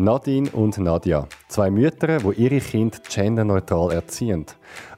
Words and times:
Nadine 0.00 0.48
und 0.50 0.78
Nadia, 0.78 1.26
zwei 1.48 1.72
Mütter, 1.72 2.18
die 2.18 2.40
ihre 2.40 2.60
Kinder 2.60 2.98
genderneutral 3.08 3.90
erziehen. 3.90 4.46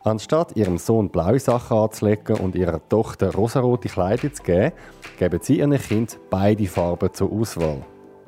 Anstatt 0.05 0.55
ihrem 0.57 0.77
Sohn 0.77 1.09
blaue 1.09 1.39
Sachen 1.41 1.79
anzulegen 1.79 2.37
und 2.37 2.55
ihrer 2.55 2.87
Tochter 2.87 3.33
rosarote 3.35 3.89
Kleider 3.89 4.31
zu 4.31 4.43
geben, 4.43 4.73
geben 5.19 5.39
sie 5.41 5.61
ihren 5.61 5.73
Kind 5.79 6.19
beide 6.29 6.67
Farben 6.67 7.15
zur 7.15 7.33
Auswahl. 7.33 7.83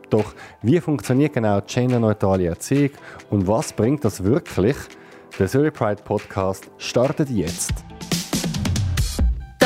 Doch 0.08 0.32
wie 0.62 0.80
funktioniert 0.80 1.34
genau 1.34 1.60
genderneutrale 1.60 2.46
Erziehung 2.46 2.92
und 3.28 3.46
was 3.46 3.74
bringt 3.74 4.02
das 4.06 4.24
wirklich? 4.24 4.76
Der 5.38 5.48
Zurich 5.48 5.74
Pride 5.74 6.02
Podcast 6.02 6.70
startet 6.78 7.28
jetzt. 7.28 7.84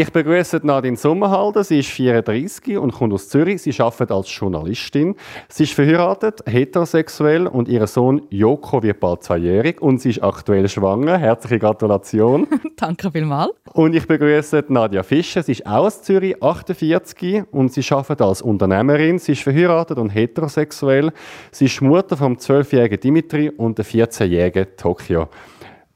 Ich 0.00 0.12
begrüße 0.12 0.60
Nadine 0.62 0.96
Sommerhalder. 0.96 1.64
Sie 1.64 1.80
ist 1.80 1.88
34 1.88 2.78
und 2.78 2.92
kommt 2.92 3.12
aus 3.12 3.28
Zürich. 3.28 3.62
Sie 3.62 3.74
arbeitet 3.80 4.12
als 4.12 4.32
Journalistin. 4.32 5.16
Sie 5.48 5.64
ist 5.64 5.72
verheiratet, 5.72 6.40
heterosexuell 6.46 7.48
und 7.48 7.66
ihr 7.66 7.84
Sohn 7.88 8.22
Joko 8.30 8.80
wird 8.80 9.00
bald 9.00 9.24
zweijährig 9.24 9.82
und 9.82 10.00
sie 10.00 10.10
ist 10.10 10.22
aktuell 10.22 10.68
schwanger. 10.68 11.18
Herzliche 11.18 11.58
Gratulation. 11.58 12.46
Danke 12.76 13.10
vielmals. 13.10 13.50
Und 13.72 13.92
ich 13.92 14.06
begrüße 14.06 14.66
Nadia 14.68 15.02
Fischer. 15.02 15.42
Sie 15.42 15.50
ist 15.50 15.66
auch 15.66 15.86
aus 15.86 16.00
Zürich, 16.02 16.40
48 16.40 17.42
und 17.50 17.72
sie 17.72 17.82
arbeitet 17.92 18.22
als 18.22 18.40
Unternehmerin. 18.40 19.18
Sie 19.18 19.32
ist 19.32 19.42
verheiratet 19.42 19.98
und 19.98 20.10
heterosexuell. 20.10 21.10
Sie 21.50 21.64
ist 21.64 21.82
Mutter 21.82 22.16
vom 22.16 22.34
12-jährigen 22.34 23.00
Dimitri 23.00 23.50
und 23.50 23.78
der 23.78 23.84
14-jährigen 23.84 24.76
Tokio. 24.76 25.26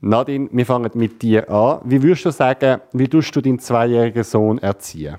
Nadine, 0.04 0.48
wir 0.50 0.66
fangen 0.66 0.90
mit 0.94 1.22
dir 1.22 1.48
an. 1.48 1.80
Wie 1.84 2.02
würdest 2.02 2.24
du 2.24 2.32
sagen, 2.32 2.80
wie 2.92 3.06
tust 3.06 3.34
du 3.36 3.40
deinen 3.40 3.60
zweijährigen 3.60 4.24
Sohn 4.24 4.58
erziehen? 4.58 5.16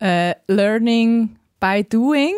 Uh, 0.00 0.32
learning 0.46 1.36
by 1.58 1.82
doing. 1.82 2.34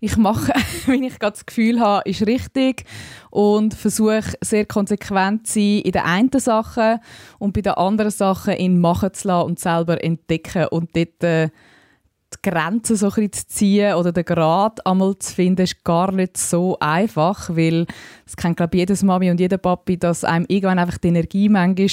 Ich 0.00 0.18
mache, 0.18 0.52
wenn 0.86 1.02
ich 1.02 1.16
das 1.18 1.46
Gefühl 1.46 1.80
habe, 1.80 2.06
ist 2.06 2.26
richtig 2.26 2.84
und 3.30 3.72
versuche 3.72 4.34
sehr 4.42 4.66
konsequent 4.66 5.46
zu 5.46 5.54
sein 5.54 5.80
in 5.80 5.92
den 5.92 6.02
einen 6.02 6.30
Sachen 6.38 6.98
und 7.38 7.54
bei 7.54 7.62
den 7.62 7.72
anderen 7.72 8.10
Sachen 8.10 8.52
in 8.52 8.78
machen 8.78 9.14
zu 9.14 9.28
lassen 9.28 9.46
und 9.46 9.58
selber 9.58 10.04
entdecken 10.04 10.66
und 10.66 10.94
dort 10.94 11.24
äh, 11.24 11.48
Grenzen 12.50 12.96
so 12.96 13.10
ein 13.10 13.32
zu 13.32 13.46
ziehen 13.46 13.94
oder 13.94 14.12
den 14.12 14.24
Grad 14.24 14.86
einmal 14.86 15.18
zu 15.18 15.34
finden, 15.34 15.62
ist 15.62 15.84
gar 15.84 16.12
nicht 16.12 16.36
so 16.36 16.76
einfach, 16.78 17.50
weil 17.50 17.86
es 18.26 18.36
kennt 18.36 18.56
glaube 18.56 18.76
ich 18.76 18.80
jedes 18.80 19.02
Mami 19.02 19.30
und 19.30 19.40
jeder 19.40 19.58
Papi, 19.58 19.98
dass 19.98 20.24
einem 20.24 20.46
irgendwann 20.48 20.78
einfach 20.78 20.98
die 20.98 21.08
Energie 21.08 21.48
manchmal 21.48 21.88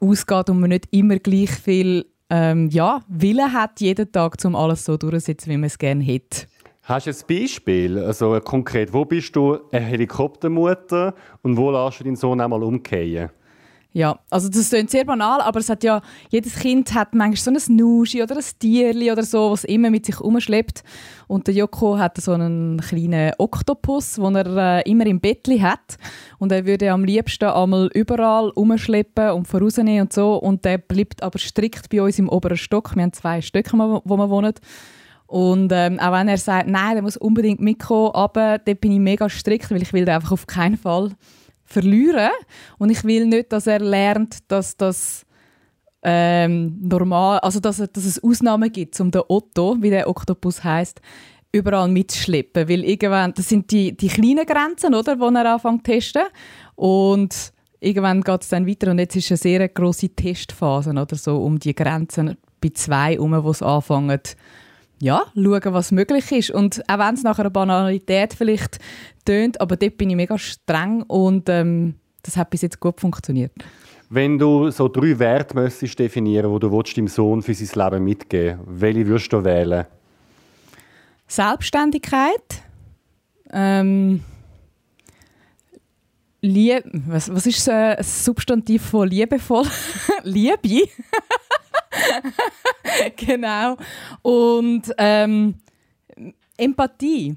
ausgeht 0.00 0.50
und 0.50 0.60
man 0.60 0.70
nicht 0.70 0.88
immer 0.90 1.18
gleich 1.18 1.50
viel 1.50 2.04
ähm, 2.30 2.68
ja, 2.70 3.00
Willen 3.08 3.52
hat 3.52 3.80
jeden 3.80 4.12
Tag, 4.12 4.36
um 4.44 4.54
alles 4.54 4.84
so 4.84 4.96
durchzusetzen, 4.96 5.50
wie 5.50 5.56
man 5.56 5.64
es 5.64 5.78
gerne 5.78 6.04
hätte. 6.04 6.46
Hast 6.82 7.06
du 7.06 7.10
ein 7.10 7.16
Beispiel? 7.40 7.98
Also 7.98 8.40
konkret, 8.40 8.92
wo 8.92 9.04
bist 9.04 9.36
du 9.36 9.58
eine 9.72 9.84
Helikoptermutter 9.84 11.14
und 11.42 11.56
wo 11.56 11.70
lässt 11.70 12.00
du 12.00 12.04
deinen 12.04 12.16
Sohn 12.16 12.40
einmal 12.40 12.62
umkehren? 12.62 13.30
Ja, 13.92 14.18
also 14.28 14.50
das 14.50 14.68
klingt 14.68 14.90
sehr 14.90 15.06
banal, 15.06 15.40
aber 15.40 15.60
es 15.60 15.70
hat 15.70 15.82
ja, 15.82 16.02
jedes 16.28 16.56
Kind 16.56 16.92
hat 16.92 17.14
manchmal 17.14 17.58
so 17.58 17.70
ein 17.70 17.76
Nuschi 17.76 18.22
oder 18.22 18.36
ein 18.36 18.44
Tierli 18.58 19.10
oder 19.10 19.22
so, 19.22 19.50
was 19.50 19.64
immer 19.64 19.90
mit 19.90 20.04
sich 20.04 20.20
umschleppt. 20.20 20.84
Und 21.26 21.46
der 21.46 21.54
Joko 21.54 21.96
hat 21.96 22.18
so 22.18 22.32
einen 22.32 22.80
kleinen 22.80 23.32
Oktopus, 23.38 24.16
den 24.16 24.36
er 24.36 24.84
äh, 24.84 24.90
immer 24.90 25.06
im 25.06 25.20
Bettli 25.20 25.60
hat. 25.60 25.96
Und 26.38 26.52
er 26.52 26.66
würde 26.66 26.92
am 26.92 27.02
liebsten 27.02 27.46
einmal 27.46 27.88
überall 27.94 28.50
umschleppen 28.50 29.30
und 29.30 29.48
vorausnehmen 29.48 30.02
und 30.02 30.12
so. 30.12 30.34
Und 30.34 30.66
der 30.66 30.76
bleibt 30.78 31.22
aber 31.22 31.38
strikt 31.38 31.88
bei 31.88 32.02
uns 32.02 32.18
im 32.18 32.28
oberen 32.28 32.58
Stock. 32.58 32.94
Wir 32.94 33.02
haben 33.02 33.14
zwei 33.14 33.40
Stöcke, 33.40 33.76
wo 33.78 34.16
wir 34.16 34.30
wohnen. 34.30 34.52
Und 35.26 35.72
ähm, 35.74 35.98
auch 35.98 36.12
wenn 36.12 36.28
er 36.28 36.38
sagt, 36.38 36.68
nein, 36.68 36.94
der 36.94 37.02
muss 37.02 37.16
unbedingt 37.16 37.60
mitkommen, 37.60 38.12
aber 38.14 38.58
dort 38.58 38.80
bin 38.80 38.92
ich 38.92 38.98
mega 38.98 39.28
strikt, 39.28 39.70
weil 39.70 39.82
ich 39.82 39.92
will 39.92 40.04
den 40.04 40.14
einfach 40.14 40.32
auf 40.32 40.46
keinen 40.46 40.76
Fall 40.76 41.10
verlieren. 41.68 42.30
Und 42.78 42.90
ich 42.90 43.04
will 43.04 43.26
nicht, 43.26 43.52
dass 43.52 43.66
er 43.66 43.80
lernt, 43.80 44.38
dass 44.50 44.76
das 44.76 45.24
ähm, 46.02 46.78
normal, 46.80 47.38
also 47.40 47.60
dass, 47.60 47.76
dass 47.76 48.04
es 48.04 48.22
Ausnahmen 48.22 48.72
gibt, 48.72 48.98
um 49.00 49.10
den 49.10 49.22
Otto, 49.28 49.76
wie 49.80 49.90
der 49.90 50.08
Oktopus 50.08 50.64
heißt, 50.64 51.00
überall 51.52 51.88
mitzuschleppen, 51.88 52.68
weil 52.68 52.84
irgendwann, 52.84 53.32
das 53.34 53.48
sind 53.48 53.70
die, 53.70 53.96
die 53.96 54.08
kleinen 54.08 54.46
Grenzen, 54.46 54.94
oder, 54.94 55.16
die 55.16 55.36
er 55.36 55.54
anfängt 55.54 55.86
zu 55.86 55.92
testen. 55.92 56.22
Und 56.76 57.52
irgendwann 57.80 58.22
geht 58.22 58.42
es 58.42 58.48
dann 58.48 58.66
weiter. 58.66 58.90
Und 58.90 58.98
jetzt 58.98 59.16
ist 59.16 59.30
eine 59.30 59.38
sehr 59.38 59.68
große 59.68 60.10
Testphase, 60.10 60.90
oder 60.90 61.16
so, 61.16 61.36
um 61.36 61.58
die 61.58 61.74
Grenzen 61.74 62.36
bei 62.60 62.70
zwei 62.70 63.14
herum, 63.14 63.42
wo 63.42 63.50
es 63.50 63.62
anfängt 63.62 64.36
ja, 65.00 65.24
schauen, 65.34 65.74
was 65.74 65.92
möglich 65.92 66.30
ist. 66.32 66.50
Und 66.50 66.82
auch 66.88 66.98
wenn 66.98 67.14
es 67.14 67.22
nach 67.22 67.38
einer 67.38 67.50
Banalität 67.50 68.34
vielleicht 68.34 68.78
tönt, 69.24 69.60
aber 69.60 69.76
dort 69.76 69.96
bin 69.96 70.10
ich 70.10 70.16
mega 70.16 70.38
streng 70.38 71.02
und 71.02 71.48
ähm, 71.48 71.94
das 72.22 72.36
hat 72.36 72.50
bis 72.50 72.62
jetzt 72.62 72.80
gut 72.80 73.00
funktioniert. 73.00 73.52
Wenn 74.10 74.38
du 74.38 74.70
so 74.70 74.88
drei 74.88 75.18
Werte 75.18 75.54
müsstest 75.54 75.98
definieren, 75.98 76.50
wo 76.50 76.58
du 76.58 76.72
willst, 76.72 76.96
deinem 76.96 77.08
Sohn 77.08 77.42
für 77.42 77.54
sein 77.54 77.90
Leben 77.90 78.04
mitgeben, 78.04 78.60
welche 78.66 79.06
würdest 79.06 79.32
du 79.32 79.44
wählen? 79.44 79.86
Selbstständigkeit. 81.26 82.62
Ähm, 83.52 84.22
Lieb 86.40 86.84
was, 87.06 87.32
was 87.34 87.46
ist 87.46 87.66
äh, 87.68 87.96
ein 87.96 88.04
Substantiv 88.04 88.82
von 88.82 89.08
liebevoll? 89.08 89.66
Liebe. 90.22 90.88
genau. 93.16 93.76
Und 94.22 94.92
ähm, 94.98 95.54
Empathie, 96.56 97.36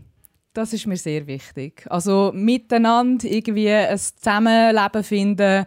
das 0.54 0.74
ist 0.74 0.88
mir 0.88 0.98
sehr 0.98 1.28
wichtig. 1.28 1.86
Also 1.90 2.32
miteinander 2.34 3.26
irgendwie 3.26 3.70
ein 3.70 3.98
Zusammenleben 3.98 5.04
finden, 5.04 5.66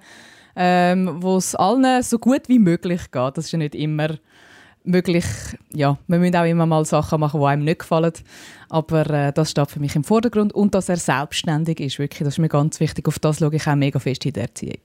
ähm, 0.57 1.23
wo 1.23 1.37
es 1.37 1.55
allen 1.55 2.03
so 2.03 2.19
gut 2.19 2.49
wie 2.49 2.59
möglich 2.59 3.11
geht. 3.11 3.37
Das 3.37 3.47
ist 3.47 3.53
ja 3.53 3.59
nicht 3.59 3.75
immer 3.75 4.09
möglich. 4.85 5.25
Ja, 5.73 5.99
wir 6.07 6.19
müssen 6.19 6.37
auch 6.37 6.45
immer 6.45 6.67
mal 6.67 6.85
Sachen 6.85 7.21
machen, 7.21 7.41
die 7.41 7.47
einem 7.47 7.65
nicht 7.65 7.81
gefallen. 7.81 8.13
Aber 8.69 9.09
äh, 9.11 9.33
das 9.33 9.51
steht 9.51 9.71
für 9.71 9.81
mich 9.81 9.97
im 9.97 10.05
Vordergrund. 10.05 10.53
Und 10.53 10.75
dass 10.75 10.89
er 10.89 10.97
selbstständig 10.97 11.81
ist, 11.81 11.99
wirklich, 11.99 12.21
das 12.21 12.35
ist 12.35 12.39
mir 12.39 12.49
ganz 12.49 12.79
wichtig. 12.81 13.09
Auf 13.09 13.19
das 13.19 13.39
schaue 13.39 13.55
ich 13.55 13.67
auch 13.67 13.75
mega 13.75 13.99
fest 13.99 14.25
in 14.27 14.33
der 14.33 14.45
Erziehung. 14.45 14.81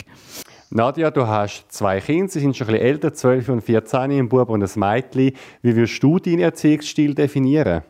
Nadja, 0.72 1.09
du 1.09 1.25
hast 1.25 1.72
zwei 1.72 2.00
Kinder, 2.00 2.28
sie 2.28 2.41
sind 2.41 2.56
schon 2.56 2.68
ein 2.68 2.74
bisschen 2.74 2.88
älter, 2.88 3.12
12 3.12 3.50
und 3.50 3.62
14, 3.62 4.12
ein 4.12 4.30
Bub 4.30 4.50
und 4.50 4.62
ein 4.62 4.80
Mädchen. 4.80 5.35
Wie 5.63 5.75
würdest 5.75 6.03
du 6.03 6.19
deinen 6.19 6.41
Erziehungsstil 6.41 7.16
definieren? 7.16 7.81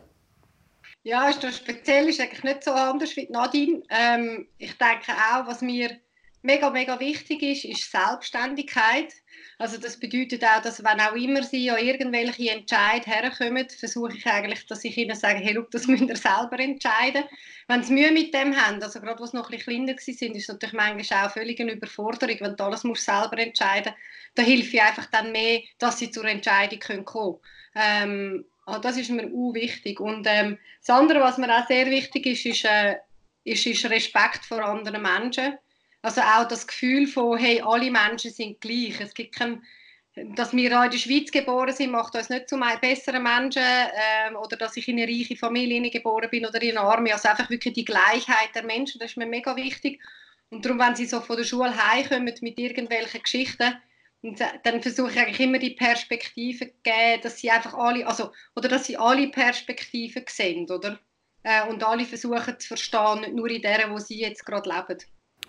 Ja, 1.02 1.28
ist 1.28 1.44
das 1.44 1.58
speziell 1.58 2.08
ist 2.08 2.20
eigentlich 2.20 2.42
nicht 2.42 2.64
so 2.64 2.70
anders 2.70 3.14
wie 3.16 3.28
Nadine. 3.30 3.82
Ähm, 3.90 4.48
ich 4.56 4.78
denke 4.78 5.12
auch, 5.12 5.46
was 5.46 5.60
mir 5.60 5.90
mega, 6.40 6.70
mega 6.70 6.98
wichtig 7.00 7.42
ist, 7.42 7.66
ist 7.66 7.90
Selbstständigkeit. 7.90 9.12
Also 9.60 9.76
das 9.76 10.00
bedeutet 10.00 10.42
auch, 10.42 10.62
dass 10.62 10.82
wenn 10.82 11.00
auch 11.02 11.14
immer 11.14 11.42
sie 11.42 11.70
an 11.70 11.84
irgendwelche 11.84 12.50
Entscheid 12.50 13.06
herkommen, 13.06 13.68
versuche 13.68 14.16
ich 14.16 14.26
eigentlich, 14.26 14.64
dass 14.64 14.84
ich 14.84 14.96
ihnen 14.96 15.14
sage, 15.14 15.38
hey, 15.38 15.52
look, 15.52 15.70
das 15.70 15.86
müsst 15.86 16.08
ihr 16.08 16.16
selber 16.16 16.58
entscheiden. 16.58 17.24
Wenn 17.68 17.82
sie 17.82 17.92
Mühe 17.92 18.10
mit 18.10 18.32
dem 18.32 18.56
haben, 18.56 18.82
also 18.82 19.02
gerade 19.02 19.20
was 19.20 19.34
noch 19.34 19.50
ein 19.50 19.58
bisschen 19.58 19.84
kleiner 19.84 19.98
sind, 19.98 20.34
ist 20.34 20.48
natürlich 20.48 20.72
manchmal 20.72 21.26
auch 21.26 21.32
völlig 21.32 21.60
eine 21.60 21.72
Überforderung, 21.72 22.36
wenn 22.40 22.56
du 22.56 22.64
alles 22.64 22.84
musst 22.84 23.04
selber 23.04 23.36
entscheiden 23.36 23.92
Da 24.34 24.42
hilft 24.42 24.72
ich 24.72 24.80
einfach 24.80 25.04
dann 25.10 25.30
mehr, 25.30 25.60
dass 25.76 25.98
sie 25.98 26.10
zur 26.10 26.24
Entscheidung 26.24 26.80
kommen 26.80 27.04
können. 27.04 27.36
Ähm, 27.74 28.44
das 28.80 28.96
ist 28.96 29.10
mir 29.10 29.26
auch 29.26 29.52
wichtig. 29.52 30.00
Und 30.00 30.26
ähm, 30.26 30.56
das 30.80 30.96
andere, 30.96 31.20
was 31.20 31.36
mir 31.36 31.54
auch 31.54 31.66
sehr 31.66 31.84
wichtig 31.84 32.24
ist, 32.24 32.46
ist, 32.46 32.64
äh, 32.64 32.96
ist, 33.44 33.66
ist 33.66 33.84
Respekt 33.90 34.46
vor 34.46 34.64
anderen 34.64 35.02
Menschen 35.02 35.58
also 36.02 36.20
auch 36.20 36.48
das 36.48 36.66
Gefühl 36.66 37.06
von, 37.06 37.38
hey, 37.38 37.60
alle 37.60 37.90
Menschen 37.90 38.30
sind 38.30 38.60
gleich. 38.60 39.00
Es 39.00 39.14
gibt 39.14 39.34
kein, 39.36 39.62
dass 40.34 40.52
wir 40.54 40.84
in 40.84 40.90
der 40.90 40.98
Schweiz 40.98 41.30
geboren 41.30 41.74
sind, 41.74 41.90
macht 41.90 42.14
uns 42.14 42.30
nicht 42.30 42.48
zu 42.48 42.58
besseren 42.80 43.22
Menschen 43.22 43.62
ähm, 43.62 44.36
oder 44.36 44.56
dass 44.56 44.76
ich 44.76 44.88
in 44.88 44.98
eine 44.98 45.06
reiche 45.06 45.36
Familie 45.36 45.90
geboren 45.90 46.30
bin 46.30 46.46
oder 46.46 46.60
in 46.62 46.76
eine 46.76 46.86
Arme. 46.86 47.12
Also 47.12 47.28
einfach 47.28 47.50
wirklich 47.50 47.74
die 47.74 47.84
Gleichheit 47.84 48.54
der 48.54 48.64
Menschen, 48.64 48.98
das 48.98 49.10
ist 49.10 49.16
mir 49.16 49.26
mega 49.26 49.54
wichtig. 49.56 50.00
Und 50.50 50.64
darum, 50.64 50.80
wenn 50.80 50.96
sie 50.96 51.06
so 51.06 51.20
von 51.20 51.36
der 51.36 51.44
Schule 51.44 51.76
heimkommen 51.76 52.24
mit 52.40 52.58
irgendwelchen 52.58 53.22
Geschichten, 53.22 53.76
dann 54.62 54.82
versuche 54.82 55.12
ich 55.12 55.18
eigentlich 55.18 55.40
immer 55.40 55.58
die 55.58 55.70
Perspektive 55.70 56.66
zu 56.66 56.74
geben, 56.82 57.22
dass 57.22 57.38
sie 57.38 57.50
einfach 57.50 57.74
alle, 57.74 58.06
also, 58.06 58.32
oder 58.54 58.68
dass 58.68 58.86
sie 58.86 58.96
alle 58.96 59.28
Perspektiven 59.28 60.24
sehen, 60.28 60.70
oder? 60.70 60.98
Äh, 61.42 61.66
und 61.68 61.82
alle 61.82 62.04
versuchen 62.04 62.58
zu 62.58 62.68
verstehen, 62.68 63.20
nicht 63.20 63.32
nur 63.34 63.48
in 63.48 63.62
der, 63.62 63.90
wo 63.90 63.98
sie 63.98 64.20
jetzt 64.20 64.44
gerade 64.44 64.68
leben. 64.68 64.98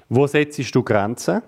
Wo 0.10 0.28
setzt 0.28 0.60
du 0.76 0.84
Grenzen? 0.84 1.42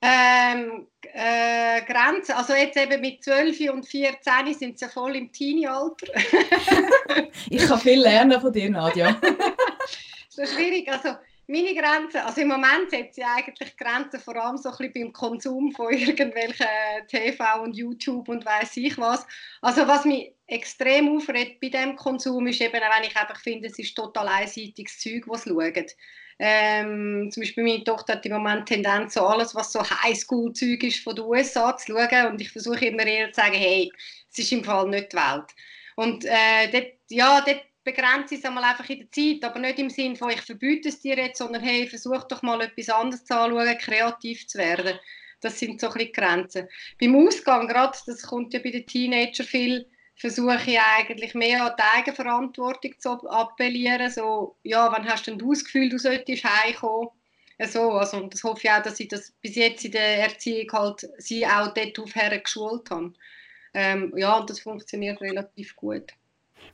Ähm, 0.00 0.86
äh, 1.02 1.82
Grenzen, 1.82 2.32
also 2.32 2.54
jetzt 2.54 2.76
eben 2.76 3.00
mit 3.00 3.22
12 3.24 3.72
und 3.72 3.86
14 3.86 4.54
sind 4.54 4.78
sie 4.78 4.84
ja 4.84 4.90
voll 4.90 5.16
im 5.16 5.32
Teenie-Alter. 5.32 6.06
ich 7.50 7.66
kann 7.66 7.80
viel 7.80 8.00
lernen 8.00 8.40
von 8.40 8.52
dir, 8.52 8.70
Nadja. 8.70 9.20
so 10.28 10.46
schwierig, 10.46 10.90
also 10.90 11.16
meine 11.50 11.74
Grenzen, 11.74 12.18
also 12.18 12.42
im 12.42 12.48
Moment 12.48 12.90
setze 12.90 13.22
ich 13.22 13.26
eigentlich 13.26 13.76
Grenzen 13.76 14.20
vor 14.20 14.36
allem 14.36 14.58
so 14.58 14.68
ein 14.68 14.76
bisschen 14.76 14.92
beim 14.92 15.12
Konsum 15.12 15.72
von 15.72 15.90
irgendwelchen 15.92 16.66
TV 17.08 17.62
und 17.62 17.74
YouTube 17.74 18.28
und 18.28 18.44
weiß 18.44 18.76
ich 18.76 18.98
was. 18.98 19.26
Also 19.62 19.88
was 19.88 20.04
mich 20.04 20.34
extrem 20.46 21.08
aufregt 21.08 21.58
bei 21.60 21.70
dem 21.70 21.96
Konsum 21.96 22.46
ist 22.46 22.60
eben, 22.60 22.74
wenn 22.74 23.08
ich 23.08 23.16
einfach 23.16 23.40
finde, 23.40 23.68
es 23.68 23.78
ist 23.78 23.96
total 23.96 24.28
einseitiges 24.28 24.98
Zeug, 24.98 25.24
was 25.26 25.44
sie 25.44 25.50
schauen. 25.50 25.86
Ähm, 26.38 27.30
zum 27.32 27.42
Beispiel 27.42 27.64
meine 27.64 27.82
Tochter 27.82 28.14
hat 28.14 28.26
im 28.26 28.32
Moment 28.32 28.66
Tendenz, 28.66 29.14
so 29.14 29.26
alles, 29.26 29.54
was 29.54 29.72
so 29.72 29.80
Highschool-Zeug 29.82 30.82
ist 30.84 31.02
von 31.02 31.16
den 31.16 31.24
USA 31.24 31.76
zu 31.76 31.92
schauen 31.92 32.26
und 32.28 32.40
ich 32.40 32.50
versuche 32.50 32.86
immer 32.86 33.04
eher 33.04 33.32
zu 33.32 33.40
sagen, 33.40 33.56
hey, 33.56 33.90
es 34.30 34.38
ist 34.38 34.52
im 34.52 34.62
Fall 34.62 34.88
nicht 34.88 35.12
die 35.12 35.16
Welt. 35.16 35.46
Und 35.96 36.24
äh, 36.24 36.70
dort, 36.70 36.92
ja, 37.08 37.40
dort 37.40 37.62
begrenze 37.82 38.36
es 38.36 38.44
einmal 38.44 38.64
einfach 38.64 38.88
in 38.88 38.98
der 39.00 39.10
Zeit, 39.10 39.44
aber 39.44 39.58
nicht 39.58 39.78
im 39.78 39.90
Sinne 39.90 40.14
von, 40.14 40.30
ich 40.30 40.42
verbiete 40.42 40.90
es 40.90 41.00
dir 41.00 41.16
jetzt, 41.16 41.38
sondern 41.38 41.62
hey, 41.62 41.88
versuch 41.88 42.22
doch 42.24 42.42
mal 42.42 42.60
etwas 42.60 42.88
anderes 42.88 43.24
zu 43.24 43.36
anschauen, 43.36 43.78
kreativ 43.78 44.46
zu 44.46 44.58
werden. 44.58 44.98
Das 45.40 45.58
sind 45.58 45.80
so 45.80 45.88
ein 45.88 45.94
bisschen 45.94 46.12
Grenzen. 46.12 46.68
Beim 47.00 47.16
Ausgang, 47.16 47.66
gerade, 47.66 47.98
das 48.06 48.22
kommt 48.22 48.52
ja 48.54 48.60
bei 48.60 48.70
den 48.70 48.86
Teenagern 48.86 49.46
viel, 49.46 49.86
versuche 50.18 50.58
ich 50.66 50.78
eigentlich 50.78 51.34
mehr 51.34 51.64
an 51.64 51.72
die 51.78 51.98
Eigenverantwortung 51.98 52.92
zu 52.98 53.10
appellieren. 53.30 54.10
So, 54.10 54.56
ja, 54.64 54.90
wann 54.92 55.08
hast 55.08 55.26
denn 55.26 55.38
du 55.38 55.52
das 55.52 55.64
Gefühl, 55.64 55.88
du 55.88 55.98
solltest 55.98 56.44
heimkommen? 56.44 57.08
So, 57.66 57.92
also, 57.92 58.26
das 58.26 58.44
hoffe 58.44 58.60
ich 58.64 58.70
auch, 58.70 58.82
dass 58.82 59.00
ich 59.00 59.08
das 59.08 59.32
bis 59.40 59.56
jetzt 59.56 59.84
in 59.84 59.92
der 59.92 60.24
Erziehung 60.24 60.70
halt 60.72 61.08
sie 61.18 61.44
auch 61.46 61.72
dort 61.74 61.98
aufher 61.98 62.38
geschult 62.38 62.90
habe. 62.90 63.12
Ähm, 63.74 64.12
ja, 64.16 64.38
und 64.38 64.48
das 64.48 64.60
funktioniert 64.60 65.20
relativ 65.20 65.74
gut. 65.74 66.12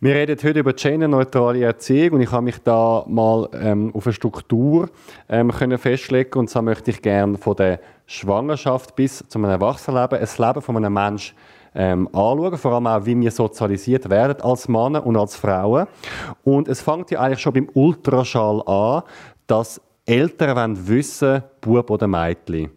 Wir 0.00 0.14
reden 0.14 0.36
heute 0.42 0.58
über 0.58 0.72
genderneutrale 0.72 1.64
Erziehung 1.64 2.14
und 2.14 2.20
ich 2.22 2.30
habe 2.30 2.44
mich 2.44 2.58
da 2.58 3.04
mal 3.06 3.48
ähm, 3.54 3.94
auf 3.94 4.06
eine 4.06 4.12
Struktur 4.12 4.90
ähm, 5.28 5.50
können 5.50 5.78
festlegen 5.78 6.38
und 6.38 6.50
zwar 6.50 6.62
möchte 6.62 6.90
ich 6.90 7.00
gerne 7.00 7.38
von 7.38 7.56
der 7.56 7.80
Schwangerschaft 8.06 8.96
bis 8.96 9.24
zu 9.28 9.38
einem 9.38 9.50
Erwachsenenleben 9.50 10.18
ein 10.18 10.28
Leben 10.38 10.62
von 10.62 10.76
einem 10.76 10.92
Menschen 10.92 11.36
ähm, 11.74 12.08
anschauen, 12.08 12.56
vor 12.56 12.72
allem 12.72 12.86
auch, 12.86 13.04
wie 13.04 13.18
wir 13.18 13.30
sozialisiert 13.30 14.08
werden 14.08 14.40
als 14.42 14.68
Männer 14.68 15.04
und 15.04 15.16
als 15.16 15.36
Frauen. 15.36 15.86
Und 16.42 16.68
es 16.68 16.80
fängt 16.80 17.10
ja 17.10 17.20
eigentlich 17.20 17.40
schon 17.40 17.52
beim 17.52 17.68
Ultraschall 17.74 18.62
an, 18.66 19.02
dass 19.46 19.80
Eltern 20.06 20.56
wollen 20.56 20.88
wissen, 20.88 21.42
Bub 21.60 21.90
oder 21.90 22.06
Mädchen. 22.06 22.70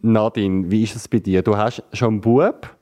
Nadine, 0.00 0.70
wie 0.70 0.84
ist 0.84 0.96
es 0.96 1.08
bei 1.08 1.18
dir? 1.18 1.42
Du 1.42 1.56
hast 1.56 1.82
schon 1.92 2.14
einen 2.14 2.20
Bub 2.20 2.78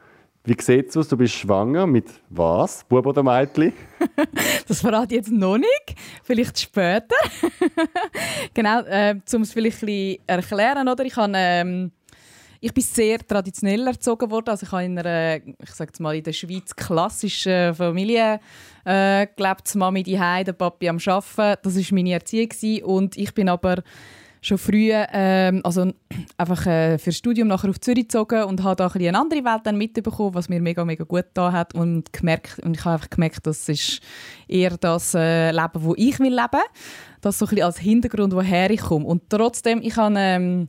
wie 0.47 0.57
sieht 0.63 0.91
es 0.91 0.97
aus? 0.97 1.09
Du 1.09 1.17
bist 1.17 1.35
schwanger 1.35 1.89
mit 1.89 2.09
was? 2.31 2.85
Bub 2.85 3.05
oder 3.05 3.23
Mädchen? 3.25 3.73
das 4.69 4.81
verrate 4.81 5.17
ich 5.17 5.19
jetzt 5.19 5.33
noch 5.33 5.59
nicht. 5.59 5.97
Vielleicht 6.23 6.61
später. 6.61 7.17
genau, 8.55 8.81
äh, 8.83 9.17
um 9.35 9.43
es 9.43 9.53
vielleicht 9.53 9.83
ein 9.83 9.87
bisschen 9.87 10.19
erklären. 10.29 10.89
Oder? 10.89 11.05
Ich, 11.05 11.17
habe, 11.17 11.33
ähm, 11.35 11.91
ich 12.61 12.73
bin 12.73 12.83
sehr 12.83 13.19
traditionell 13.19 13.87
erzogen 13.87 14.31
worden. 14.31 14.51
Also 14.51 14.67
ich 14.67 14.73
habe 14.73 14.85
in 14.85 14.99
einer, 14.99 15.37
ich 15.37 15.71
sage 15.71 15.93
mal, 16.01 16.17
in 16.17 16.23
der 16.23 16.33
Schweiz 16.33 16.75
klassischen 16.75 17.75
Familie 17.75 18.41
äh, 18.85 19.27
gelebt. 19.37 19.73
Die 19.73 19.79
Mami 19.79 20.03
die 20.03 20.17
der 20.17 20.53
Papi 20.53 20.89
am 20.89 20.99
Arbeiten. 21.05 21.61
Das 21.63 21.77
war 21.77 21.85
meine 21.93 22.13
Erziehung. 22.13 22.83
Und 22.85 23.17
ich 23.17 23.35
bin 23.35 23.49
aber 23.49 23.83
schon 24.47 24.59
früh 24.59 24.91
ähm, 24.93 25.61
also 25.65 25.93
einfach 26.37 26.67
äh, 26.67 26.99
für 26.99 27.11
das 27.11 27.17
Studium 27.17 27.49
nachher 27.49 27.71
auf 27.71 27.81
Zürich 27.81 28.05
gezogen 28.05 28.45
und 28.45 28.63
habe 28.63 28.77
da 28.77 28.87
ein 28.87 29.07
eine 29.07 29.19
andere 29.19 29.45
Welt 29.45 29.63
dann 29.65 29.77
mitbekommen, 29.77 30.35
was 30.35 30.49
mir 30.49 30.61
mega 30.61 30.85
mega 30.85 31.05
gut 31.05 31.25
da 31.35 31.51
hat 31.51 31.75
und 31.75 32.13
gemerkt 32.13 32.61
und 32.61 32.77
ich 32.77 32.85
habe 32.85 32.95
einfach 32.95 33.11
gemerkt, 33.11 33.47
das 33.47 33.69
ist 33.69 34.01
eher 34.47 34.77
das 34.77 35.15
äh, 35.15 35.51
Leben, 35.51 35.83
wo 35.83 35.95
ich 35.97 36.19
will 36.21 36.35
leben. 36.35 36.63
Das 37.21 37.39
so 37.39 37.47
ein 37.47 37.63
als 37.63 37.79
Hintergrund, 37.79 38.35
woher 38.35 38.71
ich 38.71 38.83
komme. 38.83 39.05
Und 39.05 39.29
trotzdem, 39.29 39.81
ich 39.83 39.97
habe 39.97 40.15
ähm, 40.17 40.69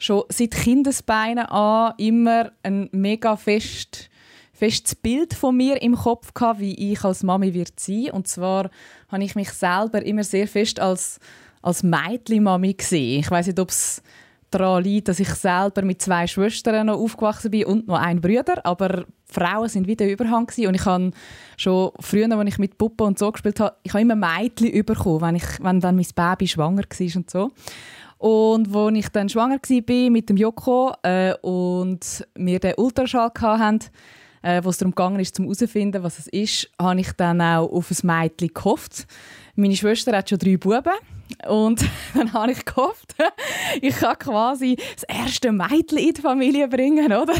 schon 0.00 0.24
seit 0.28 0.50
Kindesbeinen 0.50 1.46
an 1.46 1.94
immer 1.98 2.50
ein 2.64 2.88
mega 2.90 3.36
fest 3.36 4.08
festes 4.52 4.94
Bild 4.94 5.32
von 5.32 5.56
mir 5.56 5.80
im 5.80 5.94
Kopf 5.94 6.34
gehabt, 6.34 6.60
wie 6.60 6.92
ich 6.92 7.02
als 7.02 7.22
Mami 7.22 7.54
wird 7.54 7.80
sein. 7.80 8.10
Und 8.10 8.28
zwar 8.28 8.68
habe 9.08 9.24
ich 9.24 9.34
mich 9.34 9.50
selber 9.52 10.04
immer 10.04 10.22
sehr 10.22 10.46
fest 10.46 10.80
als 10.80 11.18
als 11.62 11.82
Mädchen-Mami 11.82 12.74
gesehen. 12.74 13.20
Ich 13.20 13.30
weiß 13.30 13.46
nicht, 13.48 13.60
ob 13.60 13.70
es 13.70 14.02
daran 14.50 14.82
liegt, 14.82 15.08
dass 15.08 15.20
ich 15.20 15.28
selber 15.28 15.82
mit 15.82 16.02
zwei 16.02 16.26
Schwestern 16.26 16.86
noch 16.86 16.98
aufgewachsen 16.98 17.50
bin 17.50 17.66
und 17.66 17.86
noch 17.86 17.98
einen 17.98 18.20
Bruder, 18.20 18.64
aber 18.64 19.04
Frauen 19.26 19.68
sind 19.68 19.86
wieder 19.86 20.08
Überhang 20.08 20.48
und 20.48 20.74
ich 20.74 20.84
habe 20.84 21.12
schon 21.56 21.92
früher, 22.00 22.36
als 22.36 22.48
ich 22.48 22.58
mit 22.58 22.76
Puppen 22.76 23.06
und 23.06 23.18
so 23.18 23.30
gespielt 23.30 23.60
habe, 23.60 23.76
ich 23.84 23.92
habe 23.92 24.02
immer 24.02 24.16
Mädchen 24.16 24.84
bekommen, 24.84 25.20
wenn, 25.20 25.36
ich, 25.36 25.62
wenn 25.62 25.78
dann 25.78 25.94
mein 25.94 26.06
Baby 26.14 26.48
schwanger 26.48 26.82
war 26.82 27.16
und 27.16 27.30
so. 27.30 27.52
Und 28.20 28.76
als 28.76 28.96
ich 28.98 29.08
dann 29.08 29.30
schwanger 29.30 29.58
war 29.62 30.10
mit 30.10 30.28
dem 30.28 30.36
Joko 30.36 30.92
äh, 31.02 31.32
und 31.40 32.26
wir 32.34 32.60
den 32.60 32.74
Ultraschall 32.76 33.30
hatten, 33.34 33.80
äh, 34.42 34.62
wo 34.62 34.68
es 34.68 34.76
darum 34.76 34.94
ging, 34.94 35.18
ist, 35.18 35.38
herauszufinden, 35.38 36.02
was 36.02 36.18
es 36.18 36.26
ist, 36.26 36.70
habe 36.78 37.00
ich 37.00 37.12
dann 37.12 37.40
auch 37.40 37.72
auf 37.72 37.90
ein 37.90 37.96
Mädchen 38.06 38.52
gehofft. 38.52 39.06
Meine 39.54 39.74
Schwester 39.74 40.14
hat 40.14 40.28
schon 40.28 40.38
drei 40.38 40.58
Buben 40.58 40.92
und 41.48 41.82
dann 42.14 42.30
habe 42.34 42.52
ich 42.52 42.62
gehofft, 42.62 43.14
ich 43.80 43.96
kann 43.96 44.18
quasi 44.18 44.76
das 44.76 45.04
erste 45.04 45.50
Mädchen 45.50 45.96
in 45.96 46.12
die 46.12 46.20
Familie 46.20 46.68
bringen, 46.68 47.06
oder? 47.06 47.32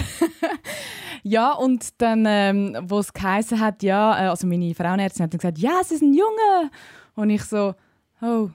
ja, 1.23 1.53
und 1.53 1.89
dann, 1.99 2.25
ähm, 2.27 2.79
wo 2.85 3.01
es 3.01 3.13
geheißen 3.13 3.61
hat, 3.61 3.83
ja, 3.83 4.19
äh, 4.19 4.29
also 4.29 4.47
meine 4.47 4.75
Frauenärztin 4.75 5.25
hat 5.25 5.35
dann 5.35 5.41
gesagt, 5.41 5.59
ja, 5.59 5.73
es 5.83 5.91
ist 5.91 6.01
ein 6.01 6.15
Junge. 6.15 6.71
Und 7.17 7.29
ich 7.29 7.45
so, 7.45 7.75
oh. 8.23 8.49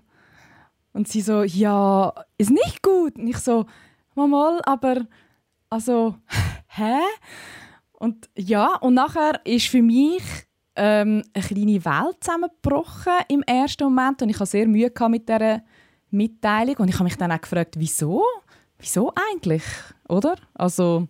Und 0.96 1.10
sie 1.10 1.20
so, 1.20 1.44
ja, 1.44 2.14
ist 2.38 2.52
nicht 2.52 2.82
gut. 2.82 3.18
Und 3.18 3.28
ich 3.28 3.40
so, 3.40 3.66
mal, 4.16 4.62
aber, 4.64 5.06
also, 5.70 6.16
hä? 6.68 7.02
Und 7.92 8.30
ja, 8.38 8.78
und 8.78 8.94
nachher 8.94 9.42
ist 9.44 9.68
für 9.68 9.82
mich 9.82 10.24
ähm, 10.78 11.22
eine 11.34 11.44
kleine 11.44 11.84
Welt 11.84 12.18
zusammengebrochen 12.22 13.12
im 13.28 13.44
ersten 13.44 13.84
Moment 13.84 14.22
und 14.22 14.30
ich 14.30 14.40
hatte 14.40 14.52
sehr 14.52 14.68
Mühe 14.70 14.90
mit 15.10 15.28
dieser 15.28 15.64
Mitteilung 16.12 16.78
und 16.78 16.88
ich 16.88 16.96
habe 16.96 17.04
mich 17.04 17.18
dann 17.18 17.34
auch 17.34 17.42
gefragt, 17.42 17.76
wieso? 17.78 18.24
Wieso 18.80 19.12
eigentlich? 19.34 19.64
Oder? 20.08 20.38
Also, 20.54 21.10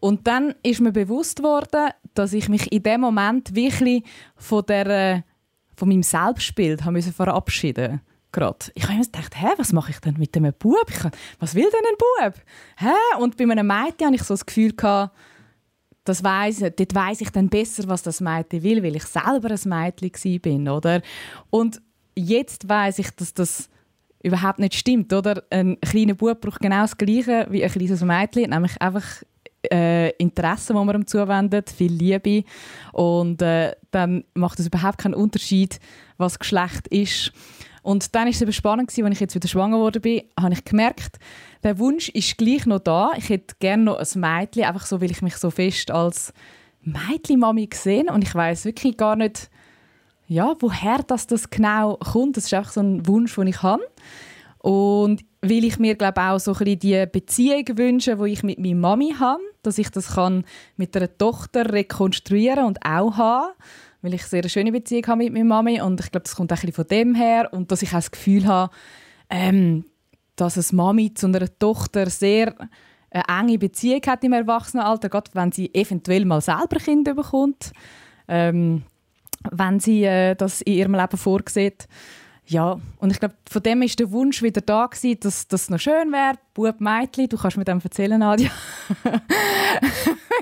und 0.00 0.26
dann 0.26 0.54
ist 0.62 0.80
mir 0.80 0.92
bewusst 0.92 1.42
worden, 1.42 1.90
dass 2.14 2.32
ich 2.32 2.48
mich 2.48 2.72
in 2.72 2.82
dem 2.82 3.02
Moment 3.02 3.54
wirklich 3.54 4.04
von, 4.36 4.64
der, 4.64 5.22
von 5.76 5.90
meinem 5.90 6.02
Selbstbild 6.02 6.80
verabschieden 6.80 7.90
musste. 7.92 8.11
Ich 8.74 8.84
habe 8.84 8.94
mir 8.94 9.04
gedacht, 9.04 9.34
hä, 9.36 9.48
was 9.58 9.72
mache 9.72 9.90
ich 9.90 10.00
denn 10.00 10.14
mit 10.18 10.36
einem 10.36 10.52
Bub? 10.58 10.86
Ich, 10.88 11.04
was 11.38 11.54
will 11.54 11.68
denn 11.70 11.80
ein 11.88 12.30
Bub? 12.32 12.42
Hä? 12.78 13.22
Und 13.22 13.36
bei 13.36 13.44
einem 13.44 13.66
Mädchen 13.66 14.06
hatte 14.06 14.16
ich 14.16 14.22
so 14.22 14.34
das 14.34 14.46
Gefühl, 14.46 14.74
das 16.04 16.24
weiss, 16.24 16.58
dort 16.58 16.94
weiss 16.94 17.20
ich 17.20 17.30
dann 17.30 17.48
besser, 17.48 17.84
was 17.86 18.02
das 18.02 18.20
Mädchen 18.20 18.62
will, 18.62 18.82
weil 18.82 18.96
ich 18.96 19.04
selber 19.04 19.50
ein 19.50 19.60
Mädchen 19.68 20.40
bin, 20.40 20.68
oder? 20.68 21.02
Und 21.50 21.80
jetzt 22.16 22.68
weiß 22.68 22.98
ich, 22.98 23.10
dass 23.10 23.34
das 23.34 23.68
überhaupt 24.22 24.58
nicht 24.58 24.74
stimmt, 24.74 25.12
oder? 25.12 25.42
Ein 25.50 25.78
kleiner 25.80 26.14
Bub 26.14 26.40
braucht 26.40 26.60
genau 26.60 26.82
das 26.82 26.96
Gleiche 26.96 27.46
wie 27.50 27.62
ein 27.62 27.70
kleines 27.70 28.02
Mädchen, 28.02 28.50
nämlich 28.50 28.80
einfach 28.80 29.04
äh, 29.70 30.10
Interesse, 30.16 30.72
das 30.72 30.84
man 30.84 30.96
ihm 30.96 31.06
zuwendet, 31.06 31.70
viel 31.70 31.92
Liebe 31.92 32.44
und 32.92 33.42
äh, 33.42 33.72
dann 33.90 34.24
macht 34.34 34.58
es 34.58 34.66
überhaupt 34.66 34.98
keinen 34.98 35.14
Unterschied, 35.14 35.78
was 36.18 36.38
Geschlecht 36.38 36.88
ist. 36.88 37.32
Und 37.82 38.14
dann 38.14 38.24
war 38.24 38.30
es 38.30 38.40
eben 38.40 38.52
spannend, 38.52 38.90
als 38.90 38.98
ich 38.98 39.20
jetzt 39.20 39.34
wieder 39.34 39.48
schwanger 39.48 39.76
geworden 39.76 40.00
bin, 40.00 40.22
habe 40.38 40.54
ich 40.54 40.64
gemerkt, 40.64 41.18
der 41.64 41.78
Wunsch 41.78 42.08
ist 42.10 42.38
gleich 42.38 42.64
noch 42.66 42.78
da. 42.78 43.10
Ich 43.16 43.28
hätte 43.28 43.56
gerne 43.58 43.82
noch 43.84 43.98
ein 43.98 44.20
Mädchen, 44.20 44.64
einfach 44.64 44.86
so, 44.86 45.00
weil 45.00 45.10
ich 45.10 45.22
mich 45.22 45.36
so 45.36 45.50
fest 45.50 45.90
als 45.90 46.32
Mädchen-Mami 46.82 47.66
gesehen 47.66 48.08
und 48.08 48.22
ich 48.22 48.34
weiß 48.34 48.64
wirklich 48.64 48.96
gar 48.96 49.16
nicht, 49.16 49.50
ja, 50.28 50.54
woher 50.60 50.98
das, 51.06 51.26
das 51.26 51.50
genau 51.50 51.96
kommt. 51.96 52.36
Das 52.36 52.44
ist 52.46 52.54
einfach 52.54 52.72
so 52.72 52.80
ein 52.80 53.06
Wunsch, 53.06 53.34
den 53.34 53.48
ich 53.48 53.62
habe. 53.62 53.82
Und 54.58 55.24
weil 55.40 55.64
ich 55.64 55.78
mir 55.78 55.96
glaube 55.96 56.20
auch 56.22 56.38
so 56.38 56.52
ein 56.52 56.58
bisschen 56.58 56.78
die 56.78 57.06
Beziehung 57.06 57.64
wünsche, 57.76 58.16
die 58.16 58.32
ich 58.32 58.42
mit 58.42 58.58
meiner 58.58 58.76
Mami 58.76 59.14
habe, 59.18 59.42
dass 59.62 59.78
ich 59.78 59.90
das 59.90 60.14
kann 60.14 60.44
mit 60.76 60.96
einer 60.96 61.16
Tochter 61.18 61.72
rekonstruieren 61.72 62.64
und 62.64 62.78
auch 62.84 63.16
haben, 63.16 63.52
weil 64.02 64.14
ich 64.14 64.22
eine 64.22 64.28
sehr 64.28 64.48
schöne 64.48 64.72
Beziehung 64.72 65.06
habe 65.06 65.24
mit 65.24 65.32
meiner 65.32 65.44
Mami 65.44 65.80
und 65.80 66.00
ich 66.00 66.10
glaube, 66.10 66.24
das 66.24 66.36
kommt 66.36 66.52
auch 66.52 66.56
ein 66.56 66.60
bisschen 66.60 66.74
von 66.74 66.86
dem 66.88 67.14
her 67.14 67.48
und 67.52 67.70
dass 67.70 67.82
ich 67.82 67.90
auch 67.90 67.94
das 67.94 68.10
Gefühl 68.10 68.46
habe, 68.46 68.72
ähm, 69.30 69.84
dass 70.36 70.58
eine 70.58 70.76
Mami 70.76 71.14
zu 71.14 71.26
einer 71.26 71.46
Tochter 71.58 72.10
sehr 72.10 72.54
eine 73.10 73.24
enge 73.40 73.58
Beziehung 73.58 74.00
hat 74.06 74.24
im 74.24 74.32
Erwachsenenalter, 74.32 75.08
gerade 75.08 75.30
wenn 75.34 75.52
sie 75.52 75.72
eventuell 75.74 76.24
mal 76.24 76.40
selber 76.40 76.78
Kinder 76.82 77.14
bekommt, 77.14 77.72
ähm, 78.26 78.82
wenn 79.50 79.80
sie 79.80 80.04
äh, 80.04 80.34
das 80.34 80.62
in 80.62 80.74
ihrem 80.74 80.94
Leben 80.94 81.16
vorsieht. 81.16 81.86
Ja, 82.46 82.80
und 82.98 83.10
ich 83.10 83.20
glaube, 83.20 83.34
von 83.48 83.62
dem 83.62 83.82
ist 83.82 84.00
der 84.00 84.10
Wunsch 84.10 84.42
wieder 84.42 84.60
da 84.60 84.86
gewesen, 84.86 85.20
dass 85.20 85.46
das 85.46 85.70
noch 85.70 85.78
schön 85.78 86.10
wäre. 86.10 86.38
Bub, 86.54 86.80
Mädchen, 86.80 87.28
du 87.28 87.36
kannst 87.36 87.56
mir 87.56 87.64
dem 87.64 87.80
erzählen, 87.82 88.18
Nadja. 88.18 88.50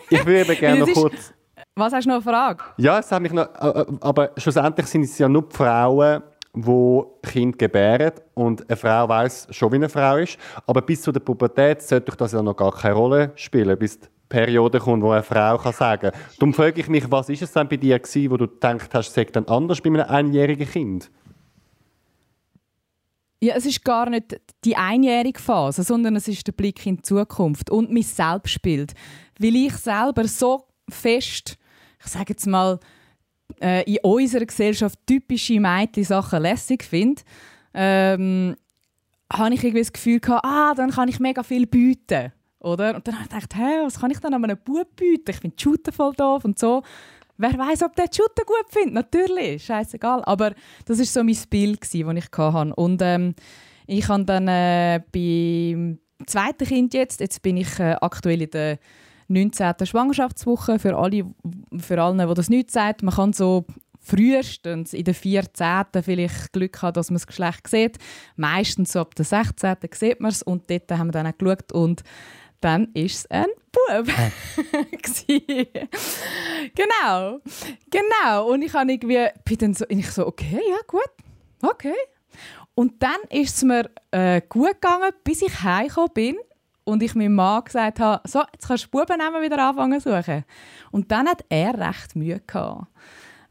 ich 0.09 0.25
würde 0.25 0.57
gerne 0.57 0.81
noch 0.87 0.93
kurz... 0.93 1.35
Was 1.81 1.95
hast 1.95 2.05
du 2.05 2.11
noch 2.11 2.17
eine 2.17 2.23
Frage? 2.23 2.63
Ja, 2.77 2.99
es 2.99 3.11
hat 3.11 3.23
mich 3.23 3.33
noch... 3.33 3.49
Äh, 3.61 3.81
äh, 3.81 3.87
aber 4.01 4.31
schlussendlich 4.37 4.87
sind 4.87 5.03
es 5.03 5.19
ja 5.19 5.29
nur 5.29 5.49
die 5.49 5.57
Frauen, 5.57 6.23
wo 6.53 7.19
Kind 7.23 7.59
gebären 7.59 8.13
und 8.35 8.69
eine 8.69 8.77
Frau 8.77 9.09
weiß 9.09 9.49
schon, 9.51 9.73
wie 9.73 9.77
eine 9.77 9.89
Frau 9.89 10.17
ist, 10.17 10.37
aber 10.67 10.83
bis 10.83 11.03
zu 11.03 11.13
der 11.13 11.21
Pubertät 11.21 11.81
sollte 11.81 12.15
das 12.17 12.33
ja 12.33 12.43
noch 12.43 12.57
gar 12.57 12.73
keine 12.73 12.95
Rolle 12.95 13.33
spielen, 13.37 13.79
bis 13.79 14.01
die 14.01 14.09
Periode 14.29 14.79
kommt, 14.79 15.03
wo 15.03 15.13
eine 15.13 15.23
Frau 15.23 15.57
kann 15.59 15.73
sagen 15.73 16.11
kann. 16.11 16.21
Darum 16.39 16.53
frage 16.53 16.81
ich 16.81 16.89
mich, 16.89 17.11
was 17.11 17.29
ist 17.29 17.43
es 17.43 17.53
denn 17.53 17.69
bei 17.69 17.77
dir 17.77 17.99
gewesen, 17.99 18.31
wo 18.31 18.37
du 18.37 18.47
gedacht 18.47 18.93
hast, 18.93 19.09
es 19.09 19.15
sei 19.15 19.25
dann 19.25 19.47
anders 19.47 19.81
bei 19.81 19.89
einem 19.91 20.03
einjährigen 20.03 20.69
Kind? 20.69 21.11
Ja, 23.43 23.55
es 23.55 23.65
ist 23.65 23.83
gar 23.85 24.11
nicht 24.11 24.39
die 24.65 24.77
einjährige 24.77 25.41
Phase, 25.41 25.83
sondern 25.83 26.15
es 26.17 26.29
ist 26.29 26.47
der 26.47 26.53
Blick 26.53 26.85
in 26.85 26.97
die 26.97 27.03
Zukunft 27.03 27.71
und 27.71 27.91
mein 27.91 28.03
Selbstbild. 28.03 28.93
Weil 29.39 29.57
ich 29.57 29.73
selber 29.77 30.29
so 30.29 30.67
fest, 30.91 31.57
ich 32.03 32.07
sage 32.07 32.31
jetzt 32.31 32.47
mal, 32.47 32.79
äh, 33.61 33.83
in 33.85 33.99
unserer 34.03 34.47
Gesellschaft 34.47 34.99
typische 35.07 35.61
Mädchen-Sachen 35.61 36.43
lässig 36.43 36.85
finde, 36.85 37.23
ähm, 37.75 38.57
habe 39.33 39.55
ich 39.55 39.63
irgendwie 39.63 39.83
das 39.83 39.93
Gefühl 39.93 40.21
gehabt, 40.21 40.45
ah, 40.45 40.75
dann 40.75 40.91
kann 40.91 41.09
ich 41.09 41.21
mega 41.21 41.43
viel 41.43 41.67
bieten. 41.67 42.33
Oder? 42.59 42.97
Und 42.97 43.07
dann 43.07 43.15
habe 43.15 43.25
ich 43.25 43.31
gedacht, 43.31 43.55
hey, 43.55 43.85
was 43.85 44.01
kann 44.01 44.11
ich 44.11 44.19
dann 44.19 44.35
an 44.35 44.45
einem 44.45 44.59
Bub 44.63 44.95
bieten? 44.97 45.31
Ich 45.31 45.37
finde 45.37 45.57
Shooter 45.59 45.93
voll 45.93 46.13
doof 46.15 46.45
und 46.45 46.59
so. 46.59 46.83
Wer 47.39 47.57
weiß, 47.57 47.85
ob 47.85 47.97
der 47.97 48.07
Shooter 48.13 48.45
gut 48.45 48.67
findet? 48.69 48.93
Natürlich, 48.93 49.65
scheißegal. 49.65 50.23
Aber 50.25 50.53
das 50.85 50.99
ist 50.99 51.15
so 51.15 51.25
mein 51.25 51.39
Bild, 51.49 51.81
das 51.81 51.95
ich 51.95 52.05
hatte. 52.05 52.75
Und 52.75 53.01
ähm, 53.03 53.35
ich 53.87 54.07
habe 54.09 54.25
dann 54.25 54.47
äh, 54.47 55.01
beim 55.11 56.01
zweiten 56.27 56.67
Kind 56.67 56.93
jetzt, 56.93 57.21
jetzt 57.21 57.41
bin 57.41 57.57
ich 57.57 57.79
äh, 57.79 57.97
aktuell 58.01 58.43
in 58.43 58.51
der 58.51 58.79
19. 59.31 59.87
Schwangerschaftswoche, 59.87 60.79
für 60.79 60.97
alle, 60.97 61.25
für 61.79 62.03
alle, 62.03 62.27
die 62.27 62.35
das 62.35 62.51
nicht 62.51 62.71
sagt, 62.71 63.03
man 63.03 63.15
kann 63.15 63.33
so 63.33 63.65
frühestens 64.01 64.93
in 64.93 65.05
der 65.05 65.15
14. 65.15 65.85
vielleicht 66.03 66.53
Glück 66.53 66.83
haben, 66.83 66.95
dass 66.95 67.11
man 67.11 67.17
das 67.17 67.27
Geschlecht 67.27 67.69
sieht. 67.69 67.99
Meistens 68.37 68.93
so 68.93 69.01
ab 69.01 69.15
der 69.15 69.25
16. 69.25 69.77
sieht 69.93 70.21
man 70.21 70.31
es 70.31 70.43
und 70.43 70.71
dort 70.71 70.91
haben 70.91 71.09
wir 71.09 71.13
dann 71.13 71.27
auch 71.27 71.39
geschaut 71.39 71.73
und 71.73 72.03
dann 72.61 72.89
ist 72.93 73.17
es 73.17 73.31
ein 73.31 73.47
Bub. 73.73 74.07
genau, 76.75 77.41
genau. 77.91 78.53
Und 78.53 78.63
ich 78.63 78.75
habe 78.75 78.93
irgendwie, 78.93 79.29
bin 79.45 79.59
dann 79.59 79.75
so, 79.75 79.85
ich 79.89 80.11
so, 80.11 80.27
okay, 80.27 80.61
ja 80.69 80.79
gut, 80.87 81.09
okay. 81.63 81.95
Und 82.75 83.03
dann 83.03 83.19
ist 83.31 83.57
es 83.57 83.63
mir 83.63 83.91
äh, 84.11 84.43
gut 84.47 84.81
gegangen, 84.81 85.11
bis 85.25 85.43
ich 85.43 85.63
heimgekommen 85.63 86.13
bin 86.15 86.37
und 86.85 87.03
ich 87.03 87.15
meinem 87.15 87.35
Mann 87.35 87.65
gesagt 87.65 88.01
habe, 88.01 88.27
so, 88.29 88.43
jetzt 88.53 88.69
kannst 88.69 88.87
du 88.87 88.89
Bubennamen 88.91 89.43
wieder 89.43 89.59
anfangen 89.59 90.01
zu 90.01 90.11
suchen. 90.11 90.45
Und 90.91 91.11
dann 91.11 91.29
hat 91.29 91.45
er 91.49 91.79
recht 91.79 92.17
Mühe 92.17 92.41
gehabt. 92.47 92.87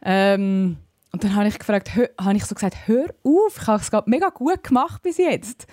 Ähm, 0.01 0.77
und 1.12 1.24
dann 1.24 1.36
habe 1.36 1.48
ich 1.48 1.57
gefragt, 1.57 1.91
habe 2.19 2.36
ich 2.36 2.45
so 2.45 2.55
gesagt, 2.55 2.88
hör 2.88 3.07
auf, 3.24 3.57
ich 3.62 3.67
habe 3.67 3.81
es 3.81 3.91
gerade 3.91 4.09
mega 4.09 4.29
gut 4.29 4.63
gemacht 4.63 5.01
bis 5.01 5.17
jetzt. 5.17 5.67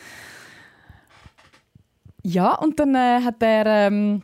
Ja, 2.23 2.55
und 2.55 2.81
dann 2.81 2.95
äh, 2.95 3.21
hat, 3.23 3.43
er, 3.43 3.67
ähm, 3.67 4.23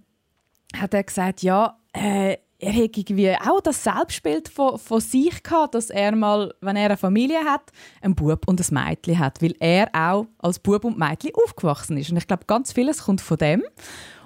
hat 0.77 0.95
er 0.95 1.05
gesagt, 1.05 1.43
ja, 1.43 1.79
äh, 1.93 2.39
er 2.63 2.71
hätte 2.71 3.01
irgendwie 3.01 3.35
auch 3.35 3.61
das 3.61 3.83
Selbstbild 3.83 4.49
von, 4.49 4.79
von 4.79 5.01
sich 5.01 5.43
gehabt, 5.43 5.75
dass 5.75 5.91
er 5.91 6.15
mal, 6.15 6.55
wenn 6.61 6.77
er 6.77 6.87
eine 6.87 6.97
Familie 6.97 7.41
hat, 7.41 7.73
einen 8.01 8.15
Bub 8.15 8.47
und 8.47 8.61
ein 8.61 8.75
Mädchen 8.75 9.19
hat, 9.19 9.43
weil 9.43 9.57
er 9.59 9.91
auch 9.93 10.29
als 10.39 10.61
Bub 10.61 10.85
und 10.85 10.97
Mädchen 10.97 11.33
aufgewachsen 11.35 11.97
ist. 11.97 12.11
Und 12.11 12.19
ich 12.19 12.27
glaube, 12.29 12.45
ganz 12.47 12.73
vieles 12.73 13.03
kommt 13.03 13.21
von 13.21 13.37
dem. 13.37 13.65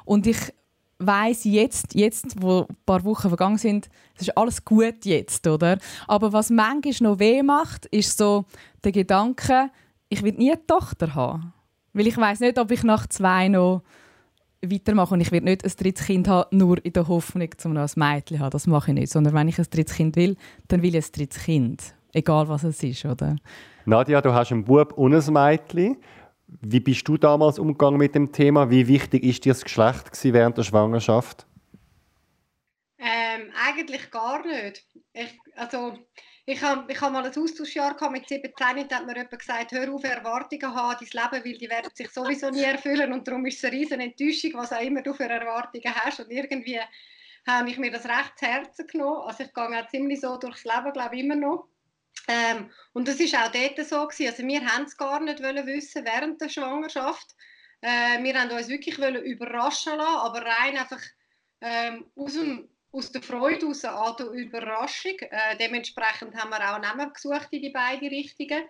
Und 0.05 0.27
ich 0.27 0.37
weiß 0.99 1.45
jetzt, 1.45 1.95
jetzt, 1.95 2.43
wo 2.43 2.67
ein 2.69 2.77
paar 2.85 3.05
Wochen 3.05 3.29
vergangen 3.29 3.57
sind, 3.57 3.89
es 4.17 4.29
ist 4.29 4.37
alles 4.37 4.63
gut 4.63 5.07
jetzt, 5.07 5.47
oder? 5.47 5.79
Aber 6.07 6.35
was 6.35 6.51
manchmal 6.51 7.13
noch 7.13 7.19
weh 7.19 7.43
macht, 7.43 7.87
ist 7.87 8.19
so 8.19 8.45
der 8.85 8.93
Gedanke, 8.93 9.71
ich 10.11 10.23
will 10.23 10.35
nie 10.35 10.53
eine 10.53 10.67
Tochter 10.67 11.15
haben. 11.15 11.55
Weil 11.95 12.07
ich 12.07 12.19
weiß 12.19 12.41
nicht, 12.41 12.59
ob 12.59 12.71
ich 12.71 12.83
nach 12.83 13.07
zwei 13.07 13.49
noch 13.49 13.83
weitermache. 14.71 15.15
Und 15.15 15.21
ich 15.21 15.33
werde 15.33 15.47
nicht 15.47 15.65
ein 15.65 15.73
drittes 15.77 16.07
Kind 16.07 16.29
haben, 16.29 16.57
nur 16.57 16.85
in 16.85 16.93
der 16.93 17.09
Hoffnung, 17.09 17.49
um 17.65 17.73
noch 17.73 17.83
ein 17.83 17.91
Mädchen 17.97 18.39
zu 18.39 18.43
haben. 18.43 18.51
Das 18.51 18.67
mache 18.67 18.91
ich 18.91 18.95
nicht. 18.95 19.13
Sondern 19.13 19.35
wenn 19.35 19.49
ich 19.49 19.59
ein 19.59 19.67
drittes 19.71 19.97
Kind 19.97 20.17
will, 20.17 20.37
dann 20.69 20.83
will 20.83 20.95
ich 20.95 21.07
ein 21.07 21.13
drittes 21.13 21.45
Kind. 21.45 21.95
Egal, 22.13 22.49
was 22.49 22.65
es 22.65 22.83
ist, 22.83 23.05
oder? 23.05 23.37
Nadja, 23.85 24.21
du 24.21 24.33
hast 24.33 24.53
einen 24.53 24.65
Bub 24.65 24.93
und 24.95 25.15
ein 25.15 25.33
Mädchen. 25.33 25.97
Wie 26.47 26.81
bist 26.81 27.07
du 27.09 27.17
damals 27.17 27.59
umgegangen 27.59 27.99
mit 27.99 28.15
dem 28.15 28.33
Thema? 28.33 28.71
Wie 28.71 28.87
wichtig 28.87 29.25
ist 29.25 29.45
dir 29.45 29.53
das 29.53 29.65
Geschlecht 29.65 30.11
während 30.23 30.57
der 30.57 30.63
Schwangerschaft? 30.63 31.47
Ähm, 32.99 33.51
eigentlich 33.67 34.11
gar 34.11 34.45
nicht. 34.47 34.85
Ich, 35.13 35.39
also 35.57 35.99
ich 36.49 36.63
habe 36.63 36.91
ich 36.93 37.01
hab 37.01 37.13
mal 37.13 37.27
ein 37.27 37.37
Austauschjahr 37.37 38.11
mit 38.11 38.29
17 38.29 38.79
und 38.79 38.93
da 38.93 38.97
hat 38.97 39.07
mir 39.07 39.17
jemand 39.17 39.39
gesagt, 39.39 39.73
hör 39.73 39.93
auf 39.93 40.05
Erwartungen 40.05 40.75
haben 40.75 40.97
dein 41.01 41.25
Leben, 41.33 41.45
weil 41.45 41.59
die 41.59 41.69
werden 41.69 41.91
sich 41.93 42.09
sowieso 42.11 42.51
nie 42.51 42.63
erfüllen 42.63 43.13
und 43.13 43.27
darum 43.27 43.45
ist 43.47 43.59
es 43.59 43.65
eine 43.65 43.77
riesen 43.77 44.01
Enttäuschung, 44.01 44.53
was 44.55 44.73
auch 44.73 44.81
immer 44.81 45.03
du 45.03 45.13
für 45.13 45.25
Erwartungen 45.25 45.93
hast 45.93 46.21
und 46.21 46.31
irgendwie 46.31 46.81
habe 47.47 47.69
ich 47.69 47.79
mir 47.79 47.91
das 47.91 48.05
recht 48.05 48.39
zu 48.39 48.47
Herzen 48.47 48.87
genommen. 48.87 49.23
Also 49.27 49.43
ich 49.43 49.53
gehe 49.53 49.65
auch 49.65 49.89
ziemlich 49.89 50.21
so 50.21 50.37
durchs 50.37 50.65
Leben, 50.65 50.93
glaube 50.93 51.17
ich, 51.17 51.23
immer 51.23 51.37
noch. 51.37 51.69
Ähm, 52.29 52.71
und 52.93 53.07
das 53.09 53.21
ist 53.21 53.37
auch 53.37 53.51
dort 53.53 53.87
so 53.87 54.07
gewesen. 54.07 54.31
Also 54.31 54.47
wir 54.47 54.67
haben 54.67 54.85
es 54.85 54.97
gar 54.97 55.21
nicht 55.21 55.43
wollen 55.43 55.67
wissen 55.67 56.05
während 56.05 56.41
der 56.41 56.49
Schwangerschaft. 56.49 57.37
Äh, 57.81 58.23
wir 58.23 58.41
haben 58.41 58.51
uns 58.51 58.69
wirklich 58.69 58.99
wollen 59.01 59.23
überraschen 59.23 59.97
lassen, 59.97 60.17
aber 60.17 60.43
rein 60.45 60.77
einfach 60.77 61.03
ähm, 61.61 62.07
aus 62.17 62.33
dem 62.35 62.69
aus 62.97 63.13
der 63.13 63.23
Freude 63.23 63.67
aus 63.67 63.85
an 63.85 64.17
der 64.19 64.27
Überraschung. 64.29 65.19
Äh, 65.19 65.57
dementsprechend 65.59 66.35
haben 66.35 66.51
wir 66.51 66.75
auch 66.75 66.81
Namen 66.81 67.13
gesucht 67.13 67.49
in 67.51 67.63
die 67.63 67.71
beiden 67.71 68.09
Richtungen. 68.09 68.65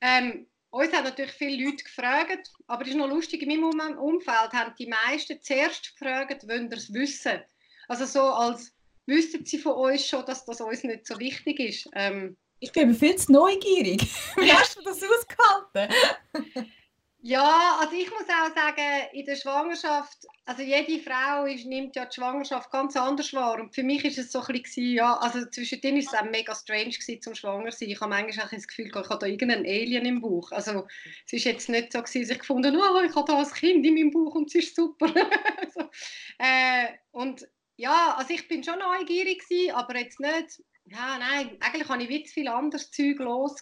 Ähm, 0.00 0.46
uns 0.70 0.92
haben 0.92 1.04
natürlich 1.04 1.32
viele 1.32 1.64
Leute 1.64 1.84
gefragt, 1.84 2.50
aber 2.66 2.82
es 2.82 2.88
ist 2.88 2.96
noch 2.96 3.08
lustig, 3.08 3.42
in 3.42 3.60
meinem 3.60 3.98
Umfeld 3.98 4.52
haben 4.52 4.74
die 4.78 4.86
meisten 4.86 5.40
zuerst 5.40 5.96
gefragt, 5.96 6.48
wollen 6.48 6.70
ihr 6.70 6.76
es 6.76 6.92
wissen? 6.92 7.40
Also 7.88 8.04
so 8.06 8.22
als 8.22 8.72
wüssten 9.06 9.44
sie 9.44 9.58
von 9.58 9.74
uns 9.74 10.06
schon, 10.06 10.24
dass 10.26 10.44
das 10.44 10.60
uns 10.60 10.82
nicht 10.82 11.06
so 11.06 11.18
wichtig 11.18 11.60
ist. 11.60 11.88
Ähm, 11.94 12.36
ich 12.58 12.72
bin 12.72 12.94
viel 12.94 13.16
zu 13.16 13.32
neugierig. 13.32 14.02
Wie 14.36 14.52
hast 14.52 14.76
du 14.76 14.82
das 14.82 15.02
ausgehalten? 15.02 15.94
Ja, 17.28 17.78
also 17.80 17.96
ich 17.96 18.08
muss 18.08 18.28
auch 18.28 18.54
sagen, 18.54 19.08
in 19.12 19.26
der 19.26 19.34
Schwangerschaft, 19.34 20.28
also 20.44 20.62
jede 20.62 21.02
Frau 21.02 21.44
ist, 21.46 21.66
nimmt 21.66 21.96
ja 21.96 22.04
die 22.04 22.14
Schwangerschaft 22.14 22.70
ganz 22.70 22.96
anders 22.96 23.32
wahr. 23.32 23.58
Und 23.60 23.74
für 23.74 23.82
mich 23.82 24.04
ist 24.04 24.16
es 24.16 24.30
so 24.30 24.40
ein 24.42 24.62
bisschen, 24.62 24.92
ja, 24.92 25.16
also 25.16 25.44
zwischendrin 25.46 25.96
ist 25.96 26.12
es 26.12 26.14
auch 26.16 26.30
mega 26.30 26.54
strange 26.54 26.90
gewesen, 26.90 27.20
zum 27.20 27.34
Schwanger 27.34 27.72
sein. 27.72 27.88
Ich 27.88 28.00
habe 28.00 28.10
manchmal 28.10 28.46
auch 28.46 28.50
das 28.50 28.68
Gefühl, 28.68 28.86
ich 28.86 28.94
habe 28.94 29.18
da 29.18 29.26
irgendeinen 29.26 29.66
Alien 29.66 30.06
im 30.06 30.20
Bauch. 30.20 30.52
Also 30.52 30.86
es 31.26 31.32
ist 31.32 31.44
jetzt 31.46 31.68
nicht 31.68 31.92
so 31.92 32.00
gewesen, 32.00 32.20
dass 32.22 32.30
ich 32.30 32.38
gefunden 32.38 32.76
oh, 32.76 33.00
ich 33.00 33.16
habe 33.16 33.32
da 33.32 33.38
ein 33.38 33.50
Kind 33.50 33.84
in 33.84 33.94
meinem 33.94 34.12
Bauch 34.12 34.36
und 34.36 34.46
es 34.46 34.64
ist 34.64 34.76
super. 34.76 35.06
also, 35.58 35.90
äh, 36.38 36.86
und 37.10 37.44
ja, 37.74 38.14
also 38.16 38.32
ich 38.34 38.46
bin 38.46 38.62
schon 38.62 38.78
neugierig 38.78 39.40
gewesen, 39.40 39.74
aber 39.74 39.98
jetzt 39.98 40.20
nicht, 40.20 40.62
ja, 40.84 41.18
nein, 41.18 41.56
eigentlich 41.58 41.88
habe 41.88 42.04
ich 42.04 42.30
viel 42.30 42.46
anderes 42.46 42.92
Zeug 42.92 43.18
los 43.18 43.60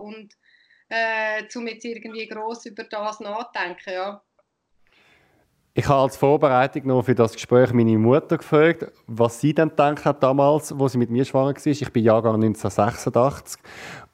und 0.00 0.34
äh, 0.88 1.42
um 1.54 1.66
jetzt 1.66 1.84
irgendwie 1.84 2.26
gross 2.28 2.66
über 2.66 2.84
das 2.84 3.20
nachzudenken. 3.20 3.92
Ja. 3.92 4.22
Ich 5.76 5.88
habe 5.88 6.02
als 6.02 6.16
Vorbereitung 6.16 6.86
noch 6.86 7.02
für 7.02 7.16
das 7.16 7.32
Gespräch 7.32 7.72
meine 7.72 7.98
Mutter 7.98 8.38
gefragt, 8.38 8.92
was 9.08 9.40
sie 9.40 9.52
denn 9.52 9.70
gedacht 9.70 10.04
hat 10.04 10.22
damals, 10.22 10.78
wo 10.78 10.86
sie 10.86 10.98
mit 10.98 11.10
mir 11.10 11.24
schwanger 11.24 11.56
war. 11.56 11.66
Ich 11.66 11.92
bin 11.92 12.04
Jahrgang 12.04 12.34
1986 12.34 13.60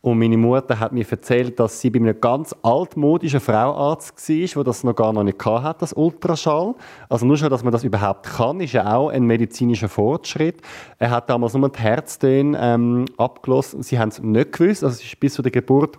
und 0.00 0.18
meine 0.18 0.38
Mutter 0.38 0.80
hat 0.80 0.92
mir 0.92 1.04
erzählt, 1.06 1.60
dass 1.60 1.78
sie 1.78 1.90
bei 1.90 1.98
einem 1.98 2.18
ganz 2.18 2.56
altmodischen 2.62 3.40
Frauarzt 3.40 4.26
war, 4.26 4.54
der 4.54 4.64
das 4.64 4.84
noch 4.84 4.96
gar 4.96 5.12
noch 5.12 5.22
nicht 5.22 5.44
hatte, 5.44 5.80
das 5.80 5.92
Ultraschall. 5.92 6.76
Also 7.10 7.26
nur 7.26 7.36
schon, 7.36 7.50
dass 7.50 7.62
man 7.62 7.72
das 7.72 7.84
überhaupt 7.84 8.24
kann, 8.24 8.60
ist 8.60 8.72
ja 8.72 8.96
auch 8.96 9.10
ein 9.10 9.24
medizinischer 9.24 9.90
Fortschritt. 9.90 10.62
Er 10.98 11.10
hat 11.10 11.28
damals 11.28 11.52
nur 11.52 11.68
die 11.68 11.78
Herztöne 11.78 12.58
ähm, 12.58 13.04
abgelassen. 13.18 13.82
Sie 13.82 13.98
haben 13.98 14.08
es 14.08 14.18
nicht 14.18 14.52
gewusst, 14.52 14.82
also 14.82 14.94
es 14.94 15.04
ist 15.04 15.20
bis 15.20 15.34
zu 15.34 15.42
der 15.42 15.52
Geburt 15.52 15.98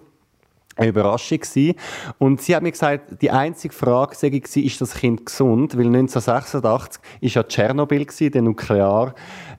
eine 0.75 0.89
Überraschung 0.89 1.39
gewesen. 1.39 1.75
Und 2.17 2.41
sie 2.41 2.55
hat 2.55 2.63
mir 2.63 2.71
gesagt, 2.71 3.21
die 3.21 3.31
einzige 3.31 3.73
Frage 3.73 4.15
sei 4.15 4.31
war, 4.31 4.63
ist 4.63 4.81
das 4.81 4.93
Kind 4.95 5.25
gesund? 5.25 5.77
Weil 5.77 5.87
1986 5.87 7.01
ist 7.21 7.35
ja 7.35 7.43
Tschernobyl 7.43 8.05
der 8.05 8.41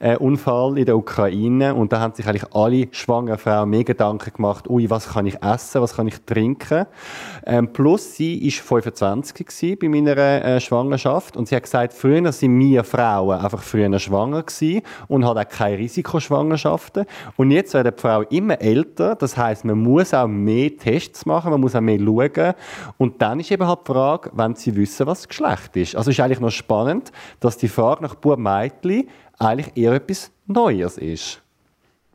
Nuklearunfall 0.03 0.79
in 0.79 0.85
der 0.85 0.97
Ukraine. 0.97 1.75
Und 1.75 1.93
da 1.93 2.01
haben 2.01 2.15
sich 2.15 2.27
eigentlich 2.27 2.53
alle 2.53 2.89
schwangeren 2.91 3.39
Frauen 3.39 3.71
mehr 3.71 3.85
Gedanken 3.85 4.33
gemacht, 4.35 4.69
ui, 4.69 4.91
was 4.91 5.11
kann 5.11 5.27
ich 5.27 5.43
essen, 5.43 5.81
was 5.81 5.97
kann 5.97 6.09
ich 6.09 6.21
trinken? 6.23 6.87
Ähm, 7.47 7.73
plus 7.73 8.17
sie 8.17 8.47
ist 8.47 8.61
25 8.61 9.47
gewesen 9.47 9.79
bei 9.81 9.89
meiner 9.89 10.17
äh, 10.17 10.61
Schwangerschaft 10.61 11.37
und 11.37 11.49
sie 11.49 11.57
hat 11.57 11.63
gesagt, 11.63 11.93
früher 11.93 12.33
sind 12.33 12.59
wir 12.59 12.85
Frauen 12.85 13.39
einfach 13.39 13.63
früher 13.63 13.99
schwanger 13.99 14.43
gewesen 14.43 14.83
und 15.09 15.25
hat 15.25 15.37
auch 15.37 15.49
keine 15.49 15.79
Risikoschwangerschaften. 15.79 17.07
Und 17.37 17.51
jetzt 17.51 17.75
werden 17.75 17.93
die 17.97 18.01
Frauen 18.01 18.27
immer 18.31 18.61
älter, 18.61 19.15
das 19.15 19.37
heißt, 19.37 19.65
man 19.65 19.79
muss 19.79 20.15
auch 20.15 20.27
mehr 20.27 20.77
Tests 20.77 21.27
machen, 21.27 21.51
man 21.51 21.61
muss 21.61 21.75
auch 21.75 21.81
mehr 21.81 21.99
schauen. 21.99 22.55
Und 22.99 23.21
dann 23.23 23.41
ist 23.41 23.51
eben 23.51 23.67
halt 23.67 23.81
die 23.87 23.93
Frage, 23.93 24.31
wenn 24.35 24.55
sie 24.55 24.75
wissen, 24.77 25.07
was 25.07 25.21
das 25.21 25.29
Geschlecht 25.29 25.77
ist. 25.77 25.97
Also 25.97 26.11
ist 26.11 26.21
eigentlich 26.21 26.41
noch 26.41 26.51
spannend, 26.51 27.13
dass 27.41 27.57
die 27.57 27.69
Frage 27.69 28.03
nach 28.03 28.15
Bub 28.15 28.39
Mädchen 28.39 29.09
eigentlich 29.45 29.77
eher 29.77 29.93
etwas 29.93 30.31
Neues 30.47 30.99
ist. 30.99 31.43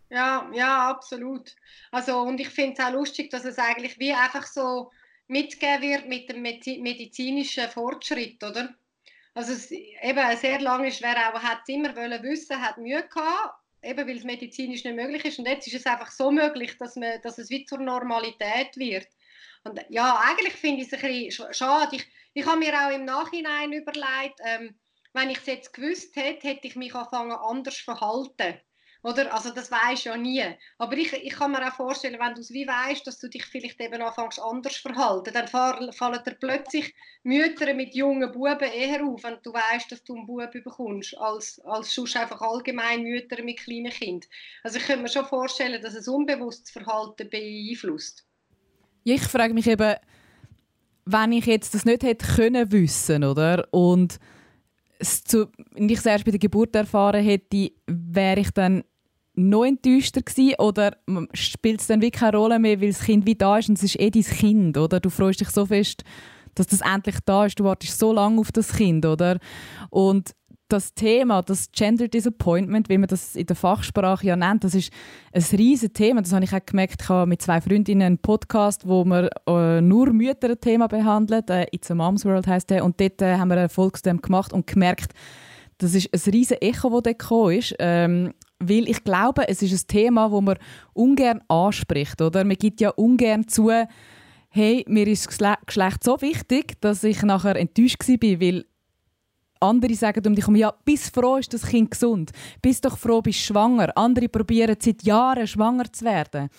Ja, 0.09 0.49
ja, 0.53 0.89
absolut. 0.89 1.55
Also, 1.91 2.21
und 2.21 2.39
ich 2.39 2.49
finde 2.49 2.73
es 2.73 2.85
auch 2.85 2.93
lustig, 2.93 3.29
dass 3.29 3.45
es 3.45 3.57
eigentlich 3.57 3.99
wie 3.99 4.13
einfach 4.13 4.45
so 4.45 4.91
mitgegeben 5.27 5.81
wird 5.81 6.07
mit 6.07 6.29
dem 6.29 6.41
medizinischen 6.81 7.67
Fortschritt, 7.69 8.41
oder? 8.43 8.73
Also 9.33 9.53
es, 9.53 9.69
eben 9.69 10.37
sehr 10.37 10.59
lange 10.61 10.87
ist, 10.87 11.01
wer 11.01 11.15
auch 11.15 11.39
hat 11.39 11.67
immer 11.67 11.95
wollen 11.95 12.23
wissen, 12.23 12.59
hat 12.59 12.77
Mühe 12.77 13.03
gehabt, 13.03 13.53
eben 13.83 14.07
weil 14.07 14.17
es 14.17 14.23
medizinisch 14.23 14.83
nicht 14.83 14.95
möglich 14.95 15.25
ist. 15.25 15.39
Und 15.39 15.47
jetzt 15.47 15.67
ist 15.67 15.75
es 15.75 15.85
einfach 15.85 16.09
so 16.09 16.31
möglich, 16.31 16.77
dass, 16.77 16.95
man, 16.95 17.21
dass 17.21 17.37
es 17.37 17.49
wie 17.49 17.65
zur 17.65 17.79
Normalität 17.79 18.75
wird. 18.77 19.07
Und 19.63 19.79
ja, 19.89 20.19
eigentlich 20.25 20.53
finde 20.53 20.81
ich 20.81 20.91
es 20.91 20.93
ein 20.93 21.11
bisschen 21.11 21.53
schade. 21.53 21.97
Ich, 21.97 22.07
ich 22.33 22.45
habe 22.45 22.57
mir 22.57 22.73
auch 22.73 22.91
im 22.91 23.05
Nachhinein 23.05 23.73
überlegt, 23.73 24.39
ähm, 24.43 24.75
wenn 25.17 25.29
ich 25.29 25.39
es 25.39 25.45
jetzt 25.47 25.73
gewusst 25.73 26.15
hätte, 26.15 26.47
hätte 26.47 26.67
ich 26.67 26.75
mich 26.75 26.93
anfangen 26.93 27.31
anders 27.31 27.77
verhalten. 27.77 28.59
Oder? 29.03 29.33
Also 29.33 29.51
das 29.51 29.71
weisst 29.71 30.05
ja 30.05 30.17
nie. 30.17 30.43
Aber 30.77 30.97
ich, 30.97 31.13
ich 31.13 31.33
kann 31.33 31.51
mir 31.51 31.65
auch 31.67 31.75
vorstellen, 31.75 32.19
wenn 32.19 32.33
du 32.33 32.41
es 32.41 32.51
wie 32.51 32.67
weißt, 32.67 33.05
dass 33.05 33.19
du 33.19 33.29
dich 33.29 33.45
vielleicht 33.45 33.79
eben 33.79 34.01
anfängst 34.01 34.39
anders 34.39 34.75
verhalten, 34.75 35.33
dann 35.33 35.47
fallen 35.47 36.23
dir 36.25 36.35
plötzlich 36.39 36.93
Mütter 37.23 37.73
mit 37.73 37.95
jungen 37.95 38.31
Buben 38.31 38.59
eher 38.59 39.05
auf, 39.05 39.23
wenn 39.23 39.37
du 39.43 39.53
weißt, 39.53 39.91
dass 39.91 40.03
du 40.03 40.15
einen 40.15 40.25
Bub 40.25 40.51
bekommst, 40.51 41.17
als, 41.17 41.59
als 41.65 41.93
sonst 41.93 42.17
einfach 42.17 42.41
allgemein 42.41 43.03
Mütter 43.03 43.41
mit 43.43 43.59
kleinen 43.59 43.91
Kindern. 43.91 44.29
Also 44.63 44.77
ich 44.77 44.85
könnte 44.85 45.03
mir 45.03 45.09
schon 45.09 45.25
vorstellen, 45.25 45.81
dass 45.81 45.93
es 45.93 46.07
unbewusstes 46.07 46.71
Verhalten 46.71 47.29
beeinflusst. 47.29 48.25
ich 49.03 49.21
frage 49.21 49.53
mich 49.53 49.67
eben, 49.67 49.95
wenn 51.05 51.31
ich 51.31 51.45
jetzt 51.45 51.73
das 51.73 51.85
nicht 51.85 52.03
hätte 52.03 52.27
können 52.35 52.71
wissen, 52.71 53.23
oder? 53.23 53.67
Und 53.71 54.19
es 54.99 55.23
zu, 55.23 55.47
ich 55.75 55.97
es 55.97 56.05
erst 56.05 56.25
bei 56.25 56.31
der 56.31 56.39
Geburt 56.39 56.75
erfahren 56.75 57.23
hätte, 57.23 57.71
wäre 57.87 58.39
ich 58.39 58.51
dann 58.51 58.83
noch 59.35 59.65
enttäuschter 59.65 60.21
gewesen 60.21 60.55
oder 60.57 60.97
spielt 61.33 61.81
es 61.81 61.87
dann 61.87 62.01
wirklich 62.01 62.19
keine 62.21 62.37
Rolle 62.37 62.59
mehr, 62.59 62.81
weil 62.81 62.89
das 62.89 63.01
Kind 63.01 63.25
wie 63.25 63.35
da 63.35 63.59
ist 63.59 63.69
und 63.69 63.77
es 63.77 63.83
ist 63.83 63.99
eh 63.99 64.09
dein 64.09 64.23
Kind, 64.23 64.77
oder? 64.77 64.99
Du 64.99 65.09
freust 65.09 65.39
dich 65.39 65.49
so 65.49 65.65
fest, 65.65 66.03
dass 66.55 66.67
das 66.67 66.81
endlich 66.81 67.17
da 67.23 67.45
ist, 67.45 67.59
du 67.59 67.63
wartest 67.63 67.99
so 67.99 68.11
lange 68.11 68.41
auf 68.41 68.51
das 68.51 68.73
Kind, 68.73 69.05
oder? 69.05 69.37
Und 69.91 70.31
das 70.67 70.93
Thema, 70.93 71.41
das 71.41 71.71
Gender 71.71 72.07
Disappointment, 72.07 72.89
wie 72.89 72.97
man 72.97 73.07
das 73.07 73.35
in 73.35 73.45
der 73.45 73.55
Fachsprache 73.55 74.25
ja 74.27 74.35
nennt, 74.35 74.63
das 74.63 74.75
ist 74.75 74.91
ein 75.31 75.43
riesiges 75.57 75.93
Thema. 75.93 76.21
Das 76.21 76.33
habe 76.33 76.45
ich 76.45 76.53
auch 76.53 76.65
gemerkt. 76.65 77.01
Ich 77.01 77.09
habe 77.09 77.27
mit 77.27 77.41
zwei 77.41 77.61
Freundinnen 77.61 78.01
einen 78.01 78.17
Podcast, 78.17 78.87
wo 78.87 79.05
wir 79.05 79.29
äh, 79.47 79.81
nur 79.81 80.11
Mütter 80.11 80.59
Thema 80.59 80.87
behandelt. 80.87 81.49
Äh, 81.49 81.67
It's 81.71 81.89
a 81.91 81.95
Mom's 81.95 82.25
World 82.25 82.47
heißt 82.47 82.69
der. 82.69 82.83
Und 82.83 82.99
dort 82.99 83.21
äh, 83.21 83.37
haben 83.37 83.49
wir 83.49 83.57
eine 83.57 83.69
Folge 83.69 83.99
gemacht 84.17 84.53
und 84.53 84.67
gemerkt, 84.67 85.13
das 85.77 85.93
ist 85.93 86.13
ein 86.13 86.31
riesiges 86.31 86.61
Echo, 86.61 86.89
das 86.89 87.03
dort 87.03 87.19
gekommen 87.19 87.57
ist. 87.57 87.75
Ähm, 87.79 88.33
weil 88.59 88.89
ich 88.89 89.03
glaube, 89.03 89.47
es 89.47 89.61
ist 89.61 89.71
ein 89.71 89.87
Thema, 89.87 90.29
das 90.29 90.41
man 90.41 90.57
ungern 90.93 91.41
anspricht. 91.47 92.21
Oder? 92.21 92.43
Man 92.43 92.57
gibt 92.57 92.81
ja 92.81 92.89
ungern 92.89 93.47
zu, 93.47 93.71
hey, 94.49 94.83
mir 94.87 95.07
ist 95.07 95.27
das 95.27 95.57
Geschlecht 95.65 96.03
so 96.03 96.19
wichtig, 96.21 96.81
dass 96.81 97.03
ich 97.03 97.21
nachher 97.21 97.55
enttäuscht 97.55 98.07
war, 98.07 98.41
weil 98.41 98.65
andere 99.59 99.95
sagen 99.95 100.25
um 100.25 100.35
dich 100.35 100.43
herum, 100.45 100.55
ja, 100.55 100.73
bist 100.85 101.13
froh, 101.13 101.37
ist 101.37 101.53
das 101.53 101.65
Kind 101.65 101.91
gesund. 101.91 102.31
Bist 102.61 102.85
doch 102.85 102.97
froh, 102.97 103.21
bist 103.21 103.39
schwanger. 103.39 103.95
Andere 103.95 104.29
probieren 104.29 104.75
seit 104.79 105.03
Jahren, 105.03 105.47
schwanger 105.47 105.91
zu 105.91 106.05
werden. 106.05 106.49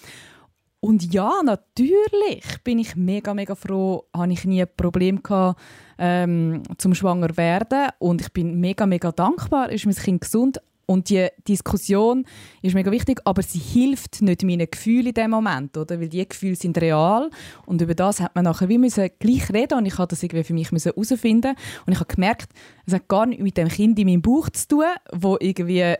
Und 0.81 1.13
ja, 1.13 1.33
natürlich 1.45 2.45
bin 2.63 2.79
ich 2.79 2.95
mega, 2.95 3.35
mega 3.35 3.55
froh, 3.55 4.05
habe 4.15 4.33
ich 4.33 4.45
nie 4.45 4.63
ein 4.63 4.69
Problem 4.77 5.23
gehabt, 5.23 5.61
ähm, 5.99 6.63
zum 6.79 6.95
schwanger 6.95 7.37
werden. 7.37 7.89
Und 7.99 8.21
ich 8.21 8.33
bin 8.33 8.61
mega, 8.61 8.87
mega 8.87 9.11
dankbar, 9.11 9.71
ist 9.71 9.87
mein 9.87 9.97
Kind 9.97 10.21
gesund. 10.21 10.61
Und 10.91 11.11
die 11.11 11.29
Diskussion 11.47 12.25
ist 12.63 12.75
mega 12.75 12.91
wichtig, 12.91 13.21
aber 13.27 13.43
sie 13.43 13.59
hilft 13.59 14.23
nicht 14.23 14.43
meinen 14.43 14.71
Gefühlen 14.71 15.09
in 15.09 15.13
dem 15.13 15.31
Moment, 15.31 15.77
oder? 15.77 16.01
Weil 16.01 16.09
die 16.09 16.27
Gefühle 16.27 16.57
sind 16.57 16.81
real 16.81 17.29
und 17.67 17.83
über 17.83 17.95
das 17.95 18.21
hat 18.21 18.35
man 18.35 18.45
nachher 18.45 18.71
wie 18.71 18.79
müssen 18.79 19.11
gleich 19.19 19.51
reden 19.53 19.77
und 19.77 19.85
ich 19.85 19.99
habe 19.99 20.09
das 20.09 20.23
irgendwie 20.23 20.45
für 20.45 20.55
mich 20.55 20.71
herausfinden 20.71 21.57
und 21.85 21.93
ich 21.93 22.01
habe 22.01 22.15
gemerkt, 22.15 22.49
es 22.87 22.95
hat 22.95 23.07
gar 23.07 23.27
nicht 23.27 23.43
mit 23.43 23.59
dem 23.59 23.69
Kind 23.69 23.99
in 23.99 24.07
meinem 24.07 24.23
Bauch 24.23 24.49
zu 24.49 24.67
tun, 24.67 24.85
wo 25.13 25.37
irgendwie 25.39 25.83
ein 25.83 25.97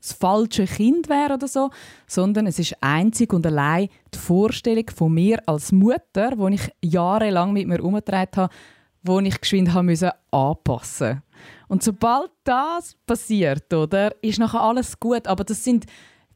das 0.00 0.12
falsche 0.12 0.64
Kind 0.64 1.08
wäre 1.08 1.34
oder 1.34 1.48
so, 1.48 1.70
sondern 2.06 2.46
es 2.46 2.58
ist 2.58 2.76
einzig 2.80 3.32
und 3.32 3.46
allein 3.46 3.88
die 4.14 4.18
Vorstellung 4.18 4.84
von 4.94 5.12
mir 5.12 5.42
als 5.46 5.72
Mutter, 5.72 6.32
die 6.36 6.54
ich 6.54 6.70
jahrelang 6.82 7.52
mit 7.52 7.66
mir 7.66 7.76
herumgetragen 7.76 8.36
habe, 8.36 8.54
wo 9.02 9.20
ich 9.20 9.40
geschwind 9.40 9.72
haben 9.72 9.86
müssen 9.86 10.10
anpassen. 10.30 11.22
Und 11.68 11.82
sobald 11.82 12.30
das 12.44 12.96
passiert, 13.06 13.72
oder, 13.72 14.14
ist 14.22 14.38
nachher 14.38 14.60
alles 14.60 14.98
gut. 14.98 15.26
Aber 15.26 15.44
das 15.44 15.64
sind 15.64 15.86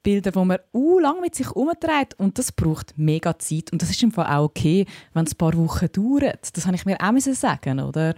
Bilder, 0.03 0.31
die 0.31 0.45
man 0.45 0.59
uh, 0.73 0.99
lang 0.99 1.21
mit 1.21 1.35
sich 1.35 1.47
herumträgt 1.47 2.19
und 2.19 2.38
das 2.38 2.53
braucht 2.53 2.95
mega 2.97 3.38
Zeit. 3.38 3.73
Und 3.73 3.83
das 3.83 3.90
ist 3.90 4.03
im 4.03 4.12
Fall 4.12 4.27
auch 4.27 4.45
okay, 4.45 4.87
wenn 5.12 5.25
es 5.25 5.35
ein 5.35 5.38
paar 5.38 5.55
Wochen 5.57 5.88
dauert. 5.93 6.57
Das 6.57 6.66
habe 6.66 6.77
ich 6.77 6.87
mir 6.87 6.97
auch 7.01 7.19
sagen, 7.19 7.81
oder? 7.81 8.14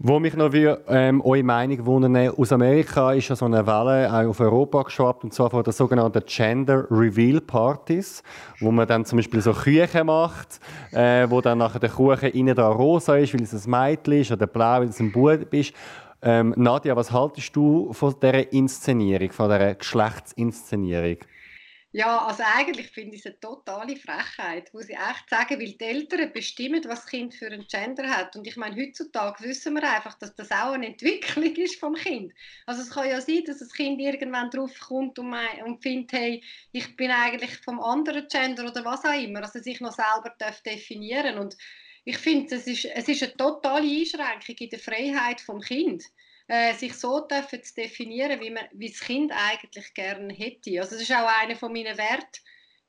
Wo 0.00 0.20
mich 0.20 0.36
noch 0.36 0.52
wie, 0.52 0.66
ähm, 0.88 1.20
eure 1.22 1.42
Meinung 1.42 1.84
wundern, 1.84 2.28
aus 2.28 2.52
Amerika 2.52 3.14
ist 3.14 3.30
ja 3.30 3.34
so 3.34 3.46
eine 3.46 3.66
Welle 3.66 4.08
auch 4.08 4.30
auf 4.30 4.38
Europa 4.38 4.82
geschwappt, 4.84 5.24
und 5.24 5.34
zwar 5.34 5.50
von 5.50 5.64
den 5.64 5.72
sogenannten 5.72 6.22
Gender 6.24 6.86
Reveal 6.88 7.40
Partys, 7.40 8.22
wo 8.60 8.70
man 8.70 8.86
dann 8.86 9.04
zum 9.04 9.18
Beispiel 9.18 9.40
so 9.40 9.52
Küchen 9.52 10.06
macht, 10.06 10.60
äh, 10.92 11.28
wo 11.28 11.40
dann 11.40 11.58
nachher 11.58 11.80
der 11.80 11.90
Kuchen 11.90 12.28
innen 12.30 12.54
da 12.54 12.68
rosa 12.68 13.16
ist, 13.16 13.34
weil 13.34 13.42
es 13.42 13.52
ein 13.52 13.68
Mädchen 13.68 14.20
ist, 14.20 14.30
oder 14.30 14.46
blau, 14.46 14.82
weil 14.82 14.88
es 14.88 15.00
ein 15.00 15.10
Bub 15.10 15.52
ist. 15.52 15.74
Ähm, 16.20 16.52
Nadja, 16.56 16.96
was 16.96 17.12
haltest 17.12 17.54
du 17.54 17.92
von 17.92 18.14
dieser 18.20 18.52
Inszenierung, 18.52 19.30
von 19.30 19.50
dieser 19.50 19.74
Geschlechtsinszenierung? 19.74 21.18
Ja, 21.92 22.26
also 22.26 22.42
eigentlich 22.44 22.88
finde 22.88 23.14
ich 23.14 23.24
es 23.24 23.26
eine 23.26 23.40
totale 23.40 23.96
Frechheit, 23.96 24.72
muss 24.74 24.90
ich 24.90 24.96
echt 24.96 25.30
sagen, 25.30 25.58
weil 25.58 25.72
die 25.72 25.84
Eltern 25.84 26.30
bestimmen, 26.34 26.84
was 26.84 27.00
das 27.00 27.06
Kind 27.06 27.34
für 27.34 27.46
ein 27.46 27.66
Gender 27.66 28.06
hat. 28.10 28.36
Und 28.36 28.46
ich 28.46 28.58
meine, 28.58 28.76
heutzutage 28.76 29.42
wissen 29.44 29.74
wir 29.74 29.82
einfach, 29.90 30.12
dass 30.18 30.34
das 30.34 30.50
auch 30.50 30.72
eine 30.72 30.88
Entwicklung 30.88 31.56
ist 31.56 31.80
vom 31.80 31.94
Kind. 31.94 32.34
Also 32.66 32.82
es 32.82 32.90
kann 32.90 33.08
ja 33.08 33.22
sein, 33.22 33.42
dass 33.46 33.60
das 33.60 33.72
Kind 33.72 34.00
irgendwann 34.00 34.50
drauf 34.50 34.78
kommt 34.78 35.18
und, 35.18 35.34
und 35.64 35.82
findet, 35.82 36.12
hey, 36.12 36.44
ich 36.72 36.94
bin 36.94 37.10
eigentlich 37.10 37.56
vom 37.64 37.80
anderen 37.80 38.28
Gender 38.28 38.70
oder 38.70 38.84
was 38.84 39.06
auch 39.06 39.18
immer, 39.18 39.42
also 39.42 39.58
sich 39.58 39.80
noch 39.80 39.92
selber 39.92 40.34
darf 40.38 40.60
definieren 40.60 41.38
Und 41.38 41.56
ich 42.08 42.16
finde, 42.16 42.54
es 42.54 42.66
ist, 42.66 42.86
es 42.86 43.06
ist 43.06 43.22
eine 43.22 43.36
totale 43.36 43.86
Einschränkung 43.86 44.56
in 44.58 44.70
der 44.70 44.78
Freiheit 44.78 45.42
vom 45.42 45.60
Kind 45.60 46.04
äh, 46.46 46.72
sich 46.72 46.94
so 46.94 47.20
dürfen 47.20 47.62
zu 47.62 47.74
definieren, 47.74 48.40
wie, 48.40 48.48
man, 48.48 48.64
wie 48.72 48.88
das 48.88 49.00
Kind 49.00 49.30
eigentlich 49.30 49.92
gerne 49.92 50.32
hätte. 50.32 50.80
Also 50.80 50.92
das 50.92 51.02
ist 51.02 51.12
auch 51.12 51.28
einer 51.42 51.54
von 51.54 51.70
meinen 51.70 51.98
Werten 51.98 52.40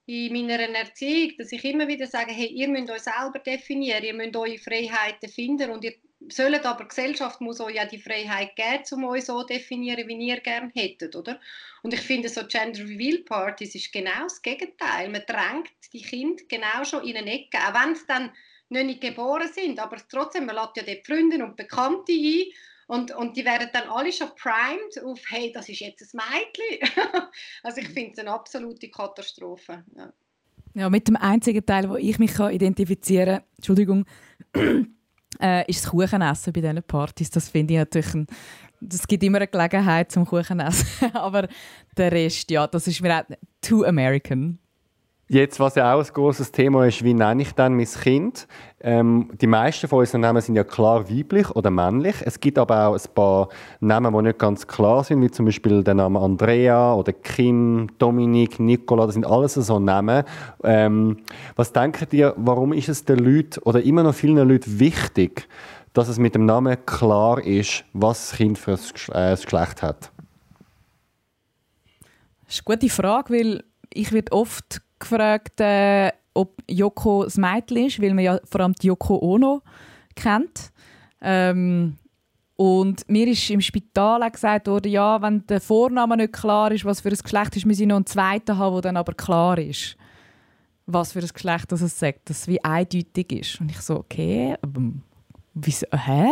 in 0.06 0.32
meiner 0.32 0.58
Erziehung, 0.60 1.34
dass 1.38 1.52
ich 1.52 1.66
immer 1.66 1.86
wieder 1.90 2.08
sage, 2.08 2.32
hey, 2.32 2.48
ihr 2.48 2.70
müsst 2.70 2.90
euch 2.90 3.02
selber 3.02 3.40
definieren, 3.40 4.06
ihr 4.06 4.14
müsst 4.14 4.38
eure 4.38 4.58
Freiheiten 4.58 5.30
finden 5.30 5.70
und 5.70 5.84
ihr 5.84 5.96
sollt 6.30 6.66
aber, 6.66 6.86
die 6.86 6.88
Gesellschaft 6.88 7.42
muss 7.42 7.60
euch 7.60 7.76
ja 7.76 7.86
die 7.86 8.00
Freiheit 8.00 8.56
geben, 8.56 8.84
um 8.94 9.04
euch 9.10 9.26
so 9.26 9.42
zu 9.42 9.48
definieren, 9.48 10.08
wie 10.08 10.28
ihr 10.28 10.40
gerne 10.40 10.72
hättet, 10.74 11.18
oder? 11.18 11.42
Und 11.84 11.94
ich 11.94 12.02
finde, 12.02 12.30
so 12.30 12.48
Gender 12.48 12.84
Reveal 12.84 13.20
Partys 13.20 13.76
ist 13.76 13.92
genau 13.92 14.24
das 14.24 14.42
Gegenteil. 14.42 15.10
Man 15.10 15.24
drängt 15.28 15.72
die 15.92 16.02
Kinder 16.02 16.42
genau 16.48 16.86
schon 16.86 17.06
in 17.06 17.18
eine 17.18 17.34
Ecke, 17.34 17.58
auch 17.58 17.74
wenn 17.74 17.96
sie 17.96 18.08
dann 18.08 18.32
noch 18.70 18.84
nicht 18.84 19.02
geboren 19.02 19.50
sind, 19.54 19.80
aber 19.80 19.98
trotzdem, 20.08 20.46
man 20.46 20.56
lädt 20.56 20.78
ja 20.78 20.84
dort 20.84 21.06
Freunde 21.06 21.44
und 21.44 21.56
Bekannte 21.56 22.12
ein 22.12 22.46
und, 22.90 23.16
und 23.16 23.38
die 23.38 23.46
werden 23.46 23.70
dann 23.72 23.88
alle 23.88 24.12
schon 24.12 24.30
primed 24.36 25.04
auf, 25.06 25.20
hey, 25.30 25.52
das 25.54 25.70
ist 25.70 25.80
jetzt 25.80 26.16
ein 26.16 26.22
Mädchen. 26.32 26.90
also 27.64 27.82
ich 27.82 27.90
finde 27.90 28.14
es 28.14 28.20
eine 28.20 28.32
absolute 28.32 28.90
Katastrophe. 28.90 29.84
Ja. 29.96 30.12
ja. 30.74 30.90
mit 30.90 31.08
dem 31.08 31.16
einzigen 31.16 31.64
Teil, 31.64 31.88
wo 31.88 31.98
ich 31.98 32.18
mich 32.18 32.34
kann 32.34 32.52
identifizieren 32.52 33.38
kann, 33.38 33.44
Entschuldigung, 33.58 34.06
äh, 35.40 35.70
ist 35.70 35.84
das 35.84 35.92
Kuchenessen 35.92 36.52
bei 36.52 36.62
diesen 36.62 36.82
Partys. 36.82 37.30
Das 37.30 37.50
finde 37.50 37.76
ich 37.76 37.80
natürlich 37.80 38.14
ein, 38.16 38.28
das 38.82 39.06
gibt 39.06 39.24
immer 39.24 39.38
eine 39.38 39.48
Gelegenheit 39.48 40.12
zum 40.12 40.26
Kuchenessen. 40.26 40.88
Aber 41.14 41.48
der 41.96 42.12
Rest, 42.12 42.50
ja, 42.50 42.66
das 42.66 42.88
ist 42.88 43.02
mir 43.02 43.20
auch 43.20 43.36
too 43.62 43.84
American. 43.84 44.58
Jetzt, 45.32 45.60
was 45.60 45.76
ja 45.76 45.94
auch 45.94 46.04
ein 46.04 46.12
großes 46.12 46.52
Thema 46.52 46.88
ist, 46.88 47.04
wie 47.04 47.14
nenne 47.14 47.44
ich 47.44 47.54
dann 47.54 47.76
mein 47.76 47.86
Kind? 47.86 48.48
Ähm, 48.82 49.30
die 49.40 49.46
meisten 49.46 49.88
von 49.88 50.00
unseren 50.00 50.22
Namen 50.22 50.42
sind 50.42 50.56
ja 50.56 50.64
klar 50.64 51.08
weiblich 51.08 51.52
oder 51.52 51.70
männlich. 51.70 52.16
Es 52.22 52.40
gibt 52.40 52.58
aber 52.58 52.88
auch 52.88 52.96
ein 52.96 53.14
paar 53.14 53.50
Namen, 53.80 54.12
die 54.12 54.22
nicht 54.24 54.40
ganz 54.40 54.66
klar 54.66 55.04
sind, 55.04 55.22
wie 55.22 55.30
zum 55.30 55.46
Beispiel 55.46 55.84
der 55.84 55.94
Name 55.94 56.20
Andrea 56.20 56.96
oder 56.96 57.14
Kim, 57.14 57.92
Dominik, 58.00 58.60
Nicola. 58.60 59.06
Das 59.06 59.14
sind 59.14 59.28
alles 59.28 59.54
so 59.54 59.78
Namen. 59.78 60.24
Ähm, 60.64 61.18
was 61.56 61.74
denkt 61.74 62.12
ihr, 62.12 62.34
warum 62.36 62.74
ist 62.74 62.90
es 62.90 63.06
den 63.06 63.20
Leuten 63.20 63.62
oder 63.66 63.84
immer 63.84 64.02
noch 64.02 64.16
vielen 64.16 64.50
Leuten 64.50 64.80
wichtig, 64.80 65.48
dass 65.94 66.08
es 66.08 66.18
mit 66.18 66.34
dem 66.34 66.48
Namen 66.48 66.76
klar 66.88 67.40
ist, 67.46 67.86
was 67.94 68.30
das 68.30 68.38
Kind 68.38 68.58
für 68.58 68.80
ein 69.14 69.34
äh, 69.34 69.36
Geschlecht 69.36 69.84
hat? 69.84 70.12
Das 72.46 72.56
ist 72.56 72.68
eine 72.68 72.78
gute 72.78 72.90
Frage, 72.90 73.32
weil 73.32 73.64
ich 73.94 74.12
werde 74.12 74.32
oft 74.32 74.82
gefragt, 75.00 75.60
äh, 75.62 76.12
ob 76.34 76.62
Yoko 76.70 77.24
das 77.24 77.38
Mädchen 77.38 77.88
ist, 77.88 78.02
weil 78.02 78.14
man 78.14 78.24
ja 78.24 78.40
vor 78.44 78.62
allem 78.62 78.74
die 78.74 78.88
Yoko 78.88 79.18
Ono 79.22 79.62
kennt. 80.16 80.72
Ähm, 81.22 81.98
Und 82.56 83.08
mir 83.08 83.28
ist 83.28 83.50
im 83.50 83.62
Spital 83.62 84.22
auch 84.22 84.32
gesagt 84.32 84.68
worden, 84.68 84.92
ja, 84.92 85.22
wenn 85.22 85.46
der 85.48 85.62
Vorname 85.62 86.18
nicht 86.18 86.34
klar 86.34 86.72
ist, 86.74 86.84
was 86.84 87.00
für 87.00 87.10
ein 87.10 87.18
Geschlecht 87.18 87.56
ist, 87.56 87.66
müssen 87.66 87.80
wir 87.80 87.88
noch 87.88 87.96
einen 87.96 88.06
zweiten 88.06 88.58
haben, 88.58 88.74
der 88.74 88.82
dann 88.82 88.98
aber 88.98 89.14
klar 89.14 89.58
ist. 89.58 89.96
Was 90.86 91.14
für 91.14 91.20
ein 91.20 91.28
Geschlecht 91.28 91.72
das 91.72 91.82
es 91.82 91.98
sagt, 91.98 92.30
dass 92.30 92.42
es 92.42 92.48
wie 92.48 92.62
eindeutig 92.64 93.32
ist. 93.32 93.62
Und 93.62 93.72
ich 93.72 93.80
so, 93.80 93.96
okay, 93.96 94.56
wieso, 95.54 95.86
hä? 95.94 96.28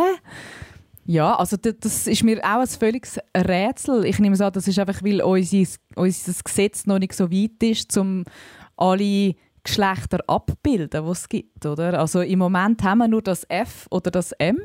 Ja, 1.06 1.34
also 1.36 1.56
das 1.56 2.06
ist 2.06 2.22
mir 2.22 2.38
auch 2.40 2.60
ein 2.60 2.66
völliges 2.66 3.18
Rätsel. 3.34 4.04
Ich 4.04 4.18
nehme 4.18 4.34
es 4.34 4.42
an, 4.42 4.52
das 4.52 4.68
ist 4.68 4.78
einfach, 4.78 5.02
weil 5.02 5.22
unser, 5.22 5.64
unser 5.94 6.32
Gesetz 6.44 6.84
noch 6.84 6.98
nicht 6.98 7.14
so 7.14 7.30
weit 7.30 7.62
ist, 7.62 7.96
um 7.96 8.24
alle 8.78 9.34
Geschlechter 9.62 10.20
abbilden, 10.26 11.04
die 11.04 11.10
es 11.10 11.28
gibt. 11.28 11.66
Oder? 11.66 11.98
Also 11.98 12.20
im 12.20 12.38
Moment 12.38 12.82
haben 12.82 12.98
wir 12.98 13.08
nur 13.08 13.22
das 13.22 13.44
F 13.48 13.86
oder 13.90 14.10
das 14.10 14.32
M 14.32 14.58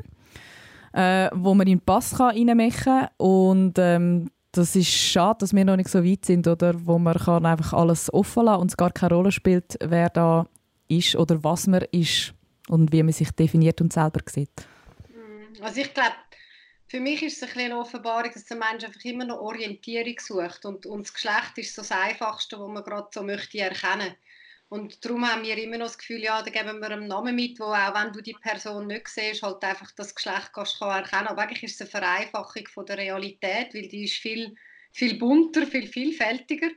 äh, 0.94 1.28
wo 1.34 1.54
man 1.54 1.66
in 1.66 1.78
den 1.78 1.84
Pass 1.84 2.18
reinmachen 2.18 2.70
kann. 2.72 3.08
Und 3.18 3.74
ähm, 3.78 4.30
das 4.52 4.76
ist 4.76 4.88
schade, 4.88 5.38
dass 5.40 5.52
wir 5.52 5.64
noch 5.64 5.76
nicht 5.76 5.90
so 5.90 6.04
weit 6.04 6.24
sind, 6.24 6.46
oder? 6.46 6.74
wo 6.86 6.98
man 6.98 7.14
kann 7.14 7.44
einfach 7.44 7.72
alles 7.72 8.12
offen 8.14 8.44
lassen 8.44 8.60
und 8.60 8.70
es 8.70 8.76
gar 8.76 8.92
keine 8.92 9.14
Rolle 9.14 9.32
spielt, 9.32 9.76
wer 9.82 10.08
da 10.08 10.46
ist 10.86 11.16
oder 11.16 11.42
was 11.42 11.66
man 11.66 11.84
ist 11.90 12.32
und 12.68 12.92
wie 12.92 13.02
man 13.02 13.12
sich 13.12 13.30
definiert 13.32 13.80
und 13.80 13.92
selber 13.92 14.20
sieht. 14.26 14.66
Mm, 15.08 15.62
also 15.62 15.80
ich 15.80 15.92
glaube, 15.92 16.10
für 16.94 17.00
mich 17.00 17.24
ist 17.24 17.42
es 17.42 17.56
eine 17.56 17.76
Offenbarung, 17.76 18.30
dass 18.32 18.44
der 18.44 18.56
Mensch 18.56 18.84
einfach 18.84 19.04
immer 19.04 19.24
noch 19.24 19.40
Orientierung 19.40 20.14
sucht 20.20 20.64
und, 20.64 20.86
und 20.86 21.02
das 21.02 21.12
Geschlecht 21.12 21.58
ist 21.58 21.74
so 21.74 21.82
das 21.82 21.90
Einfachste, 21.90 22.56
was 22.56 22.68
man 22.68 22.84
gerade 22.84 23.08
so 23.12 23.24
möchte 23.24 23.58
erkennen. 23.58 24.14
Und 24.68 25.04
darum 25.04 25.28
haben 25.28 25.42
wir 25.42 25.58
immer 25.58 25.78
noch 25.78 25.86
das 25.86 25.98
Gefühl, 25.98 26.22
ja, 26.22 26.40
da 26.40 26.52
geben 26.52 26.78
wir 26.78 26.90
einen 26.92 27.08
Namen 27.08 27.34
mit, 27.34 27.58
wo 27.58 27.64
auch 27.64 28.00
wenn 28.00 28.12
du 28.12 28.20
die 28.20 28.36
Person 28.40 28.86
nicht 28.86 29.08
siehst, 29.08 29.42
halt 29.42 29.64
einfach 29.64 29.90
das 29.96 30.14
Geschlecht 30.14 30.52
kannst 30.52 30.80
du 30.80 30.84
erkennen. 30.84 31.26
Aber 31.26 31.42
eigentlich 31.42 31.64
ist 31.64 31.80
es 31.80 31.80
eine 31.80 31.90
Vereinfachung 31.90 32.68
von 32.68 32.86
der 32.86 32.98
Realität, 32.98 33.74
weil 33.74 33.88
die 33.88 34.04
ist 34.04 34.14
viel, 34.14 34.54
viel 34.92 35.18
bunter, 35.18 35.66
viel 35.66 35.88
vielfältiger. 35.88 36.70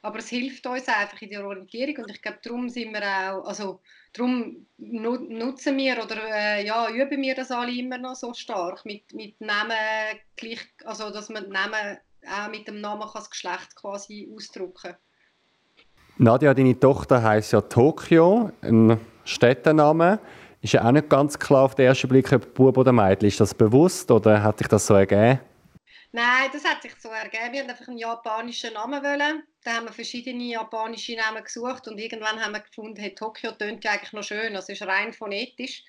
Aber 0.00 0.20
es 0.20 0.28
hilft 0.28 0.64
uns 0.68 0.86
einfach 0.86 1.20
in 1.22 1.30
der 1.30 1.44
Orientierung 1.44 2.04
und 2.04 2.10
ich 2.12 2.22
glaube, 2.22 2.38
darum 2.40 2.68
sind 2.68 2.92
wir 2.92 3.02
auch, 3.02 3.44
also 3.44 3.82
darum 4.16 4.66
nutzen 4.78 5.76
wir 5.76 6.02
oder 6.02 6.16
äh, 6.16 6.66
ja, 6.66 6.88
üben 6.90 7.22
wir 7.22 7.34
das 7.34 7.50
alle 7.50 7.72
immer 7.72 7.98
noch 7.98 8.14
so 8.14 8.34
stark 8.34 8.84
mit, 8.84 9.12
mit 9.14 9.40
Namen 9.40 9.76
gleich, 10.36 10.60
also 10.84 11.10
dass 11.10 11.28
man 11.28 11.48
Namen 11.48 11.98
auch 12.26 12.50
mit 12.50 12.66
dem 12.66 12.80
Namen 12.80 13.02
kann 13.02 13.12
das 13.14 13.30
Geschlecht 13.30 13.76
quasi 13.76 14.28
ausdrücken. 14.34 14.94
Nadja, 16.18 16.54
deine 16.54 16.78
Tochter 16.78 17.22
heißt 17.22 17.52
ja 17.52 17.60
Tokio, 17.60 18.50
ein 18.62 18.98
Städtenname. 19.24 20.18
Ist 20.62 20.72
ja 20.72 20.84
auch 20.84 20.92
nicht 20.92 21.08
ganz 21.10 21.38
klar 21.38 21.64
auf 21.64 21.74
den 21.74 21.86
ersten 21.86 22.08
Blick, 22.08 22.32
ob 22.32 22.54
Bub 22.54 22.78
oder 22.78 22.92
Mädchen. 22.92 23.28
Ist 23.28 23.40
das 23.40 23.54
bewusst 23.54 24.10
oder 24.10 24.42
hat 24.42 24.58
sich 24.58 24.66
das 24.66 24.86
so 24.86 24.94
ergeben? 24.94 25.40
Nein, 26.16 26.48
das 26.50 26.64
hat 26.64 26.80
sich 26.80 26.94
so 26.98 27.10
ergeben. 27.10 27.52
Wir 27.52 27.58
wollten 27.60 27.70
einfach 27.72 27.88
einen 27.88 27.98
japanischen 27.98 28.72
Namen. 28.72 29.04
Wollen. 29.04 29.42
Da 29.62 29.74
haben 29.74 29.84
wir 29.84 29.92
verschiedene 29.92 30.44
japanische 30.44 31.14
Namen 31.14 31.44
gesucht 31.44 31.86
und 31.88 31.98
irgendwann 31.98 32.42
haben 32.42 32.52
wir 32.52 32.60
gefunden, 32.60 32.98
hey, 32.98 33.14
Tokio 33.14 33.52
tönt 33.52 33.84
ja 33.84 33.90
eigentlich 33.90 34.14
noch 34.14 34.22
schön. 34.22 34.56
Also 34.56 34.72
ist 34.72 34.80
rein 34.80 35.12
phonetisch. 35.12 35.84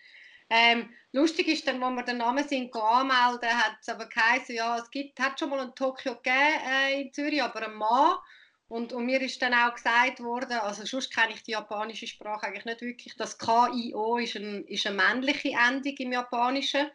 Ähm, 0.49 0.89
lustig 1.13 1.47
ist 1.47 1.65
dann, 1.65 1.81
als 1.81 1.95
wir 1.95 2.03
den 2.03 2.17
Namen 2.17 2.45
sind 2.45 2.75
anmelden, 2.75 3.49
hat 3.49 3.77
es 3.79 3.87
aber 3.87 4.09
geheißen, 4.09 4.53
ja, 4.53 4.77
es 4.77 4.91
gibt, 4.91 5.17
hat 5.17 5.39
schon 5.39 5.49
mal 5.49 5.61
ein 5.61 5.73
Tokio 5.75 6.15
gegeben 6.15 6.59
äh, 6.69 7.01
in 7.03 7.13
Zürich, 7.13 7.41
aber 7.41 7.65
ein 7.65 7.75
Mann. 7.75 8.17
Und, 8.67 8.91
und, 8.91 9.05
mir 9.05 9.21
ist 9.21 9.41
dann 9.41 9.53
auch 9.53 9.75
gesagt 9.75 10.19
worden, 10.19 10.57
also 10.57 10.83
sonst 10.83 11.15
kenne 11.15 11.35
ich 11.35 11.43
die 11.43 11.51
japanische 11.51 12.05
Sprache 12.05 12.47
eigentlich 12.47 12.65
nicht 12.65 12.81
wirklich, 12.81 13.15
das 13.15 13.37
KIO 13.37 14.17
ist, 14.17 14.35
ein, 14.35 14.65
ist 14.65 14.85
eine 14.87 14.97
männliche 14.97 15.51
Endung 15.51 15.95
im 15.97 16.11
Japanischen. 16.11 16.91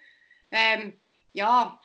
Ähm, 0.50 1.00
ja, 1.32 1.80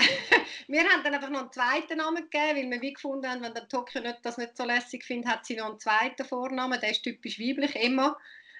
wir 0.68 0.82
haben 0.82 1.02
dann 1.04 1.14
einfach 1.14 1.30
noch 1.30 1.40
einen 1.40 1.52
zweiten 1.52 1.98
Namen 1.98 2.28
gegeben, 2.30 2.56
weil 2.56 2.70
wir 2.70 2.80
wie 2.80 2.92
gefunden 2.92 3.28
haben, 3.28 3.42
wenn 3.42 3.54
der 3.54 3.68
Tokio 3.68 4.00
nicht, 4.00 4.18
das 4.22 4.38
nicht 4.38 4.56
so 4.56 4.64
lässig 4.64 5.04
findet, 5.04 5.30
hat 5.30 5.46
sie 5.46 5.56
noch 5.56 5.70
einen 5.70 5.80
zweiten 5.80 6.24
Vornamen, 6.24 6.80
der 6.80 6.90
ist 6.90 7.02
typisch 7.02 7.38
weiblich, 7.38 7.74
Emma. 7.76 8.16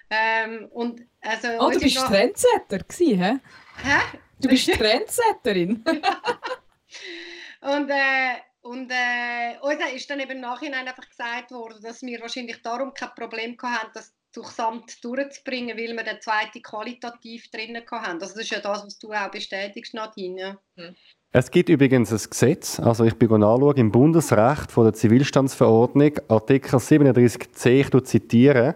Ähm, 0.09 0.67
und 0.71 1.01
also 1.21 1.47
oh, 1.59 1.71
du 1.71 1.79
bist 1.79 1.95
noch... 1.95 2.07
Trendsetter 2.07 2.79
gewesen, 2.79 3.23
hä? 3.23 3.39
Hä? 3.83 4.17
Du 4.39 4.49
bist 4.49 4.73
Trendsetterin. 4.73 5.83
und 7.61 7.89
äh, 7.89 8.35
und 8.61 8.91
äh, 8.91 9.57
uns 9.61 9.81
ist 9.95 10.09
dann 10.09 10.19
eben 10.19 10.33
im 10.33 10.41
Nachhinein 10.41 10.87
einfach 10.87 11.09
gesagt 11.09 11.51
worden, 11.51 11.81
dass 11.81 12.03
wir 12.03 12.21
wahrscheinlich 12.21 12.61
darum 12.61 12.93
kein 12.93 13.13
Problem 13.15 13.57
hatten, 13.61 13.91
das 13.93 14.13
durchs 14.33 14.59
Amt 14.59 15.03
durchzubringen, 15.03 15.77
weil 15.77 15.95
wir 15.95 16.03
den 16.03 16.21
zweiten 16.21 16.61
qualitativ 16.61 17.49
drinnen 17.49 17.83
hatten. 17.89 18.21
Also 18.21 18.35
das 18.35 18.43
ist 18.43 18.51
ja 18.51 18.59
das, 18.59 18.85
was 18.85 18.99
du 18.99 19.11
auch 19.11 19.31
bestätigst, 19.31 19.93
Nadine. 19.93 20.59
Hm. 20.75 20.95
Es 21.33 21.49
gibt 21.49 21.69
übrigens 21.69 22.11
ein 22.11 22.29
Gesetz, 22.29 22.77
also 22.77 23.05
ich 23.05 23.15
bin 23.15 23.29
nachschauen, 23.29 23.77
im 23.77 23.89
Bundesrecht 23.89 24.69
von 24.69 24.83
der 24.83 24.91
Zivilstandsverordnung, 24.91 26.11
Artikel 26.27 26.75
37c, 26.75 27.69
ich 27.69 28.03
zitiere, 28.03 28.75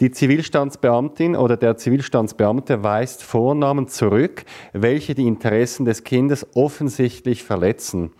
die 0.00 0.10
Zivilstandsbeamtin 0.10 1.36
oder 1.36 1.56
der 1.56 1.76
Zivilstandsbeamte 1.76 2.82
weist 2.82 3.22
Vornamen 3.22 3.86
zurück, 3.86 4.44
welche 4.72 5.14
die 5.14 5.28
Interessen 5.28 5.84
des 5.84 6.02
Kindes 6.02 6.44
offensichtlich 6.56 7.44
verletzen. 7.44 8.10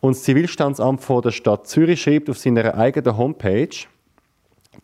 Und 0.00 0.16
das 0.16 0.24
Zivilstandsamt 0.24 1.00
vor 1.00 1.22
der 1.22 1.30
Stadt 1.30 1.66
Zürich 1.66 2.02
schreibt 2.02 2.28
auf 2.28 2.36
seiner 2.36 2.74
eigenen 2.74 3.16
Homepage, 3.16 3.70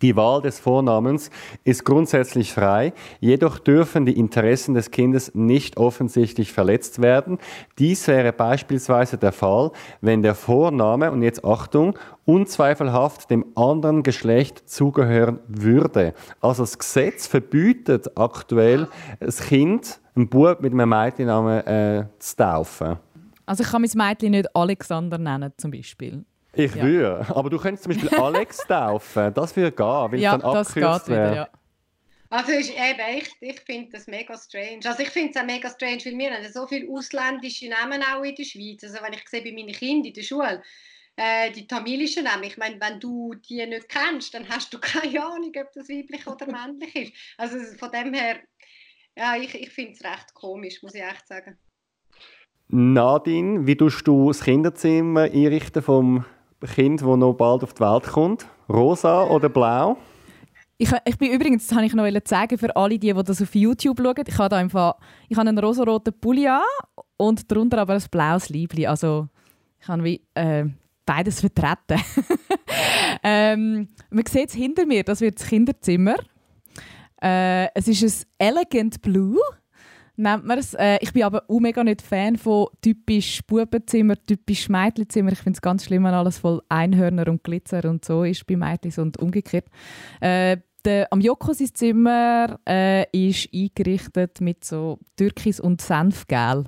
die 0.02 0.16
Wahl 0.16 0.42
des 0.42 0.60
Vornamens 0.60 1.30
ist 1.64 1.84
grundsätzlich 1.84 2.52
frei, 2.52 2.92
jedoch 3.20 3.58
dürfen 3.58 4.04
die 4.04 4.18
Interessen 4.18 4.74
des 4.74 4.90
Kindes 4.90 5.34
nicht 5.34 5.78
offensichtlich 5.78 6.52
verletzt 6.52 7.00
werden. 7.00 7.38
Dies 7.78 8.06
wäre 8.08 8.32
beispielsweise 8.32 9.16
der 9.16 9.32
Fall, 9.32 9.70
wenn 10.00 10.22
der 10.22 10.34
Vorname, 10.34 11.10
und 11.10 11.22
jetzt 11.22 11.44
Achtung, 11.44 11.98
unzweifelhaft 12.24 13.30
dem 13.30 13.46
anderen 13.54 14.02
Geschlecht 14.02 14.68
zugehören 14.68 15.38
würde. 15.46 16.14
Also 16.40 16.62
das 16.62 16.78
Gesetz 16.78 17.26
verbietet 17.26 18.18
aktuell, 18.18 18.88
das 19.20 19.40
Kind, 19.40 20.00
ein 20.16 20.28
Bub 20.28 20.60
mit 20.60 20.72
einem 20.72 20.88
Mädchennamen 20.88 21.66
äh, 21.66 22.06
zu 22.18 22.36
taufen. 22.36 22.96
Also 23.46 23.62
ich 23.62 23.70
kann 23.70 23.82
mein 23.82 24.08
Mädchen 24.08 24.32
nicht 24.32 24.54
Alexander 24.54 25.18
nennen 25.18 25.52
zum 25.56 25.70
Beispiel. 25.70 26.24
Ich 26.56 26.74
ja. 26.74 26.82
würde. 26.82 27.26
Aber 27.28 27.50
du 27.50 27.58
könntest 27.58 27.84
zum 27.84 27.92
Beispiel 27.92 28.18
Alex 28.18 28.58
taufen. 28.66 29.32
Das 29.34 29.54
würde 29.54 29.72
gehen, 29.72 29.86
weil 29.86 30.20
ja, 30.20 30.36
es 30.36 30.42
dann 30.42 30.52
das 30.52 30.74
geht 30.74 31.06
wieder, 31.08 31.34
ja. 31.34 31.48
Also 32.28 32.52
ist 32.52 32.70
eben, 32.70 33.18
ich, 33.18 33.30
ich 33.40 33.60
finde 33.60 33.92
das 33.92 34.06
mega 34.08 34.36
strange. 34.36 34.80
Also 34.84 35.02
ich 35.02 35.10
finde 35.10 35.30
es 35.30 35.36
auch 35.36 35.46
mega 35.46 35.70
strange, 35.70 36.04
weil 36.06 36.18
wir 36.18 36.30
haben 36.32 36.52
so 36.52 36.66
viele 36.66 36.90
ausländische 36.90 37.68
Namen 37.68 38.02
auch 38.02 38.22
in 38.22 38.34
der 38.34 38.44
Schweiz. 38.44 38.82
Also 38.82 38.96
wenn 39.02 39.12
ich 39.12 39.28
sehe 39.28 39.42
bei 39.42 39.52
meinen 39.52 39.72
Kindern 39.72 40.06
in 40.06 40.12
der 40.12 40.22
Schule, 40.22 40.62
äh, 41.16 41.52
die 41.52 41.66
tamilischen 41.66 42.24
Namen, 42.24 42.44
ich 42.44 42.56
meine, 42.56 42.80
wenn 42.80 42.98
du 42.98 43.34
die 43.34 43.64
nicht 43.64 43.88
kennst, 43.88 44.34
dann 44.34 44.48
hast 44.48 44.74
du 44.74 44.78
keine 44.80 45.24
Ahnung, 45.24 45.52
ob 45.56 45.72
das 45.72 45.88
weiblich 45.88 46.26
oder 46.26 46.46
männlich 46.46 46.94
ist. 46.96 47.12
Also 47.38 47.58
von 47.78 47.90
dem 47.92 48.12
her, 48.12 48.38
ja, 49.16 49.36
ich, 49.36 49.54
ich 49.54 49.70
finde 49.70 49.92
es 49.92 50.02
recht 50.02 50.34
komisch, 50.34 50.82
muss 50.82 50.94
ich 50.94 51.02
echt 51.02 51.28
sagen. 51.28 51.56
Nadine, 52.68 53.66
wie 53.66 53.76
tust 53.76 54.06
du 54.06 54.28
das 54.28 54.42
Kinderzimmer 54.42 55.22
einrichten 55.22 55.82
vom 55.82 56.24
Kind, 56.66 57.00
das 57.00 57.16
noch 57.16 57.34
bald 57.34 57.62
auf 57.62 57.74
die 57.74 57.80
Welt 57.80 58.04
kommt? 58.04 58.46
Rosa 58.68 59.24
oder 59.24 59.48
blau? 59.48 59.96
Ich, 60.78 60.90
ich 61.06 61.16
bin 61.16 61.32
übrigens, 61.32 61.66
das 61.66 61.76
habe 61.76 61.86
ich 61.86 61.94
noch 61.94 62.06
sagen 62.24 62.58
für 62.58 62.76
alle, 62.76 62.98
die, 62.98 63.12
die 63.12 63.22
das 63.22 63.40
auf 63.40 63.54
YouTube 63.54 63.98
schauen, 64.02 64.24
ich 64.26 64.38
habe 64.38 64.48
da 64.50 64.56
einfach, 64.56 64.96
ich 65.28 65.36
habe 65.36 65.48
einen 65.48 65.58
rosaroten 65.58 66.12
Pulli 66.20 66.46
an 66.48 66.60
und 67.16 67.50
darunter 67.50 67.78
aber 67.78 67.94
ein 67.94 68.04
blaues 68.10 68.50
Liebli. 68.50 68.86
Also 68.86 69.28
ich 69.80 69.88
habe 69.88 70.04
wie, 70.04 70.22
äh, 70.34 70.66
beides 71.06 71.40
vertreten. 71.40 72.02
ähm, 73.22 73.88
man 74.10 74.26
sieht 74.26 74.50
es 74.50 74.54
hinter 74.54 74.84
mir, 74.84 75.02
das 75.02 75.22
wird 75.22 75.40
das 75.40 75.48
Kinderzimmer. 75.48 76.16
Äh, 77.22 77.68
es 77.74 77.88
ist 77.88 78.28
ein 78.38 78.48
Elegant 78.48 79.00
Blue 79.00 79.40
nennt 80.16 80.44
man 80.44 80.58
es. 80.58 80.74
Äh, 80.74 80.98
ich 81.00 81.12
bin 81.12 81.22
aber 81.22 81.44
auch 81.48 81.60
mega 81.60 81.84
nicht 81.84 82.02
Fan 82.02 82.36
von 82.36 82.68
typisch 82.80 83.40
Bubenzimmer, 83.46 84.14
typisch 84.24 84.68
Mädchenzimmer. 84.68 85.32
Ich 85.32 85.38
finde 85.38 85.56
es 85.56 85.62
ganz 85.62 85.84
schlimm, 85.84 86.04
wenn 86.04 86.14
alles 86.14 86.38
voll 86.38 86.62
Einhörner 86.68 87.28
und 87.28 87.44
Glitzer 87.44 87.84
und 87.84 88.04
so 88.04 88.24
ist 88.24 88.46
bei 88.46 88.56
Mädchen 88.56 88.92
und 89.02 89.18
umgekehrt. 89.18 89.66
Äh, 90.20 90.58
der, 90.84 91.12
am 91.12 91.20
Joko 91.20 91.52
sein 91.52 91.74
Zimmer 91.74 92.60
äh, 92.68 93.06
ist 93.10 93.48
eingerichtet 93.52 94.40
mit 94.40 94.64
so 94.64 94.98
Türkis 95.16 95.58
und 95.58 95.80
Senfgel. 95.80 96.64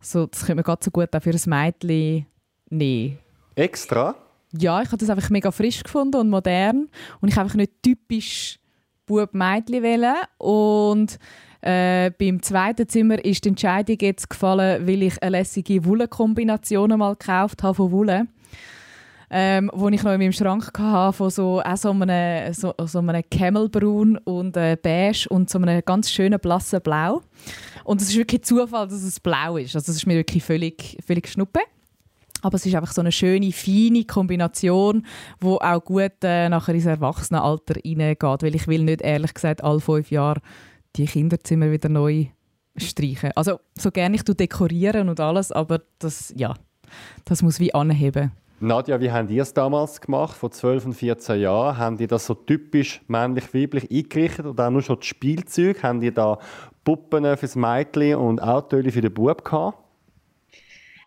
So, 0.00 0.26
das 0.26 0.40
könnte 0.40 0.56
man 0.56 0.64
gerade 0.64 0.84
so 0.84 0.90
gut 0.90 1.14
auch 1.14 1.22
für 1.22 1.30
ein 1.30 1.40
Mädchen 1.46 2.26
nehmen. 2.70 3.18
Extra? 3.54 4.16
Ja, 4.58 4.82
ich 4.82 4.88
habe 4.88 4.96
das 4.96 5.10
einfach 5.10 5.30
mega 5.30 5.50
frisch 5.52 5.82
gefunden 5.82 6.16
und 6.16 6.30
modern. 6.30 6.88
Und 7.20 7.28
ich 7.28 7.36
habe 7.36 7.44
einfach 7.44 7.56
nicht 7.56 7.82
typisch 7.82 8.58
Bub-Mädchen 9.06 9.82
wählen. 9.82 10.16
Und 10.38 11.18
äh, 11.62 12.10
beim 12.18 12.42
zweiten 12.42 12.88
Zimmer 12.88 13.22
ist 13.24 13.44
die 13.44 13.50
Entscheidung 13.50 13.98
jetzt 14.00 14.30
gefallen, 14.30 14.86
weil 14.86 15.02
ich 15.02 15.22
eine 15.22 15.38
lässige 15.38 15.84
Wollenkombination 15.84 16.98
mal 16.98 17.16
gekauft 17.16 17.62
habe 17.62 17.74
von 17.74 17.92
Wolle. 17.92 18.26
Ähm, 19.32 19.70
wo 19.72 19.88
ich 19.88 20.02
noch 20.02 20.10
in 20.12 20.18
meinem 20.18 20.32
Schrank 20.32 20.76
hatte, 20.76 21.16
von 21.16 21.30
so, 21.30 21.62
auch 21.62 21.76
so 21.76 21.90
einem, 21.90 22.52
so, 22.52 22.74
so 22.84 22.98
einem 22.98 23.22
Camelbraun 23.30 24.18
und 24.18 24.56
äh, 24.56 24.76
Beige 24.82 25.28
und 25.28 25.48
so 25.48 25.58
einem 25.58 25.82
ganz 25.84 26.10
schönen 26.10 26.40
blassen 26.40 26.80
Blau. 26.80 27.22
Und 27.84 28.02
es 28.02 28.08
ist 28.08 28.16
wirklich 28.16 28.42
Zufall, 28.42 28.88
dass 28.88 29.04
es 29.04 29.20
blau 29.20 29.56
ist. 29.56 29.76
Also 29.76 29.92
es 29.92 29.98
ist 29.98 30.06
mir 30.06 30.16
wirklich 30.16 30.42
völlig, 30.42 30.98
völlig 31.06 31.28
schnuppe. 31.28 31.60
Aber 32.42 32.56
es 32.56 32.66
ist 32.66 32.74
einfach 32.74 32.92
so 32.92 33.02
eine 33.02 33.12
schöne, 33.12 33.52
feine 33.52 34.04
Kombination, 34.04 35.06
die 35.42 35.46
auch 35.46 35.84
gut 35.84 36.12
äh, 36.22 36.48
nachher 36.48 36.74
ins 36.74 36.86
Erwachsenenalter 36.86 37.74
hineingeht. 37.82 38.42
Weil 38.42 38.54
ich 38.54 38.66
will 38.66 38.82
nicht, 38.82 39.02
ehrlich 39.02 39.34
gesagt, 39.34 39.62
alle 39.62 39.80
fünf 39.80 40.10
Jahre 40.10 40.40
die 40.96 41.06
Kinderzimmer 41.06 41.70
wieder 41.70 41.88
neu 41.88 42.26
streichen. 42.76 43.32
Also 43.34 43.60
so 43.76 43.90
gerne 43.90 44.16
ich 44.16 44.22
dekorieren 44.22 45.08
und 45.08 45.20
alles, 45.20 45.52
aber 45.52 45.80
das, 45.98 46.32
ja, 46.36 46.54
das 47.24 47.42
muss 47.42 47.60
wie 47.60 47.74
anheben. 47.74 48.32
Nadja, 48.62 49.00
wie 49.00 49.10
habt 49.10 49.30
ihr 49.30 49.42
es 49.42 49.54
damals 49.54 50.02
gemacht, 50.02 50.36
vor 50.36 50.50
12 50.50 50.84
und 50.86 50.92
14 50.92 51.40
Jahren? 51.40 51.78
Haben 51.78 51.96
die 51.96 52.06
das 52.06 52.26
so 52.26 52.34
typisch 52.34 53.00
männlich-weiblich 53.08 53.90
eingerichtet 53.90 54.44
oder 54.44 54.66
auch 54.66 54.70
nur 54.70 54.82
schon 54.82 54.96
das 54.96 55.06
Spielzeug? 55.06 55.82
Haben 55.82 56.00
die 56.00 56.12
da 56.12 56.38
Puppen 56.84 57.36
fürs 57.38 57.56
Mädchen 57.56 58.16
und 58.16 58.42
Autos 58.42 58.92
für 58.92 59.00
den 59.00 59.14
Bub 59.14 59.44
gehabt? 59.44 59.78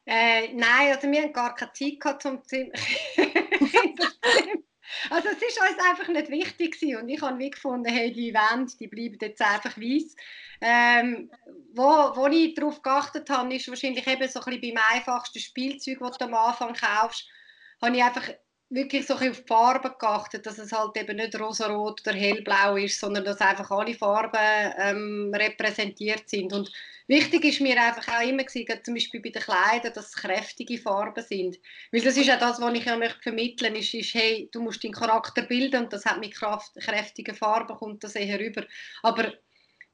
Äh, 0.05 0.53
nein, 0.55 0.95
also 0.95 1.07
wir 1.09 1.21
hatten 1.21 1.33
gar 1.33 1.53
keine 1.53 1.71
Zeit 1.73 1.99
gehabt, 1.99 2.25
um 2.25 2.43
zu 2.43 2.55
Also 5.09 5.29
es 5.29 5.41
ist 5.41 5.59
uns 5.59 5.89
einfach 5.89 6.07
nicht 6.07 6.29
wichtig 6.29 6.79
gewesen. 6.79 6.97
und 6.97 7.09
ich 7.09 7.21
habe 7.21 7.39
wie 7.39 7.49
gefunden, 7.49 7.91
hey, 7.91 8.11
die 8.11 8.33
Wände, 8.33 8.71
die 8.79 8.87
bleiben 8.87 9.17
jetzt 9.21 9.41
einfach 9.41 9.77
weiß. 9.77 10.15
Ähm, 10.61 11.29
wo, 11.73 11.83
wo 11.83 12.27
ich 12.27 12.53
darauf 12.53 12.81
geachtet 12.81 13.29
habe, 13.29 13.53
ist 13.53 13.67
wahrscheinlich 13.67 14.07
eben 14.07 14.27
so 14.27 14.39
ein 14.39 14.45
bisschen 14.45 14.75
beim 14.75 14.83
einfachsten 14.93 15.39
Spielzeug, 15.39 15.99
das 15.99 16.17
du 16.17 16.25
am 16.25 16.33
Anfang 16.33 16.73
kaufst, 16.73 17.27
habe 17.81 17.95
ich 17.95 18.03
einfach 18.03 18.29
wirklich 18.73 19.05
so 19.05 19.13
auf 19.13 19.21
die 19.21 19.47
Farben 19.47 19.91
geachtet, 19.99 20.45
dass 20.45 20.57
es 20.57 20.71
halt 20.71 20.97
eben 20.97 21.17
nicht 21.17 21.39
rosarot 21.39 22.01
oder 22.01 22.15
hellblau 22.15 22.75
ist, 22.75 22.99
sondern 22.99 23.23
dass 23.23 23.39
einfach 23.39 23.69
alle 23.71 23.93
Farben 23.93 24.73
ähm, 24.77 25.31
repräsentiert 25.33 26.27
sind. 26.27 26.51
Und 26.53 26.71
wichtig 27.07 27.45
ist 27.45 27.61
mir 27.61 27.79
einfach 27.81 28.07
auch 28.07 28.27
immer 28.27 28.43
gewesen, 28.43 28.83
zum 28.83 28.93
Beispiel 28.95 29.21
bei 29.21 29.29
den 29.29 29.41
Kleidern, 29.41 29.93
dass 29.93 30.07
es 30.07 30.15
kräftige 30.15 30.77
Farben 30.79 31.23
sind. 31.23 31.59
Weil 31.91 32.01
das 32.01 32.17
ist 32.17 32.27
ja 32.27 32.37
das, 32.37 32.59
was 32.59 32.73
ich 32.73 32.85
ja 32.85 32.97
möchte 32.97 33.21
vermitteln 33.21 33.73
möchte, 33.73 33.97
ist, 33.97 34.13
hey, 34.13 34.49
du 34.51 34.61
musst 34.61 34.83
deinen 34.83 34.93
Charakter 34.93 35.43
bilden 35.43 35.83
und 35.83 35.93
das 35.93 36.05
hat 36.05 36.19
mit 36.19 36.33
Kraft, 36.33 36.73
kräftigen 36.75 37.35
Farben 37.35 37.77
kommt 37.77 38.03
das 38.03 38.15
eher 38.15 38.39
rüber. 38.39 38.65
Aber 39.03 39.33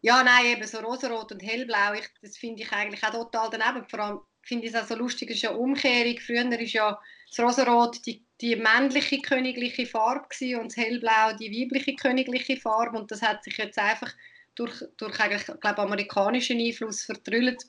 ja, 0.02 0.24
nein, 0.24 0.46
eben 0.46 0.66
so 0.66 0.80
rosarot 0.80 1.34
und 1.34 1.44
hellblau, 1.44 1.94
ich, 1.94 2.08
das 2.22 2.38
finde 2.38 2.64
ich 2.64 2.72
eigentlich 2.72 3.04
auch 3.04 3.12
total 3.12 3.50
daneben. 3.52 3.86
Vor 3.90 4.00
allem 4.00 4.20
finde 4.42 4.66
ich 4.66 4.74
es 4.74 4.82
auch 4.82 4.88
so 4.88 4.96
lustig, 4.96 5.30
es 5.30 5.38
ist 5.38 5.42
ja 5.44 5.52
Umkehrung. 5.52 6.18
Früher 6.20 6.60
ist 6.60 6.74
ja 6.74 6.98
das 7.30 7.40
Rosarot 7.40 8.06
die, 8.06 8.24
die 8.42 8.56
männliche 8.56 9.22
königliche 9.22 9.86
Farbe 9.86 10.28
gewesen 10.30 10.62
und 10.62 10.72
das 10.72 10.78
Hellblau 10.78 11.34
die 11.40 11.52
weibliche 11.52 11.96
königliche 11.96 12.58
Farbe 12.58 13.00
und 13.00 13.12
das 13.12 13.22
hat 13.22 13.44
sich 13.44 13.58
jetzt 13.58 13.78
einfach 13.78 14.12
durch, 14.56 14.84
durch 14.98 15.20
eigentlich, 15.20 15.46
glaube 15.60 15.80
amerikanischen 15.80 16.60
Einfluss 16.60 17.04
verdrüllt. 17.04 17.64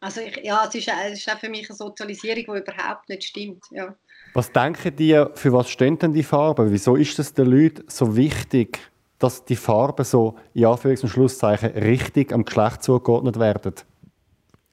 Also 0.00 0.22
ich, 0.22 0.36
ja, 0.42 0.64
es 0.66 0.74
ist, 0.74 0.88
es 0.88 1.18
ist 1.18 1.30
auch 1.30 1.38
für 1.38 1.50
mich 1.50 1.68
eine 1.68 1.76
Sozialisierung, 1.76 2.54
die 2.54 2.60
überhaupt 2.60 3.08
nicht 3.08 3.24
stimmt. 3.24 3.62
Ja. 3.70 3.94
Was 4.32 4.50
denken 4.50 4.96
die, 4.96 5.24
für 5.34 5.52
was 5.52 5.70
stehen 5.70 5.98
denn 5.98 6.14
die 6.14 6.22
Farben? 6.22 6.72
Wieso 6.72 6.96
ist 6.96 7.18
es 7.18 7.34
den 7.34 7.46
Leuten 7.46 7.84
so 7.88 8.16
wichtig, 8.16 8.78
dass 9.18 9.44
die 9.44 9.56
Farben 9.56 10.04
so, 10.04 10.38
in 10.54 10.64
Anführungs- 10.64 11.06
Schlusszeichen, 11.06 11.70
richtig 11.70 12.32
am 12.32 12.44
Geschlecht 12.44 12.82
zugeordnet 12.82 13.38
werden? 13.38 13.74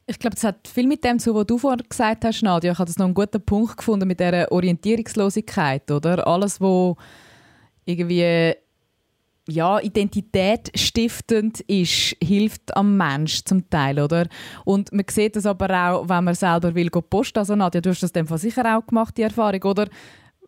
Ich 0.09 0.19
glaube, 0.19 0.35
das 0.35 0.45
hat 0.45 0.67
viel 0.67 0.87
mit 0.87 1.03
dem 1.03 1.19
zu, 1.19 1.35
was 1.35 1.45
du 1.45 1.57
vorhin 1.57 1.83
gesagt 1.87 2.23
hast, 2.23 2.41
Nadia. 2.41 2.71
Ich 2.71 2.79
habe 2.79 2.87
das 2.87 2.97
noch 2.97 3.05
einen 3.05 3.13
guten 3.13 3.41
Punkt 3.41 3.75
gefunden 3.75 4.07
mit 4.07 4.21
der 4.21 4.49
Orientierungslosigkeit, 4.49 5.91
oder? 5.91 6.25
Alles, 6.25 6.61
wo 6.61 6.95
irgendwie 7.83 8.53
ja, 9.49 9.79
Identität 9.79 10.71
stiftend 10.75 11.59
ist, 11.61 12.15
hilft 12.23 12.75
am 12.75 12.95
Mensch 12.95 13.43
zum 13.43 13.69
Teil, 13.69 13.99
oder? 13.99 14.27
Und 14.63 14.91
man 14.93 15.05
sieht 15.09 15.35
das 15.35 15.45
aber 15.45 15.69
auch, 15.69 16.07
wenn 16.07 16.23
man 16.23 16.35
selber 16.35 16.73
will 16.73 16.89
go 16.89 17.01
posten. 17.01 17.39
Also 17.39 17.55
Nadja, 17.55 17.81
du 17.81 17.89
hast 17.89 18.03
das 18.03 18.11
dem 18.13 18.27
sicher 18.37 18.77
auch 18.77 18.85
gemacht, 18.85 19.17
die 19.17 19.23
Erfahrung, 19.23 19.63
oder? 19.63 19.87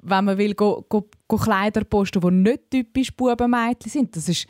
Wenn 0.01 0.25
man 0.25 0.37
will 0.37 0.53
go, 0.53 0.85
go, 0.87 1.09
go 1.27 1.35
Kleider 1.37 1.83
posten, 1.83 2.21
die 2.21 2.31
nicht 2.31 2.71
typisch 2.71 3.13
Bubenmädchen 3.13 3.91
sind, 3.91 4.15
das 4.15 4.29
ist 4.29 4.47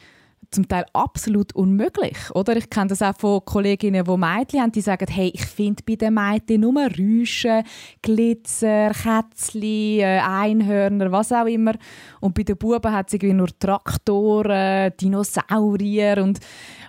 zum 0.51 0.67
Teil 0.67 0.85
absolut 0.93 1.53
unmöglich. 1.55 2.17
Oder? 2.33 2.57
Ich 2.57 2.69
kenne 2.69 2.88
das 2.88 3.01
auch 3.01 3.15
von 3.17 3.43
Kolleginnen, 3.45 4.03
die 4.03 4.17
Mädchen 4.17 4.62
haben, 4.62 4.71
die 4.71 4.81
sagen, 4.81 5.07
hey, 5.09 5.31
ich 5.33 5.45
finde 5.45 5.83
bei 5.85 5.95
den 5.95 6.13
Mädchen 6.13 6.62
nur 6.62 6.81
Rüschen, 6.97 7.63
Glitzer, 8.01 8.91
Kätzchen, 8.91 9.99
äh, 9.99 10.21
Einhörner, 10.23 11.12
was 11.12 11.31
auch 11.31 11.45
immer. 11.45 11.73
Und 12.19 12.33
bei 12.33 12.43
den 12.43 12.57
Buben 12.57 12.91
hat 12.91 13.13
es 13.13 13.21
nur 13.21 13.49
Traktoren, 13.59 14.93
Dinosaurier. 14.99 16.23
Und, 16.23 16.39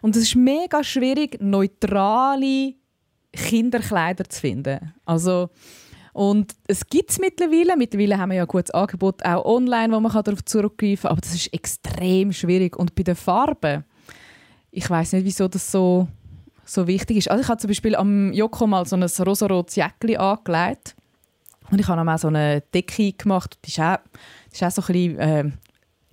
und 0.03 0.17
es 0.17 0.23
ist 0.23 0.37
mega 0.37 0.83
schwierig, 0.83 1.39
neutrale 1.41 2.75
Kinderkleider 3.33 4.25
zu 4.29 4.41
finden. 4.41 4.95
Also 5.05 5.51
und 6.13 6.55
es 6.67 6.87
gibt 6.87 7.11
es 7.11 7.19
mittlerweile. 7.19 7.77
Mittlerweile 7.77 8.19
haben 8.19 8.31
wir 8.31 8.37
ja 8.37 8.43
ein 8.43 8.49
gutes 8.49 8.71
Angebot 8.73 9.25
auch 9.25 9.45
online, 9.45 9.95
wo 9.95 10.01
man 10.01 10.11
darauf 10.11 10.45
zurückgreifen 10.45 11.03
kann. 11.03 11.13
Aber 11.13 11.21
das 11.21 11.35
ist 11.35 11.53
extrem 11.53 12.33
schwierig. 12.33 12.77
Und 12.77 12.95
bei 12.95 13.03
den 13.03 13.17
Farben, 13.17 13.85
ich 14.71 14.89
weiß 14.89 15.13
nicht, 15.13 15.25
wieso 15.25 15.49
das 15.49 15.71
so, 15.71 16.09
so 16.65 16.87
wichtig 16.87 17.19
ist. 17.19 17.31
Also 17.31 17.43
ich 17.43 17.49
habe 17.49 17.61
zum 17.61 17.69
Beispiel 17.69 17.95
am 17.95 18.33
Joko 18.33 18.67
mal 18.67 18.87
so 18.87 18.97
ein 18.97 19.03
rosarotes 19.03 19.77
Jäckchen 19.77 20.17
angelegt. 20.17 20.97
Und 21.71 21.81
ich 21.81 21.87
habe 21.87 22.11
auch 22.11 22.19
so 22.19 22.29
eine 22.29 22.63
Decke 22.75 23.13
gemacht. 23.13 23.59
Die 23.65 23.71
ist 23.71 23.81
auch, 23.81 23.99
die 24.51 24.55
ist 24.55 24.65
auch 24.65 24.71
so 24.71 24.83
ein 24.83 24.87
bisschen, 24.87 25.19
äh, 25.19 25.51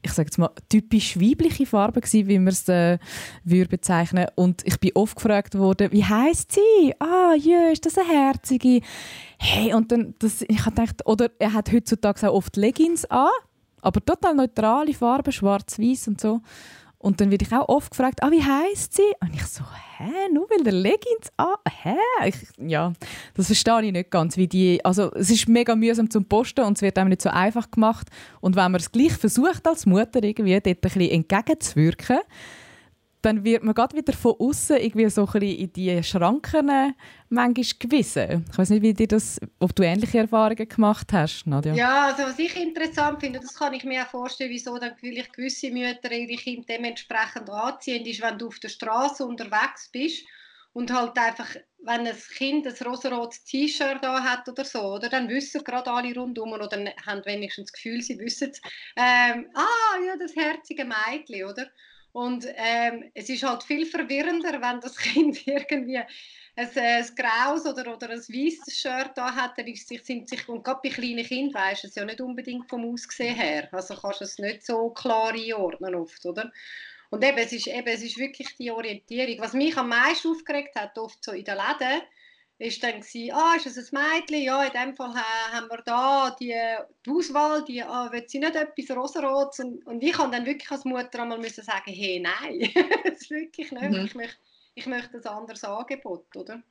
ich 0.08 0.14
sage 0.14 0.28
jetzt 0.28 0.38
mal, 0.38 0.50
typisch 0.70 1.20
weibliche 1.20 1.66
Farbe 1.66 2.02
gewesen, 2.02 2.28
wie 2.28 2.40
man 2.40 2.48
es 2.48 2.68
äh, 2.68 2.98
bezeichnen. 3.44 4.28
Und 4.36 4.66
ich 4.66 4.80
bin 4.80 4.92
oft 4.96 5.16
gefragt 5.16 5.58
worden, 5.58 5.92
wie 5.92 6.04
heißt 6.04 6.52
sie? 6.52 6.94
Ah, 7.00 7.34
ja, 7.38 7.70
ist 7.70 7.86
das 7.86 7.98
eine 7.98 8.08
herzige? 8.08 8.82
Hey, 9.38 9.74
und 9.74 9.92
dann, 9.92 10.16
das, 10.20 10.42
ich 10.42 10.66
habe 10.66 10.76
gedacht, 10.76 11.06
oder 11.06 11.30
er 11.40 11.54
hat 11.54 11.72
heutzutage 11.72 12.30
auch 12.30 12.36
oft 12.36 12.56
Leggings 12.58 13.06
an, 13.06 13.30
aber 13.82 14.04
total 14.04 14.36
neutrale 14.36 14.94
Farben, 14.94 15.32
schwarz-weiß 15.32 16.08
und 16.08 16.22
so. 16.22 16.42
Und 17.00 17.22
dann 17.22 17.30
werde 17.30 17.46
ich 17.46 17.54
auch 17.54 17.70
oft 17.70 17.92
gefragt, 17.92 18.24
ah, 18.24 18.32
wie 18.32 18.44
heißt 18.44 18.94
sie? 18.94 19.14
Und 19.22 19.34
ich 19.36 19.46
so, 19.46 19.64
hä, 19.98 20.12
nur 20.34 20.50
weil 20.50 20.64
der 20.64 20.74
Leggings 20.74 21.32
an, 21.38 21.56
hä? 21.84 21.96
Ich, 22.26 22.36
ja, 22.58 22.94
das 23.36 23.46
verstehe 23.46 23.84
ich 23.84 23.92
nicht 23.92 24.10
ganz, 24.10 24.36
wie 24.36 24.48
die, 24.48 24.84
also 24.84 25.14
es 25.14 25.30
ist 25.30 25.48
mega 25.48 25.76
mühsam 25.76 26.10
zum 26.10 26.26
Posten 26.26 26.62
und 26.62 26.78
es 26.78 26.82
wird 26.82 26.98
einem 26.98 27.10
nicht 27.10 27.22
so 27.22 27.30
einfach 27.30 27.70
gemacht. 27.70 28.08
Und 28.42 28.56
wenn 28.56 28.72
man 28.72 28.82
es 28.82 28.92
gleich 28.92 29.14
versucht 29.14 29.68
als 29.68 29.86
Mutter 29.86 30.24
irgendwie 30.24 30.54
dort 30.54 30.68
ein 30.68 30.76
bisschen 30.78 31.10
entgegenzuwirken, 31.10 32.20
dann 33.22 33.44
wird 33.44 33.64
man 33.64 33.74
gerade 33.74 33.96
wieder 33.96 34.14
von 34.14 34.36
außen 34.40 34.78
irgendwie 34.78 35.10
so 35.10 35.28
ein 35.28 35.42
in 35.42 35.74
die 35.74 36.04
Schranken 36.04 36.70
äh, 36.70 36.92
manchmal 37.30 37.66
gewissen. 37.80 38.46
Ich 38.52 38.58
weiß 38.58 38.70
nicht, 38.70 38.82
wie 38.82 38.94
dir 38.94 39.08
das, 39.08 39.40
ob 39.60 39.76
du 39.76 39.84
ähnliche 39.84 40.20
Erfahrungen 40.20 40.68
gemacht 40.68 41.12
hast, 41.12 41.46
Nadja. 41.48 41.74
Ja, 41.74 42.06
also 42.08 42.24
was 42.24 42.40
ich 42.40 42.56
interessant 42.56 43.20
finde, 43.20 43.40
das 43.40 43.54
kann 43.56 43.74
ich 43.74 43.84
mir 43.84 44.04
auch 44.04 44.08
vorstellen, 44.10 44.52
wieso 44.52 44.78
dann 44.78 44.96
vielleicht 45.00 45.34
gewisse 45.34 45.72
Mütter 45.72 46.12
ihre 46.12 46.42
Kinder 46.42 46.66
dementsprechend 46.70 47.50
anziehen, 47.50 48.06
ist, 48.06 48.22
wenn 48.22 48.38
du 48.38 48.48
auf 48.48 48.60
der 48.60 48.70
Straße 48.70 49.26
unterwegs 49.26 49.90
bist 49.92 50.24
und 50.74 50.94
halt 50.94 51.18
einfach, 51.18 51.56
wenn 51.80 52.06
ein 52.06 52.16
Kind 52.36 52.68
ein 52.68 52.88
rosarotes 52.88 53.44
T-Shirt 53.46 53.98
da 54.04 54.24
hat 54.24 54.48
oder 54.48 54.64
so, 54.64 54.94
oder, 54.94 55.10
dann 55.10 55.28
wissen 55.28 55.64
gerade 55.64 55.92
alle 55.92 56.14
rundum 56.14 56.52
oder 56.52 56.70
haben 57.06 57.26
wenigstens 57.26 57.72
das 57.72 57.74
Gefühl, 57.74 58.02
sie 58.04 58.20
wissen 58.20 58.52
ähm, 58.96 59.50
ah, 59.56 59.98
ja, 60.06 60.16
das 60.20 60.36
herzige 60.36 60.86
Mädchen, 60.86 61.46
oder? 61.46 61.68
Und 62.18 62.48
ähm, 62.56 63.12
es 63.14 63.30
ist 63.30 63.44
halt 63.44 63.62
viel 63.62 63.86
verwirrender, 63.86 64.60
wenn 64.60 64.82
das 64.82 64.98
Kind 64.98 65.46
irgendwie 65.46 66.00
ein, 66.00 66.08
ein 66.56 67.06
graues 67.16 67.68
oder, 67.68 67.94
oder 67.94 68.10
ein 68.10 68.18
weißes 68.18 68.76
Shirt 68.76 69.12
da 69.14 69.36
hat, 69.36 69.56
dann 69.56 69.68
ist 69.68 69.88
sich, 69.88 70.04
sind 70.04 70.28
sich, 70.28 70.50
und 70.50 70.64
gerade 70.64 70.80
bei 70.82 70.90
kleinen 70.90 71.24
Kindern 71.24 71.54
weisst 71.62 71.84
du 71.84 71.88
es 71.90 71.94
ja 71.94 72.04
nicht 72.06 72.20
unbedingt 72.20 72.68
vom 72.68 72.92
Aussehen 72.92 73.36
her, 73.36 73.70
also 73.72 73.94
kannst 73.96 74.22
du 74.22 74.24
es 74.26 74.40
nicht 74.40 74.66
so 74.66 74.90
klar 74.90 75.32
einordnen 75.32 75.94
oft, 75.94 76.26
oder? 76.26 76.52
Und 77.12 77.24
eben, 77.24 77.38
es 77.38 77.54
ist, 77.54 77.68
eben, 77.68 77.88
es 77.88 78.02
ist 78.02 78.18
wirklich 78.18 78.48
die 78.58 78.72
Orientierung. 78.72 79.38
Was 79.38 79.54
mich 79.54 79.78
am 79.78 79.90
meisten 79.90 80.30
aufgeregt 80.30 80.76
hat, 80.76 80.98
oft 80.98 81.24
so 81.24 81.34
in 81.34 81.46
den 81.46 81.56
Läden, 81.56 82.02
ist 82.60 82.82
dann 82.82 83.02
gewesen, 83.02 83.32
ah, 83.34 83.56
ist 83.56 83.66
das 83.66 83.94
ein 83.94 84.00
Mädchen? 84.00 84.42
Ja, 84.42 84.64
in 84.64 84.72
dem 84.72 84.96
Fall 84.96 85.14
haben 85.14 85.68
wir 85.70 85.82
da 85.86 86.36
die, 86.40 86.56
die 87.06 87.10
Auswahl, 87.10 87.64
die, 87.64 87.84
ah, 87.84 88.12
will 88.12 88.24
sie 88.28 88.40
nicht 88.40 88.56
etwas 88.56 88.98
Rosarotes? 88.98 89.60
Und, 89.60 89.86
und 89.86 90.04
ich 90.04 90.14
kann 90.14 90.32
dann 90.32 90.46
wirklich 90.46 90.70
als 90.72 90.86
Mutter 90.86 91.22
einmal 91.22 91.38
müssen 91.38 91.64
sagen, 91.64 91.92
hey, 91.92 92.20
nein, 92.20 92.70
das 93.04 93.22
ist 93.22 93.30
wirklich 93.30 93.72
nicht. 93.72 93.92
Mhm. 93.92 94.06
Ich, 94.06 94.16
möchte, 94.16 94.38
ich 94.74 94.86
möchte 94.88 95.18
ein 95.18 95.26
anderes 95.28 95.64
Angebot, 95.64 96.36
oder? 96.36 96.62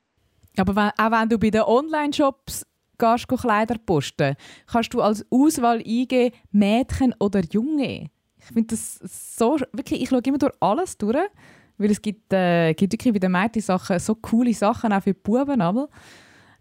Aber 0.56 0.74
wenn, 0.74 0.90
auch 0.96 1.10
wenn 1.10 1.28
du 1.28 1.38
bei 1.38 1.50
den 1.50 1.62
Online-Shops 1.62 2.66
gehst, 2.98 3.28
Kleider 3.28 3.76
posten, 3.78 4.36
kannst 4.66 4.92
du 4.92 5.02
als 5.02 5.24
Auswahl 5.30 5.78
eingeben, 5.78 6.34
Mädchen 6.50 7.14
oder 7.20 7.42
Junge. 7.52 8.10
Ich 8.38 8.46
finde 8.46 8.74
das 8.74 8.98
so, 9.02 9.58
wirklich, 9.72 10.02
ich 10.02 10.08
schaue 10.08 10.22
immer 10.24 10.38
durch 10.38 10.54
alles 10.60 10.96
durch 10.98 11.28
weil 11.78 11.90
es 11.90 12.00
gibt, 12.00 12.32
äh, 12.32 12.74
gibt 12.74 12.92
wirklich 12.92 13.12
bei 13.12 13.18
den 13.18 13.32
Mädchen 13.32 13.62
Sachen, 13.62 13.98
so 13.98 14.14
coole 14.14 14.54
Sachen, 14.54 14.92
auch 14.92 15.02
für 15.02 15.12
die 15.12 15.20
Buben. 15.20 15.60
Aber. 15.60 15.88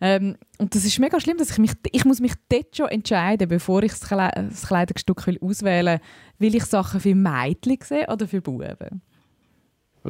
Ähm, 0.01 0.35
und 0.57 0.75
das 0.75 0.83
ist 0.83 0.99
mega 0.99 1.19
schlimm, 1.19 1.37
dass 1.37 1.51
ich 1.51 1.57
mich, 1.57 1.71
ich 1.91 2.05
muss 2.05 2.19
mich 2.19 2.33
dort 2.49 2.75
schon 2.75 2.89
entscheiden, 2.89 3.47
bevor 3.47 3.81
ich 3.83 3.91
das, 3.91 4.01
Kle 4.01 4.29
das 4.33 4.67
Kleidungsstück 4.67 5.25
will 5.27 5.39
auswählen 5.41 5.99
will. 6.39 6.49
Will 6.49 6.55
ich 6.55 6.65
Sachen 6.65 6.99
für 6.99 7.15
Mädchen 7.15 7.77
sehen 7.81 8.09
oder 8.09 8.27
für 8.27 8.41
Buben? 8.41 9.01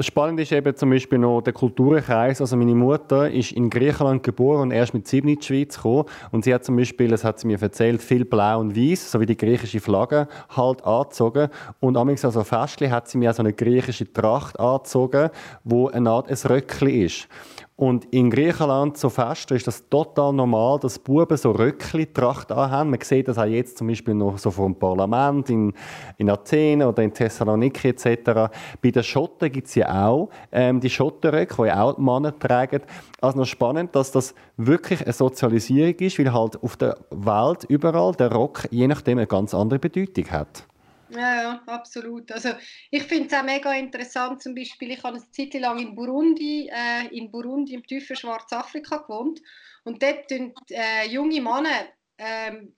Spannend 0.02 0.42
ist 0.42 0.52
eben 0.52 0.76
zum 0.76 0.90
Beispiel 0.90 1.20
noch 1.20 1.42
der 1.42 1.54
Kulturkreis. 1.54 2.42
Also 2.42 2.58
meine 2.58 2.76
Mutter 2.76 3.32
ist 3.32 3.54
in 3.54 3.70
Griechenland 3.70 4.24
geboren 4.24 4.64
und 4.64 4.72
erst 4.72 4.94
mit 4.94 5.08
sieben 5.08 5.30
in 5.30 5.40
die 5.40 5.46
Schweiz 5.46 5.78
gekommen. 5.78 6.04
Und 6.32 6.44
sie 6.44 6.54
hat 6.54 6.66
zum 6.66 6.76
Beispiel, 6.76 7.08
das 7.08 7.24
hat 7.24 7.40
sie 7.40 7.48
mir 7.48 7.62
erzählt, 7.62 8.02
viel 8.02 8.26
Blau 8.26 8.60
und 8.60 8.76
Weiß, 8.76 9.12
so 9.12 9.22
wie 9.22 9.26
die 9.26 9.38
griechische 9.38 9.80
Flagge, 9.80 10.28
halt 10.50 10.84
angezogen. 10.84 11.48
Und 11.80 11.96
amigs 11.96 12.26
also 12.26 12.44
Festli 12.44 12.90
hat 12.90 13.08
sie 13.08 13.18
mir 13.18 13.32
so 13.32 13.42
eine 13.42 13.54
griechische 13.54 14.12
Tracht 14.12 14.60
angezogen, 14.60 15.30
wo 15.64 15.88
eine 15.88 16.10
Art 16.10 16.30
ein 16.30 16.52
Röckli 16.52 17.06
ist. 17.06 17.30
Und 17.78 18.06
in 18.14 18.30
Griechenland 18.30 18.98
so 18.98 19.10
fest 19.10 19.52
ist 19.52 19.68
das 19.68 19.90
total 19.90 20.32
normal, 20.32 20.80
dass 20.80 20.98
Buben 20.98 21.36
so 21.36 21.52
Röckli-Tracht 21.52 22.50
haben. 22.50 22.92
Man 22.92 23.02
sieht 23.02 23.28
das 23.28 23.38
auch 23.38 23.44
jetzt 23.44 23.78
zum 23.78 23.88
Beispiel 23.88 24.14
noch 24.14 24.38
so 24.38 24.50
vom 24.50 24.80
Parlament 24.80 25.50
in, 25.50 25.74
in 26.18 26.30
Athen 26.30 26.82
oder 26.84 27.04
in 27.04 27.14
Thessaloniki 27.14 27.90
etc. 27.90 28.50
Bei 28.82 28.92
den 28.92 29.04
Schotten 29.04 29.52
gibt 29.52 29.68
es 29.68 29.76
ja 29.76 30.08
auch 30.08 30.30
ähm, 30.54 30.80
die 30.80 30.90
Schottenröcke, 30.90 31.64
die 31.64 31.72
auch 31.72 31.96
die 31.96 32.02
Männer 32.02 32.40
tragen. 32.40 32.82
Also 33.20 33.40
noch 33.40 33.46
spannend, 33.46 33.94
dass 33.94 34.10
das 34.10 34.34
wirklich 34.56 35.02
eine 35.04 35.12
Sozialisierung 35.12 35.96
ist, 35.96 36.18
weil 36.18 36.32
halt 36.32 36.64
auf 36.64 36.78
der 36.78 36.98
Welt 37.12 37.66
überall 37.68 38.14
der 38.14 38.32
Rock 38.32 38.70
je 38.72 38.88
nachdem 38.88 39.18
eine 39.18 39.28
ganz 39.28 39.54
andere 39.54 39.80
Bedeutung 39.80 40.32
hat. 40.32 40.66
Ja, 41.10 41.36
ja, 41.42 41.64
absolut. 41.68 42.32
Also 42.32 42.50
ich 42.90 43.04
finde 43.04 43.28
es 43.28 43.34
auch 43.34 43.44
mega 43.44 43.72
interessant, 43.74 44.42
zum 44.42 44.56
Beispiel, 44.56 44.92
ich 44.92 45.04
habe 45.04 45.18
eine 45.18 45.32
Zeit 45.32 45.54
lang 45.54 45.78
in 45.78 45.94
Burundi, 45.96 46.68
äh, 46.74 47.08
in 47.16 47.30
Burundi 47.30 47.76
im 47.76 47.86
tiefen 47.86 48.16
Schwarzafrika 48.16 48.98
gewohnt 48.98 49.40
und 49.84 50.02
dort 50.02 50.28
tun 50.28 50.54
äh, 50.72 51.08
junge 51.08 51.42
Männer 51.42 51.88
ähm, 52.18 52.74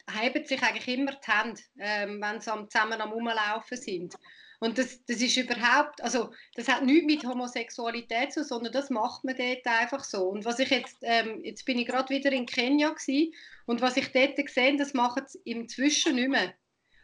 sich 0.46 0.62
eigentlich 0.62 0.88
immer 0.88 1.14
die 1.14 1.32
Hände, 1.32 1.62
ähm, 1.80 2.22
wenn 2.22 2.42
sie 2.42 2.52
zusammen 2.70 3.00
am 3.00 3.12
Rumlaufen 3.12 3.78
sind. 3.78 4.16
Und 4.60 4.78
das, 4.78 5.06
das 5.06 5.22
ist 5.22 5.38
überhaupt, 5.38 6.02
also 6.02 6.32
das 6.56 6.68
hat 6.68 6.84
nichts 6.84 7.06
mit 7.06 7.24
Homosexualität 7.24 8.34
zu, 8.34 8.44
sondern 8.44 8.74
das 8.74 8.90
macht 8.90 9.24
man 9.24 9.38
dort 9.38 9.66
einfach 9.68 10.04
so. 10.04 10.24
Und 10.30 10.46
was 10.46 10.60
ich 10.60 10.70
jetzt, 10.70 10.98
ähm, 11.04 11.42
jetzt 11.44 11.64
bin 11.66 11.78
ich 11.78 11.88
gerade 11.88 12.10
wieder 12.10 12.32
in 12.32 12.48
Kenia 12.48 12.90
gewesen, 12.90 13.34
und 13.68 13.82
was 13.82 13.98
ich 13.98 14.12
dort 14.12 14.36
gesehen, 14.36 14.78
das 14.78 14.94
machen 14.94 15.24
sie 15.28 15.40
inzwischen 15.46 16.16
nicht 16.16 16.30
mehr. 16.30 16.54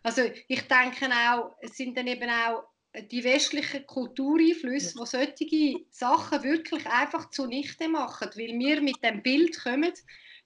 Also 0.04 0.24
ich 0.48 0.62
denke 0.68 1.10
auch, 1.30 1.56
es 1.62 1.78
sind 1.78 1.98
dann 1.98 2.08
eben 2.08 2.30
auch 2.30 2.66
die 3.12 3.24
westlichen 3.24 3.88
Kultureinflüsse, 3.88 4.94
die 5.40 5.86
solche 5.90 5.90
Sachen 5.90 6.44
wirklich 6.44 6.86
einfach 6.88 7.30
zunichte 7.32 7.88
machen, 7.88 8.30
weil 8.36 8.60
wir 8.60 8.82
mit 8.82 9.04
dem 9.04 9.24
Bild 9.24 9.64
kommen, 9.64 9.94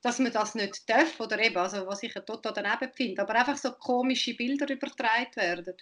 dass 0.01 0.19
man 0.19 0.31
das 0.31 0.55
nicht 0.55 0.87
darf 0.89 1.19
oder 1.19 1.39
eben, 1.43 1.57
also 1.57 1.85
was 1.87 2.03
ich 2.03 2.13
total 2.13 2.53
daneben 2.53 2.93
finde, 2.93 3.21
aber 3.21 3.35
einfach 3.35 3.57
so 3.57 3.71
komische 3.71 4.35
Bilder 4.35 4.71
übertragen 4.71 5.35
werden. 5.35 5.73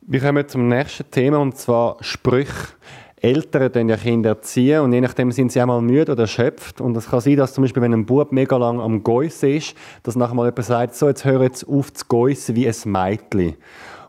Wir 0.00 0.20
kommen 0.20 0.48
zum 0.48 0.68
nächsten 0.68 1.10
Thema 1.10 1.38
und 1.38 1.58
zwar 1.58 2.02
Sprüche. 2.02 2.76
Eltern 3.20 3.72
dann 3.72 3.88
ja 3.88 3.96
Kinder 3.96 4.30
erziehen 4.30 4.82
und 4.82 4.92
je 4.92 5.00
nachdem 5.00 5.32
sind 5.32 5.50
sie 5.50 5.60
einmal 5.60 5.80
müde 5.80 6.12
oder 6.12 6.22
erschöpft. 6.22 6.80
Und 6.80 6.96
es 6.96 7.08
kann 7.08 7.20
sein, 7.20 7.36
dass 7.36 7.54
zum 7.54 7.62
Beispiel, 7.62 7.82
wenn 7.82 7.94
ein 7.94 8.06
Bub 8.06 8.30
mega 8.30 8.56
lang 8.56 8.80
am 8.80 9.02
Geussen 9.02 9.50
ist, 9.50 9.74
dass 10.02 10.16
nachher 10.16 10.34
mal 10.34 10.44
jemand 10.44 10.64
sagt, 10.64 10.94
so, 10.94 11.08
jetzt 11.08 11.24
hör 11.24 11.42
jetzt 11.42 11.66
auf 11.66 11.92
zu 11.92 12.04
geussen 12.06 12.54
wie 12.54 12.68
ein 12.68 12.74
Mädchen. 12.84 13.54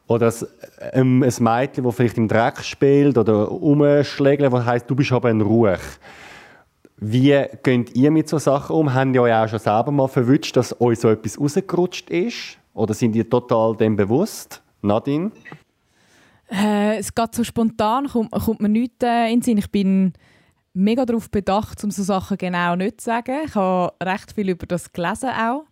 Oder 0.07 0.33
ähm, 0.93 1.23
ein 1.23 1.33
Mädchen, 1.39 1.83
das 1.83 1.95
vielleicht 1.95 2.17
im 2.17 2.27
Dreck 2.27 2.59
spielt 2.63 3.17
oder 3.17 3.45
rumschlägt, 3.45 4.51
was 4.51 4.65
heisst, 4.65 4.89
du 4.89 4.95
bist 4.95 5.11
aber 5.11 5.29
ein 5.29 5.41
Ruch. 5.41 5.79
Wie 6.97 7.45
geht 7.61 7.95
ihr 7.95 8.11
mit 8.11 8.27
so 8.27 8.39
Sachen 8.39 8.75
um? 8.75 8.93
Haben 8.93 9.13
ihr 9.13 9.21
euch 9.21 9.33
auch 9.33 9.47
schon 9.47 9.59
selber 9.59 9.91
mal 9.91 10.07
verwünscht, 10.07 10.55
dass 10.55 10.79
euch 10.81 10.99
so 10.99 11.09
etwas 11.09 11.39
rausgerutscht 11.39 12.09
ist? 12.09 12.57
Oder 12.73 12.93
sind 12.93 13.15
ihr 13.15 13.29
total 13.29 13.75
dem 13.75 13.95
bewusst? 13.95 14.61
Nadine? 14.81 15.31
Äh, 16.49 16.97
es 16.97 17.13
geht 17.13 17.35
so 17.35 17.43
spontan, 17.43 18.07
kommt, 18.07 18.31
kommt 18.31 18.61
mir 18.61 18.69
nichts 18.69 19.03
äh, 19.03 19.27
in 19.27 19.39
den 19.39 19.41
Sinn. 19.41 19.57
Ich 19.57 19.71
bin 19.71 20.13
mega 20.73 21.05
darauf 21.05 21.29
bedacht, 21.29 21.83
um 21.83 21.91
so 21.91 22.03
Sachen 22.03 22.37
genau 22.37 22.75
nicht 22.75 23.01
zu 23.01 23.05
sagen. 23.05 23.39
Ich 23.45 23.55
habe 23.55 23.93
recht 24.01 24.31
viel 24.31 24.49
über 24.49 24.65
das 24.65 24.91
gelesen 24.91 25.29
auch. 25.29 25.65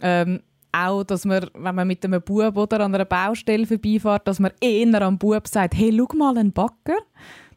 Ähm, 0.00 0.40
auch, 0.72 1.04
dass 1.04 1.24
man, 1.24 1.48
wenn 1.54 1.74
man 1.74 1.86
mit 1.86 2.04
einem 2.04 2.20
Bub 2.20 2.56
oder 2.56 2.80
an 2.80 2.94
einer 2.94 3.04
Baustelle 3.04 3.66
vorbeifährt, 3.66 4.26
dass 4.26 4.40
man 4.40 4.52
eher 4.60 5.02
am 5.02 5.18
Bub 5.18 5.46
sagt, 5.46 5.74
hey, 5.74 5.96
schau 5.96 6.16
mal 6.16 6.36
einen 6.36 6.52
Backer. 6.52 6.98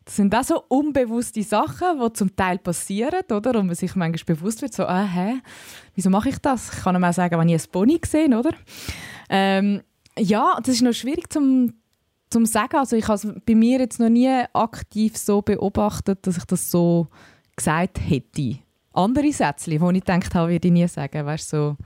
Das 0.05 0.15
sind 0.15 0.33
auch 0.33 0.43
so 0.43 0.63
unbewusste 0.69 1.43
Sachen, 1.43 1.99
die 1.99 2.13
zum 2.13 2.33
Teil 2.35 2.59
passieren, 2.59 3.23
oder? 3.29 3.59
Und 3.59 3.67
man 3.67 3.75
sich 3.75 3.93
manchmal 3.95 4.35
bewusst 4.35 4.61
wird, 4.61 4.73
so, 4.73 4.85
ah, 4.85 5.03
hä, 5.03 5.41
wieso 5.95 6.09
mache 6.09 6.29
ich 6.29 6.37
das? 6.37 6.71
Ich 6.73 6.83
kann 6.83 6.95
ihm 6.95 7.03
auch 7.03 7.11
sagen, 7.11 7.37
wenn 7.37 7.49
ich 7.49 7.61
ein 7.61 7.71
Pony 7.71 7.97
gesehen 7.99 8.33
oder? 8.33 8.51
Ähm, 9.29 9.81
ja, 10.17 10.57
das 10.63 10.75
ist 10.75 10.81
noch 10.81 10.93
schwierig 10.93 11.31
zum 11.33 11.73
zum 12.29 12.45
sagen, 12.45 12.77
also 12.77 12.95
ich 12.95 13.07
habe 13.07 13.15
es 13.15 13.27
bei 13.45 13.55
mir 13.55 13.79
jetzt 13.79 13.99
noch 13.99 14.09
nie 14.09 14.43
aktiv 14.53 15.17
so 15.17 15.41
beobachtet, 15.41 16.25
dass 16.25 16.37
ich 16.37 16.45
das 16.45 16.69
so 16.69 17.07
gesagt 17.55 17.99
hätte. 17.99 18.59
Andere 18.93 19.31
Sätze, 19.31 19.69
die 19.69 19.75
ich 19.77 19.81
gedacht 19.81 20.33
habe, 20.35 20.51
würde 20.51 20.67
ich 20.67 20.73
nie 20.73 20.87
sagen, 20.87 21.25
weißt 21.25 21.49
so. 21.49 21.77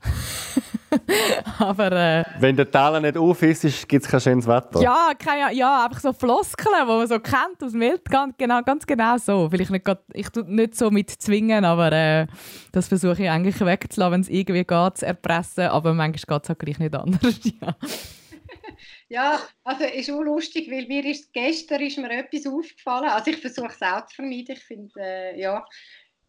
aber 1.58 1.92
äh, 1.92 2.24
wenn 2.38 2.56
der 2.56 2.70
Teller 2.70 3.00
nicht 3.00 3.16
auf 3.16 3.42
ist, 3.42 3.88
gibt 3.88 4.04
es 4.04 4.10
kein 4.10 4.20
schönes 4.20 4.46
Wetter. 4.46 4.80
Ja, 4.80 5.10
keine, 5.18 5.52
ja, 5.54 5.84
einfach 5.84 6.00
so 6.00 6.12
Floskeln, 6.12 6.74
die 6.80 6.86
man 6.86 7.06
so 7.06 7.18
kennt 7.18 7.62
aus 7.62 7.72
dem 7.72 7.80
Welt, 7.80 8.04
ganz 8.04 8.34
genau, 8.38 8.62
ganz 8.62 8.86
genau 8.86 9.18
so. 9.18 9.48
Vielleicht 9.50 9.70
nicht, 9.70 9.88
ich 10.12 10.28
tue 10.30 10.44
nicht 10.44 10.76
so 10.76 10.90
mit 10.90 11.10
zwingen, 11.10 11.64
aber 11.64 11.92
äh, 11.92 12.26
das 12.72 12.88
versuche 12.88 13.24
ich 13.24 13.30
eigentlich 13.30 13.60
wegzulassen, 13.60 14.12
wenn 14.12 14.20
es 14.20 14.28
irgendwie 14.28 14.64
geht, 14.64 14.98
zu 14.98 15.06
erpressen, 15.06 15.66
aber 15.66 15.94
manchmal 15.94 16.38
geht 16.38 16.44
es 16.44 16.48
halt 16.48 16.58
gleich 16.58 16.78
nicht 16.78 16.94
anders. 16.94 17.40
ja. 17.60 17.74
Ja, 19.10 19.40
also 19.64 19.84
ist 19.84 20.10
auch 20.10 20.20
lustig, 20.20 20.70
weil 20.70 20.86
mir 20.86 21.04
ist, 21.04 21.32
gestern 21.32 21.80
ist 21.80 21.96
mir 21.96 22.10
etwas 22.10 22.46
aufgefallen. 22.46 23.08
Also 23.08 23.30
ich 23.30 23.38
versuche 23.38 23.68
es 23.68 23.80
auch 23.80 24.04
zu 24.06 24.16
vermeiden. 24.16 24.54
Ich 24.54 24.62
finde, 24.62 25.00
äh, 25.00 25.40
ja, 25.40 25.64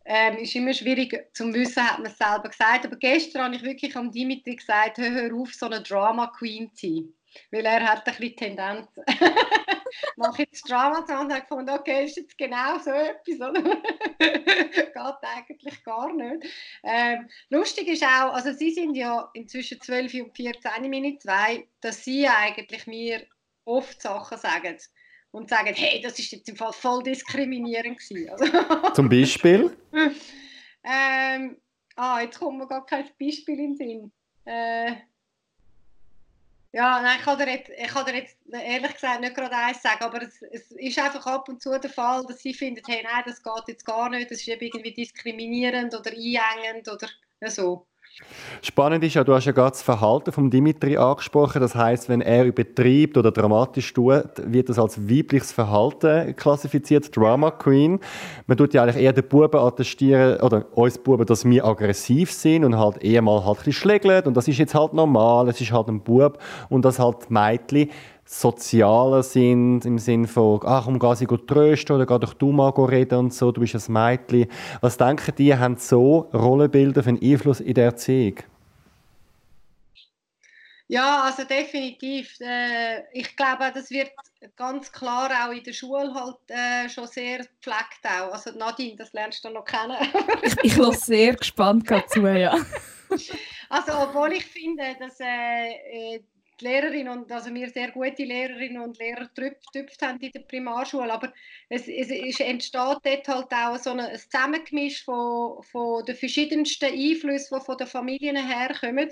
ähm, 0.06 0.38
ist 0.38 0.56
immer 0.56 0.74
schwierig 0.74 1.28
zu 1.34 1.54
wissen, 1.54 1.84
hat 1.84 2.00
man 2.00 2.08
es 2.12 2.18
selber 2.18 2.50
gesagt. 2.50 2.86
Aber 2.86 2.96
gestern 2.96 3.44
habe 3.44 3.56
ich 3.56 3.64
wirklich 3.64 3.96
am 3.98 4.12
Dimitri 4.12 4.56
gesagt, 4.56 4.98
hör, 4.98 5.12
hör 5.12 5.36
auf, 5.36 5.54
so 5.54 5.66
eine 5.66 5.82
Drama 5.82 6.28
Queen 6.28 6.74
zu 6.74 6.88
sein. 6.88 7.14
Weil 7.52 7.66
er 7.66 7.84
hat 7.84 8.08
ein 8.08 8.16
bisschen 8.16 8.36
Tendenz, 8.38 8.88
mache 10.16 10.44
jetzt 10.44 10.70
Drama 10.70 11.06
zu 11.06 11.14
und 11.14 11.32
habe 11.32 11.42
gefunden, 11.42 11.70
okay, 11.70 12.06
ist 12.06 12.18
jetzt 12.18 12.38
genau 12.38 12.78
so 12.80 12.92
etwas, 12.92 13.50
oder? 13.50 13.62
Geht 14.20 14.96
eigentlich 14.96 15.84
gar 15.84 16.14
nicht. 16.14 16.46
Ähm, 16.84 17.30
lustig 17.50 17.88
ist 17.88 18.04
auch, 18.04 18.34
also 18.34 18.52
sie 18.52 18.72
sind 18.72 18.96
ja 18.96 19.30
inzwischen 19.34 19.80
12 19.82 20.14
und 20.16 20.36
14 20.36 20.90
Minuten 20.90 21.20
zwei, 21.20 21.68
dass 21.82 22.04
sie 22.04 22.28
eigentlich 22.28 22.88
mir 22.88 23.26
oft 23.66 24.02
Sachen 24.02 24.38
sagen 24.38 24.78
und 25.32 25.50
sagen, 25.50 25.74
hey, 25.76 26.02
das 26.02 26.18
ist 26.20 26.32
jetzt 26.32 26.50
im 26.50 26.56
Fall 26.56 26.74
voll 26.74 27.04
diskriminierend 27.04 28.00
gewesen. 28.00 28.30
Also, 28.30 28.94
Zum 28.94 29.10
Beispiel? 29.10 29.78
ähm, 30.84 31.58
ah, 31.96 32.22
jetzt 32.22 32.40
kommt 32.40 32.58
mir 32.58 32.68
gar 32.68 32.86
kein 32.86 33.06
Beispiel 33.20 33.60
in 33.60 33.76
den 33.76 33.76
Sinn. 33.76 34.12
Äh, 34.46 34.96
ja, 36.72 37.02
nein, 37.02 37.18
ich 37.20 37.26
kann, 37.26 37.38
dir 37.38 37.50
jetzt, 37.50 37.70
ich 37.70 37.88
kann 37.88 38.06
dir 38.06 38.16
jetzt 38.16 38.38
ehrlich 38.52 38.94
gesagt 38.94 39.22
nicht 39.22 39.36
gerade 39.36 39.56
eins 39.56 39.82
sagen, 39.82 40.04
aber 40.04 40.22
es, 40.22 40.42
es, 40.52 40.72
ist 40.72 41.00
einfach 41.00 41.26
ab 41.26 41.50
und 41.50 41.62
zu 41.62 41.78
der 41.80 41.90
Fall, 41.90 42.24
dass 42.28 42.40
sie 42.42 42.54
finden, 42.54 42.84
hey, 42.88 43.02
nein, 43.04 43.24
das 43.26 43.42
geht 43.42 43.68
jetzt 43.68 43.86
gar 43.86 44.10
nicht, 44.10 44.30
das 44.30 44.40
ist 44.40 44.48
irgendwie 44.48 44.94
diskriminierend 44.94 45.96
oder 45.96 46.12
einengend 46.12 46.88
oder 46.88 47.10
so. 47.48 47.89
Spannend 48.62 49.04
ist 49.04 49.14
ja, 49.14 49.24
du 49.24 49.34
hast 49.34 49.46
ja 49.46 49.52
gerade 49.52 49.72
das 49.72 49.82
Verhalten 49.82 50.32
von 50.32 50.50
Dimitri 50.50 50.98
angesprochen. 50.98 51.62
Das 51.62 51.76
heißt, 51.76 52.10
wenn 52.10 52.22
er 52.22 52.46
übertreibt 52.46 53.18
oder 53.18 53.32
dramatisch 53.32 53.94
tut, 53.94 54.24
wird 54.46 54.70
das 54.70 54.78
als 54.78 55.10
weibliches 55.10 55.52
Verhalten 55.52 56.36
klassifiziert, 56.36 57.16
Drama 57.16 57.52
Queen. 57.52 58.00
Man 58.48 58.58
tut 58.58 58.74
ja 58.74 58.84
eigentlich 58.84 59.04
eher 59.04 59.14
den 59.14 59.28
Buben 59.28 59.60
attestieren, 59.60 60.40
oder 60.42 60.66
uns 60.78 60.98
Buben, 60.98 61.26
dass 61.26 61.46
wir 61.46 61.66
aggressiv 61.66 62.32
sind 62.32 62.66
und 62.66 62.78
halt 62.78 63.04
eher 63.04 63.22
mal 63.22 63.46
halt 63.46 63.60
ein 63.60 63.64
bisschen 63.64 63.74
schlägeln. 63.74 64.26
Und 64.26 64.36
das 64.36 64.48
ist 64.48 64.58
jetzt 64.58 64.76
halt 64.76 64.94
normal, 64.94 65.48
es 65.48 65.62
ist 65.62 65.72
halt 65.72 65.88
ein 65.88 66.02
Bub. 66.02 66.40
Und 66.70 66.84
das 66.84 67.00
halt 67.00 67.30
Mädchen 67.32 67.90
sozialer 68.30 69.24
sind, 69.24 69.86
im 69.86 69.98
Sinne 69.98 70.28
von, 70.28 70.62
ach, 70.64 70.86
um 70.86 71.00
geh 71.00 71.16
sie 71.16 71.26
trösten 71.26 71.96
oder 71.96 72.06
geh 72.06 72.20
doch 72.20 72.36
du 72.36 72.52
mal 72.52 72.70
reden 72.70 73.18
und 73.18 73.34
so, 73.34 73.52
du 73.52 73.62
bist 73.62 73.74
ein 73.74 73.92
Mädchen. 73.92 74.48
Was 74.82 74.98
denken 74.98 75.34
die, 75.36 75.56
haben 75.56 75.78
so 75.78 76.30
Rollenbilder 76.32 77.02
für 77.02 77.10
einen 77.10 77.24
Einfluss 77.24 77.60
in 77.60 77.74
der 77.74 77.86
Erziehung? 77.86 78.36
Ja, 80.88 81.24
also 81.24 81.44
definitiv. 81.44 82.40
Äh, 82.40 83.02
ich 83.14 83.36
glaube, 83.36 83.72
das 83.74 83.90
wird 83.90 84.12
ganz 84.56 84.92
klar 84.92 85.32
auch 85.44 85.52
in 85.52 85.64
der 85.64 85.74
Schule 85.74 86.14
halt 86.14 86.38
äh, 86.50 86.88
schon 86.88 87.08
sehr 87.08 87.40
gepflegt 87.40 88.04
auch. 88.04 88.32
Also 88.32 88.52
Nadine, 88.52 88.96
das 88.96 89.12
lernst 89.14 89.44
du 89.44 89.50
noch 89.50 89.66
kennen. 89.66 89.98
ich 90.44 90.56
ich 90.64 90.78
höre 90.78 90.94
sehr 90.94 91.36
gespannt 91.36 91.88
zu, 92.10 92.28
ja. 92.28 92.56
Also 93.70 93.92
obwohl 94.00 94.34
ich 94.34 94.46
finde, 94.46 94.84
dass 95.00 95.20
äh, 95.20 96.16
äh 96.16 96.24
die 96.60 96.66
Lehrerin 96.66 97.10
und 97.10 97.32
also 97.32 97.54
wir 97.54 97.70
sehr 97.70 97.92
gute 97.92 98.24
Lehrerinnen 98.24 98.82
und 98.82 98.98
Lehrer 99.00 99.30
getüpft 99.34 100.02
haben 100.02 100.20
in 100.20 100.32
der 100.32 100.42
Primarschule, 100.42 101.12
aber 101.12 101.34
es, 101.70 101.88
es, 101.88 102.10
es, 102.10 102.40
entsteht 102.40 102.74
dort 103.06 103.28
halt 103.28 103.54
auch 103.54 103.78
so 103.78 103.92
ein 103.92 104.18
Zusammengemisch 104.18 105.04
von, 105.04 105.64
von 105.64 106.06
den 106.06 106.16
verschiedensten 106.16 106.86
Einflüssen, 106.86 107.60
die 107.60 107.66
von 107.66 107.78
den 107.78 107.88
Familien 107.88 108.36
herkommen. 108.36 109.12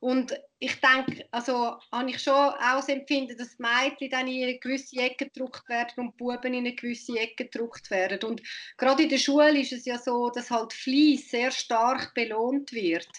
Und 0.00 0.34
ich 0.58 0.80
denke, 0.80 1.26
also 1.30 1.76
habe 1.92 2.08
ich 2.08 2.22
schon 2.22 2.32
auch 2.34 2.76
das 2.76 2.88
Empfinden, 2.88 3.36
dass 3.36 3.58
Mädchen 3.58 4.08
dann 4.08 4.28
in 4.28 4.44
eine 4.44 4.58
gewisse 4.58 4.96
Ecke 4.96 5.26
gedruckt 5.26 5.68
werden 5.68 5.92
und 5.98 6.14
die 6.14 6.16
Buben 6.16 6.54
in 6.54 6.60
eine 6.60 6.74
gewisse 6.74 7.18
Ecke 7.18 7.44
gedruckt 7.44 7.90
werden. 7.90 8.30
Und 8.30 8.42
gerade 8.78 9.02
in 9.02 9.10
der 9.10 9.18
Schule 9.18 9.60
ist 9.60 9.72
es 9.72 9.84
ja 9.84 9.98
so, 9.98 10.30
dass 10.30 10.50
halt 10.50 10.72
Fleiss 10.72 11.28
sehr 11.28 11.50
stark 11.50 12.14
belohnt 12.14 12.72
wird. 12.72 13.10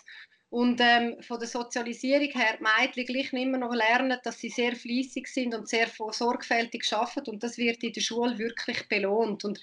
Und 0.51 0.81
ähm, 0.81 1.15
von 1.21 1.39
der 1.39 1.47
Sozialisierung 1.47 2.29
her, 2.31 2.57
die 2.59 2.63
Mädchen 2.63 3.05
gleich 3.05 3.31
immer 3.31 3.57
noch 3.57 3.73
lernen, 3.73 4.19
dass 4.21 4.37
sie 4.37 4.49
sehr 4.49 4.75
fleissig 4.75 5.29
sind 5.29 5.55
und 5.55 5.69
sehr 5.69 5.87
sorgfältig 5.87 6.83
arbeiten. 6.91 7.29
Und 7.29 7.41
das 7.41 7.57
wird 7.57 7.81
in 7.83 7.93
der 7.93 8.01
Schule 8.01 8.37
wirklich 8.37 8.85
belohnt. 8.89 9.45
Und 9.45 9.61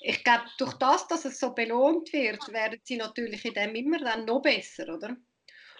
ich 0.00 0.24
glaube, 0.24 0.42
durch 0.58 0.74
das, 0.74 1.06
dass 1.06 1.24
es 1.24 1.38
so 1.38 1.54
belohnt 1.54 2.12
wird, 2.12 2.52
werden 2.52 2.80
sie 2.82 2.96
natürlich 2.96 3.44
in 3.44 3.54
dem 3.54 3.76
immer 3.76 4.00
dann 4.00 4.24
noch 4.24 4.42
besser, 4.42 4.92
oder? 4.92 5.16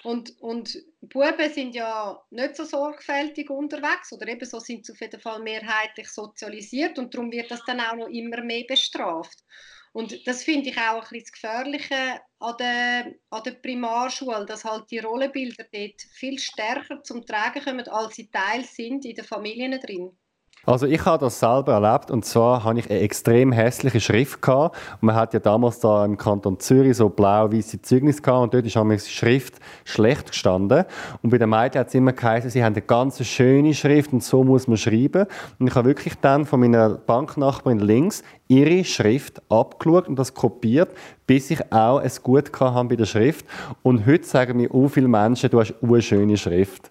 Und, 0.05 0.41
und 0.41 0.79
Buben 1.01 1.53
sind 1.53 1.75
ja 1.75 2.23
nicht 2.31 2.55
so 2.55 2.63
sorgfältig 2.63 3.51
unterwegs 3.51 4.13
oder 4.13 4.29
eben 4.29 4.47
so 4.47 4.61
sind 4.61 4.87
sie 4.87 4.93
auf 4.93 5.01
jeden 5.01 5.21
Fall 5.21 5.43
mehrheitlich 5.43 6.09
sozialisiert 6.09 6.97
und 7.01 7.13
darum 7.13 7.33
wird 7.33 7.51
das 7.51 7.65
dann 7.67 7.81
auch 7.81 7.97
noch 7.97 8.09
immer 8.09 8.41
mehr 8.43 8.63
bestraft. 8.69 9.43
Und 9.93 10.27
das 10.27 10.45
finde 10.45 10.71
ich 10.71 10.79
auch 10.79 11.03
ein 11.03 11.09
bisschen 11.11 11.35
das 11.35 12.21
an 12.39 12.57
der, 12.59 13.15
an 13.31 13.43
der 13.43 13.53
Primarschule, 13.53 14.47
dass 14.47 14.65
halt 14.65 14.91
die 14.91 14.99
Rollenbilder 14.99 15.65
dort 15.73 16.03
viel 16.13 16.39
stärker 16.39 17.03
zum 17.03 17.25
Tragen 17.25 17.63
kommen, 17.65 17.89
als 17.89 18.17
sie 18.17 18.31
Teil 18.31 18.65
sind 18.65 19.05
in 19.05 19.15
den 19.15 19.25
Familien 19.25 19.81
drin. 19.81 20.17
Also 20.69 20.85
ich 20.85 21.03
habe 21.07 21.25
das 21.25 21.41
selber 21.41 21.73
erlebt 21.73 22.11
und 22.11 22.27
zwar 22.27 22.63
habe 22.63 22.79
ich 22.79 22.91
eine 22.91 23.01
extrem 23.01 23.53
hässliche 23.53 24.01
Schrift 24.03 24.43
gehabt. 24.43 24.77
Und 25.01 25.07
man 25.07 25.15
hat 25.15 25.33
ja 25.33 25.41
damals 25.41 25.81
da 25.81 26.05
im 26.05 26.19
Kanton 26.19 26.61
Zürich 26.61 26.99
so 26.99 27.09
blau-weiße 27.09 27.81
Zeugnis 27.81 28.23
gehabt 28.23 28.43
und 28.43 28.53
dort 28.53 28.67
ist 28.67 28.77
die 28.77 29.11
Schrift 29.11 29.55
schlecht 29.87 30.33
gestanden. 30.33 30.85
Und 31.23 31.31
bei 31.31 31.39
den 31.39 31.49
Mädchen 31.49 31.81
hat 31.81 31.89
es 31.89 31.95
immer 31.95 32.13
geheißen, 32.13 32.51
sie 32.51 32.63
haben 32.63 32.75
eine 32.75 32.83
ganz 32.83 33.25
schöne 33.25 33.73
Schrift 33.73 34.13
und 34.13 34.23
so 34.23 34.45
muss 34.45 34.69
man 34.69 34.77
schreiben. 34.77 35.25
Und 35.59 35.69
ich 35.69 35.75
habe 35.75 35.89
wirklich 35.89 36.17
dann 36.21 36.45
von 36.45 36.61
meiner 36.61 36.91
Banknachbarin 36.91 37.79
links 37.79 38.23
ihre 38.49 38.85
Schrift 38.85 39.41
abgeschaut 39.49 40.07
und 40.07 40.19
das 40.19 40.35
kopiert, 40.35 40.91
bis 41.27 41.51
ich 41.51 41.73
auch 41.73 42.03
es 42.03 42.23
gut 42.23 42.53
hatte 42.61 42.89
bei 42.89 42.97
der 42.97 43.07
Schrift. 43.07 43.47
Und 43.83 44.05
heute 44.05 44.27
sagen 44.27 44.59
mir 44.59 44.75
auch 44.75 44.89
viele 44.89 45.09
Menschen, 45.09 45.49
du 45.49 45.61
hast 45.61 45.75
eine 45.83 46.03
schöne 46.03 46.37
Schrift. 46.37 46.91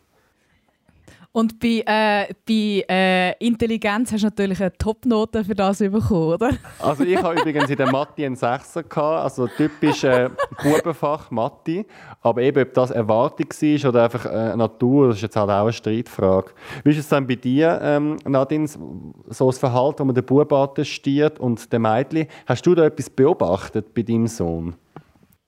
Und 1.38 1.60
bei, 1.60 1.84
äh, 1.86 2.34
bei 2.48 2.84
äh, 2.90 3.46
Intelligenz 3.46 4.12
hast 4.12 4.24
du 4.24 4.26
natürlich 4.26 4.60
eine 4.60 4.76
Topnote 4.76 5.44
für 5.44 5.54
das 5.54 5.78
bekommen, 5.78 6.34
oder? 6.34 6.50
Also 6.80 7.04
ich 7.04 7.16
habe 7.16 7.40
übrigens 7.40 7.70
in 7.70 7.78
der 7.78 7.92
Mathe 7.92 8.26
einen 8.26 8.36
Sechser 8.36 8.82
gehabt, 8.82 9.24
also 9.24 9.46
typisch 9.46 10.04
äh, 10.04 10.32
Bubenfach 10.64 11.30
Mathe. 11.30 11.86
Aber 12.22 12.42
eben, 12.42 12.64
ob 12.64 12.74
das 12.74 12.90
Erwartung 12.90 13.50
war 13.52 13.90
oder 13.90 14.04
einfach 14.06 14.26
äh, 14.26 14.56
Natur, 14.56 15.10
das 15.10 15.18
ist 15.18 15.22
jetzt 15.22 15.36
halt 15.36 15.52
auch 15.52 15.62
eine 15.62 15.74
Streitfrage. 15.74 16.54
Wie 16.84 16.90
ist 16.90 16.98
es 16.98 17.08
dann 17.08 17.28
bei 17.28 17.36
dir, 17.36 17.82
ähm, 17.84 18.18
Nadine, 18.26 18.68
so 18.68 19.46
das 19.46 19.60
Verhalten, 19.60 20.00
wo 20.00 20.06
man 20.06 20.16
den 20.16 20.26
Buben 20.26 20.86
stiert 20.86 21.40
und 21.40 21.72
den 21.72 21.84
Mädchen? 21.84 22.26
Hast 22.48 22.66
du 22.66 22.74
da 22.74 22.86
etwas 22.86 23.12
beobachtet 23.12 23.94
bei 23.94 24.02
deinem 24.02 24.26
Sohn? 24.26 24.76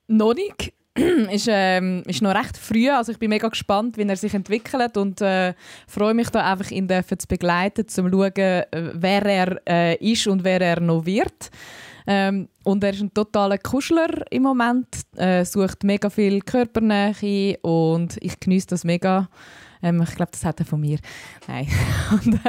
Noch 0.08 0.36
nicht. 0.36 0.72
ist, 1.32 1.48
ähm, 1.50 2.04
ist 2.06 2.22
noch 2.22 2.36
recht 2.36 2.58
früh. 2.58 2.90
Also 2.90 3.12
ich 3.12 3.20
bin 3.20 3.30
mega 3.30 3.48
gespannt, 3.48 3.98
wie 3.98 4.04
er 4.04 4.16
sich 4.16 4.34
entwickelt 4.34 4.98
und 4.98 5.22
äh, 5.22 5.54
freue 5.88 6.14
mich 6.14 6.30
da 6.30 6.52
einfach, 6.52 6.72
ihn 6.72 6.88
zu 6.90 7.28
begleiten, 7.28 7.82
um 7.82 7.88
zu 7.88 8.10
schauen, 8.10 8.34
äh, 8.36 8.66
wer 8.72 9.26
er 9.26 9.62
äh, 9.68 9.96
ist 9.96 10.28
und 10.28 10.44
wer 10.44 10.62
er 10.62 10.80
noch 10.80 11.06
wird. 11.06 11.52
Ähm, 12.08 12.50
und 12.64 12.84
er 12.84 12.92
ist 12.92 13.02
ein 13.02 13.14
totaler 13.14 13.60
Kuschler 13.60 14.10
im 14.32 14.44
Moment, 14.44 14.88
äh, 15.16 15.46
sucht 15.46 15.84
mega 15.84 16.10
viel 16.10 16.42
Körpernähe 16.42 17.58
und 17.62 18.18
ich 18.22 18.40
genieße 18.40 18.68
das 18.68 18.84
mega. 18.84 19.30
Ähm, 19.84 20.02
ich 20.02 20.16
glaube, 20.16 20.32
das 20.32 20.44
hat 20.44 20.60
er 20.60 20.66
von 20.66 20.82
mir. 20.82 20.98
Nein. 21.48 21.68
und, 22.12 22.40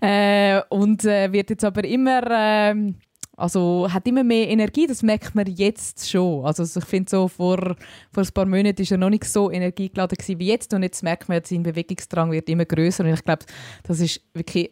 äh, 0.00 0.62
und 0.70 1.04
äh, 1.04 1.30
wird 1.30 1.50
jetzt 1.50 1.64
aber 1.64 1.84
immer 1.84 2.22
ähm, 2.30 2.96
also 3.36 3.88
hat 3.90 4.06
immer 4.06 4.24
mehr 4.24 4.48
Energie, 4.48 4.86
das 4.86 5.02
merkt 5.02 5.34
man 5.34 5.46
jetzt 5.46 6.08
schon. 6.08 6.44
Also 6.44 6.62
ich 6.62 6.84
finde 6.84 7.10
so, 7.10 7.28
vor, 7.28 7.76
vor 8.12 8.22
ein 8.22 8.32
paar 8.32 8.46
Monaten 8.46 8.78
war 8.78 8.90
er 8.92 8.98
noch 8.98 9.10
nicht 9.10 9.24
so 9.24 9.50
energiegeladen 9.50 10.18
wie 10.38 10.46
jetzt 10.46 10.72
und 10.72 10.82
jetzt 10.82 11.02
merkt 11.02 11.28
man, 11.28 11.42
sein 11.44 11.62
Bewegungsdrang 11.62 12.30
wird 12.30 12.48
immer 12.48 12.64
größer 12.64 13.04
und 13.04 13.10
ich 13.12 13.24
glaube, 13.24 13.44
das 13.82 14.00
ist 14.00 14.20
wirklich 14.34 14.70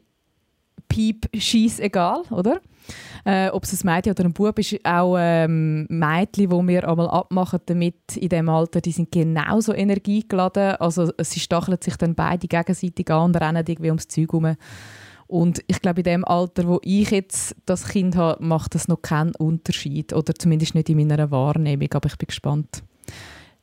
piep, 0.89 1.29
scheiss 1.37 1.81
egal, 1.81 2.23
oder? 2.31 2.61
Äh, 3.25 3.49
Ob 3.51 3.65
es 3.65 3.83
ein 3.83 3.95
Mädchen 3.95 4.13
oder 4.13 4.25
ein 4.25 4.33
Bub 4.33 4.59
ist, 4.59 4.85
auch 4.85 5.17
ähm, 5.19 5.87
Mädchen, 5.89 6.51
die 6.51 6.69
wir 6.69 6.89
einmal 6.89 7.09
abmachen 7.09 7.61
damit 7.67 8.17
in 8.17 8.29
diesem 8.29 8.49
Alter, 8.49 8.81
die 8.81 8.93
sind 8.93 9.11
genauso 9.11 9.73
energiegeladen. 9.73 10.77
Also 10.77 11.11
sie 11.19 11.41
stacheln 11.41 11.79
sich 11.81 11.97
dann 11.97 12.15
beide 12.15 12.49
gegenseitig 12.49 13.11
an 13.11 13.27
und 13.27 13.37
rennen 13.37 13.65
irgendwie 13.67 13.91
ums 13.91 14.09
Zeug 14.09 14.33
herum. 14.33 14.57
Und 15.33 15.64
ich 15.66 15.80
glaube, 15.80 16.01
in 16.01 16.05
dem 16.05 16.24
Alter, 16.26 16.68
wo 16.68 16.78
ich 16.85 17.11
jetzt 17.11 17.57
das 17.64 17.89
Kind 17.89 18.16
habe, 18.16 18.45
macht 18.45 18.74
das 18.74 18.87
noch 18.87 19.01
keinen 19.01 19.35
Unterschied. 19.37 20.12
Oder 20.12 20.35
zumindest 20.35 20.74
nicht 20.74 20.91
in 20.91 20.99
meiner 20.99 21.30
Wahrnehmung. 21.30 21.89
Aber 21.95 22.07
ich 22.07 22.18
bin 22.18 22.26
gespannt, 22.26 22.83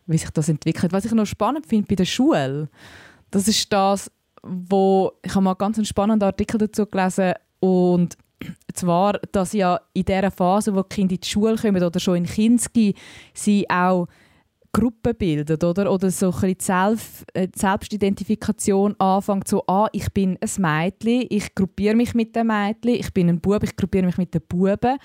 wie 0.08 0.18
sich 0.18 0.32
das 0.32 0.50
entwickelt. 0.50 0.94
Was 0.94 1.06
ich 1.06 1.12
noch 1.12 1.28
spannend 1.28 1.68
finde 1.68 1.86
bei 1.86 1.94
der 1.94 2.06
Schule, 2.06 2.70
das 3.30 3.48
ist 3.48 3.72
das, 3.72 4.12
wo 4.42 5.12
ich 5.22 5.36
habe 5.36 5.44
mal 5.44 5.54
ganz 5.54 5.78
einen 5.78 5.86
spannenden 5.86 6.26
Artikel 6.26 6.58
dazu 6.58 6.88
gelesen 6.88 7.34
und 7.60 8.18
zwar, 8.74 9.20
dass 9.32 9.54
ja 9.54 9.80
in 9.94 10.06
der 10.06 10.32
Phase, 10.32 10.74
wo 10.74 10.82
die 10.82 10.96
Kinder 10.96 11.14
in 11.14 11.22
die 11.22 11.28
Schule 11.28 11.56
kommen 11.56 11.84
oder 11.84 12.00
schon 12.00 12.16
in 12.16 12.26
Kinski, 12.26 12.96
sie 13.36 13.70
auch 13.70 14.08
Gruppen 14.72 15.16
bildet 15.16 15.64
oder, 15.64 15.92
oder 15.92 16.12
so 16.12 16.34
ein 16.42 16.56
Selbst, 16.60 17.26
äh, 17.34 17.48
Selbstidentifikation 17.56 18.96
anfängt, 19.00 19.48
so 19.48 19.64
«Ah, 19.68 19.88
ich 19.92 20.12
bin 20.14 20.38
ein 20.40 20.62
Mädchen, 20.62 21.26
ich 21.30 21.56
gruppiere 21.56 21.96
mich 21.96 22.14
mit 22.14 22.36
den 22.36 22.48
Mädchen, 22.48 22.96
ich 22.96 23.12
bin 23.14 23.30
ein 23.30 23.40
Bub, 23.40 23.64
ich 23.64 23.76
gruppiere 23.76 24.06
mich 24.06 24.18
mit 24.18 24.34
den 24.34 24.42
Buben». 24.48 25.00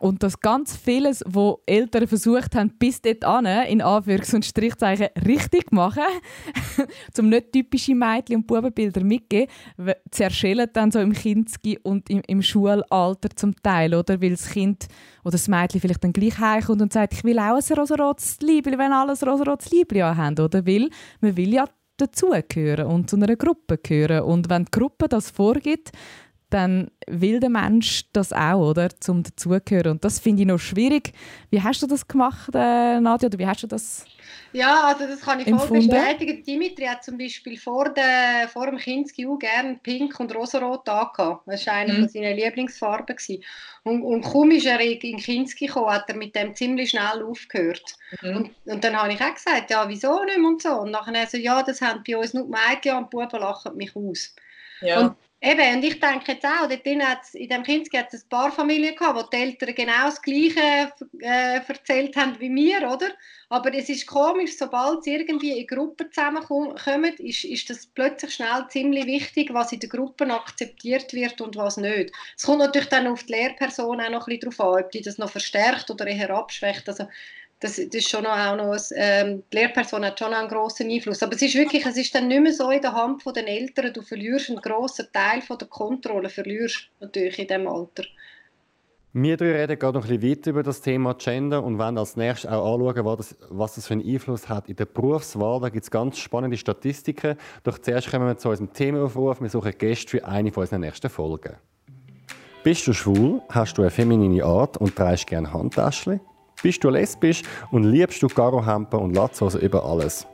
Und 0.00 0.22
das 0.22 0.40
ganz 0.40 0.76
vieles, 0.76 1.22
wo 1.26 1.60
Eltern 1.66 2.08
versucht 2.08 2.54
haben, 2.56 2.70
bis 2.78 3.02
dort 3.02 3.24
an, 3.24 3.44
in 3.44 3.82
Anführungs- 3.82 4.34
und 4.34 4.44
Strichzeichen, 4.46 5.08
richtig 5.26 5.72
machen, 5.72 6.02
zum 7.12 7.28
nicht 7.28 7.52
typische 7.52 7.94
Mädchen- 7.94 8.36
und 8.36 8.46
Bubenbilder 8.46 9.04
mitzugeben, 9.04 9.52
zerschellen 10.10 10.68
dann 10.72 10.90
so 10.90 11.00
im 11.00 11.12
Kindesgi 11.12 11.78
und 11.82 12.08
im, 12.08 12.22
im, 12.26 12.40
Schulalter 12.40 13.28
zum 13.36 13.54
Teil, 13.62 13.94
oder? 13.94 14.22
Weil 14.22 14.30
das 14.30 14.48
Kind 14.48 14.86
oder 15.22 15.32
das 15.32 15.48
Mädchen 15.48 15.82
vielleicht 15.82 16.02
dann 16.02 16.14
gleich 16.14 16.38
heimkommt 16.38 16.80
und 16.80 16.92
sagt, 16.92 17.12
ich 17.12 17.22
will 17.22 17.38
auch 17.38 17.56
ein 17.56 17.78
rosarotes 17.78 18.38
Liebli, 18.40 18.78
wenn 18.78 18.92
alle 18.92 19.12
ein 19.12 19.28
rosarotes 19.28 19.70
Liebli 19.70 20.00
haben, 20.00 20.38
oder? 20.38 20.66
Weil 20.66 20.88
man 21.20 21.36
will 21.36 21.52
ja 21.52 21.66
dazugehören 21.98 22.86
und 22.86 23.10
zu 23.10 23.16
einer 23.16 23.36
Gruppe 23.36 23.78
gehören. 23.78 24.22
Und 24.22 24.48
wenn 24.48 24.64
die 24.64 24.70
Gruppe 24.70 25.08
das 25.08 25.30
vorgibt, 25.30 25.90
dann 26.50 26.90
will 27.06 27.40
der 27.40 27.48
Mensch 27.50 28.04
das 28.12 28.32
auch, 28.32 28.70
oder? 28.70 28.88
Zum 29.00 29.22
dazugehören. 29.22 29.92
Und 29.92 30.04
das 30.04 30.18
finde 30.18 30.42
ich 30.42 30.48
noch 30.48 30.58
schwierig. 30.58 31.12
Wie 31.50 31.62
hast 31.62 31.82
du 31.82 31.86
das 31.86 32.06
gemacht, 32.06 32.50
äh, 32.54 33.00
Nadja? 33.00 33.26
Oder 33.26 33.38
wie 33.38 33.46
hast 33.46 33.62
du 33.62 33.66
das 33.66 34.04
Ja, 34.52 34.82
also 34.82 35.06
das 35.06 35.20
kann 35.20 35.40
ich 35.40 35.48
voll 35.48 35.78
bestätigen. 35.78 36.42
Dimitri 36.44 36.84
hat 36.84 37.04
zum 37.04 37.16
Beispiel 37.16 37.56
vor, 37.56 37.88
der, 37.94 38.48
vor 38.52 38.66
dem 38.66 38.78
Kinski 38.78 39.26
auch 39.26 39.38
gerne 39.38 39.78
pink 39.82 40.18
und 40.18 40.34
rosarot 40.34 40.88
angehabt. 40.88 41.42
Das 41.46 41.66
war 41.66 41.74
eine 41.74 41.92
mhm. 41.94 42.08
seiner 42.08 42.34
Lieblingsfarben. 42.34 43.16
Und, 43.84 44.02
und 44.02 44.22
kaum 44.22 44.50
ist 44.50 44.66
er 44.66 44.80
in 44.80 45.16
Kinski 45.16 45.66
gekommen, 45.66 45.90
hat 45.90 46.08
er 46.08 46.16
mit 46.16 46.34
dem 46.34 46.54
ziemlich 46.54 46.90
schnell 46.90 47.22
aufgehört. 47.22 47.94
Mhm. 48.22 48.36
Und, 48.36 48.50
und 48.64 48.84
dann 48.84 48.96
habe 48.96 49.12
ich 49.12 49.20
auch 49.20 49.34
gesagt, 49.34 49.70
ja, 49.70 49.88
wieso 49.88 50.24
nicht 50.24 50.38
und 50.38 50.60
so. 50.60 50.80
Und 50.80 50.90
nachher 50.90 51.26
so, 51.26 51.38
ja, 51.38 51.62
das 51.62 51.80
haben 51.80 52.02
bei 52.06 52.16
uns 52.16 52.34
nur 52.34 52.44
die 52.44 52.50
Mädchen 52.50 52.96
und 52.96 53.12
die 53.12 53.16
Buben 53.16 53.40
lachen 53.40 53.76
mich 53.76 53.94
aus. 53.94 54.34
Ja. 54.82 55.00
Und 55.00 55.16
Eben, 55.42 55.76
und 55.76 55.82
ich 55.82 55.98
denke 55.98 56.32
jetzt 56.32 56.44
auch, 56.44 56.68
dort 56.68 56.86
in 56.86 57.48
dem 57.48 57.62
Kinski 57.62 57.96
hat 57.96 58.12
es 58.12 58.24
ein 58.24 58.28
paar 58.28 58.52
Familien 58.52 58.94
gehabt, 58.94 59.18
wo 59.18 59.22
die 59.22 59.38
Eltern 59.38 59.74
genau 59.74 60.04
das 60.04 60.20
Gleiche 60.20 60.92
äh, 61.18 61.60
erzählt 61.66 62.14
haben 62.16 62.38
wie 62.38 62.50
mir, 62.50 62.86
oder? 62.86 63.08
Aber 63.48 63.72
es 63.72 63.88
ist 63.88 64.06
komisch, 64.06 64.58
sobald 64.58 65.02
sie 65.02 65.14
irgendwie 65.14 65.58
in 65.58 65.66
Gruppen 65.66 66.12
zusammenkommen, 66.12 67.14
ist, 67.16 67.44
ist 67.44 67.70
das 67.70 67.86
plötzlich 67.86 68.34
schnell 68.34 68.66
ziemlich 68.68 69.06
wichtig, 69.06 69.54
was 69.54 69.72
in 69.72 69.80
den 69.80 69.88
Gruppen 69.88 70.30
akzeptiert 70.30 71.14
wird 71.14 71.40
und 71.40 71.56
was 71.56 71.78
nicht. 71.78 72.12
Es 72.36 72.44
kommt 72.44 72.58
natürlich 72.58 72.88
dann 72.90 73.06
auf 73.06 73.24
die 73.24 73.32
Lehrperson 73.32 73.98
auch 73.98 74.10
noch 74.10 74.28
ein 74.28 74.38
bisschen 74.38 74.56
darauf 74.56 74.76
an, 74.76 74.84
ob 74.84 74.90
die 74.90 75.00
das 75.00 75.16
noch 75.16 75.30
verstärkt 75.30 75.90
oder 75.90 76.06
eher 76.06 76.30
abschwächt. 76.30 76.86
Also 76.86 77.06
das, 77.60 77.76
das 77.76 77.94
ist 77.94 78.08
schon 78.08 78.26
auch 78.26 78.56
noch, 78.56 78.76
ähm, 78.96 79.42
die 79.52 79.56
Lehrperson 79.56 80.04
hat 80.04 80.18
schon 80.18 80.32
einen 80.32 80.48
grossen 80.48 80.90
Einfluss. 80.90 81.22
Aber 81.22 81.34
es 81.34 81.42
ist 81.42 81.54
wirklich, 81.54 81.84
es 81.84 81.96
ist 81.96 82.14
dann 82.14 82.28
nicht 82.28 82.42
mehr 82.42 82.52
so 82.52 82.70
in 82.70 82.80
der 82.80 82.92
Hand 82.92 83.22
der 83.24 83.46
Eltern, 83.46 83.92
du 83.92 84.02
verlierst 84.02 84.48
einen 84.48 84.60
grossen 84.60 85.06
Teil 85.12 85.42
von 85.42 85.58
der 85.58 85.68
Kontrolle, 85.68 86.30
verlierst 86.30 86.88
natürlich 87.00 87.38
in 87.38 87.46
diesem 87.46 87.68
Alter. 87.68 88.04
Wir 89.12 89.36
drei 89.36 89.52
reden 89.52 89.76
gerade 89.76 89.98
noch 89.98 90.08
ein 90.08 90.20
bisschen 90.20 90.38
weiter 90.38 90.50
über 90.50 90.62
das 90.62 90.80
Thema 90.80 91.14
Gender 91.14 91.64
und 91.64 91.78
wollen 91.78 91.98
als 91.98 92.16
nächstes 92.16 92.48
auch 92.48 92.74
anschauen, 92.74 93.04
was 93.04 93.16
das, 93.16 93.36
was 93.50 93.74
das 93.74 93.86
für 93.88 93.94
einen 93.94 94.08
Einfluss 94.08 94.48
hat 94.48 94.68
in 94.68 94.76
der 94.76 94.84
Berufswahl. 94.84 95.60
Da 95.60 95.68
gibt 95.68 95.82
es 95.82 95.90
ganz 95.90 96.18
spannende 96.18 96.56
Statistiken. 96.56 97.36
Doch 97.64 97.78
zuerst 97.78 98.08
kommen 98.08 98.28
wir 98.28 98.38
zu 98.38 98.48
unserem 98.48 98.72
Themaaufruf. 98.72 99.40
Wir 99.40 99.50
suchen 99.50 99.72
Gäste 99.76 100.10
für 100.10 100.24
eine 100.24 100.52
von 100.52 100.62
unseren 100.62 100.82
nächsten 100.82 101.10
Folgen. 101.10 101.56
Bist 102.62 102.86
du 102.86 102.92
schwul, 102.92 103.42
hast 103.48 103.78
du 103.78 103.82
eine 103.82 103.90
feminine 103.90 104.44
Art 104.44 104.76
und 104.76 104.94
trägst 104.94 105.26
gerne 105.26 105.52
Handtaschen? 105.52 106.20
Bist 106.62 106.84
du 106.84 106.90
lesbisch 106.90 107.42
und 107.70 107.84
liebst 107.84 108.22
du 108.22 108.28
Garohempen 108.28 109.00
und 109.00 109.14
Latzhosen 109.14 109.62
über 109.62 109.84
alles? 109.84 110.26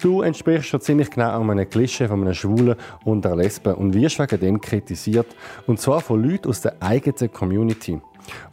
Du 0.00 0.22
entsprichst 0.22 0.68
schon 0.68 0.80
ziemlich 0.80 1.10
genau 1.10 1.40
einem 1.40 1.68
Klischee 1.68 2.06
von 2.06 2.20
einem 2.20 2.34
Schwulen 2.34 2.76
und 3.04 3.26
einer 3.26 3.36
Lesbe 3.36 3.74
und 3.74 3.92
wirst 3.92 4.18
wegen 4.20 4.40
dem 4.40 4.60
kritisiert. 4.60 5.26
Und 5.66 5.80
zwar 5.80 6.00
von 6.00 6.22
Leuten 6.22 6.48
aus 6.48 6.60
der 6.60 6.74
eigenen 6.80 7.32
Community. 7.32 8.00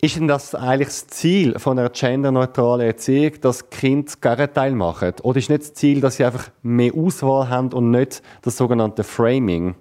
Ist 0.00 0.16
denn 0.16 0.28
das 0.28 0.54
eigentlich 0.54 0.88
das 0.88 1.06
Ziel 1.06 1.58
von 1.58 1.78
einer 1.78 1.88
genderneutralen 1.88 2.86
Erziehung, 2.86 3.40
dass 3.40 3.70
Kinder 3.70 4.04
das 4.04 4.20
Gegenteil 4.20 4.72
machen? 4.72 5.14
Oder 5.22 5.38
ist 5.38 5.48
nicht 5.48 5.62
das 5.62 5.72
Ziel, 5.74 6.00
dass 6.00 6.16
sie 6.16 6.24
einfach 6.24 6.50
mehr 6.62 6.92
Auswahl 6.94 7.48
haben 7.48 7.72
und 7.72 7.90
nicht 7.90 8.22
das 8.42 8.56
sogenannte 8.56 9.02
Framing? 9.02 9.76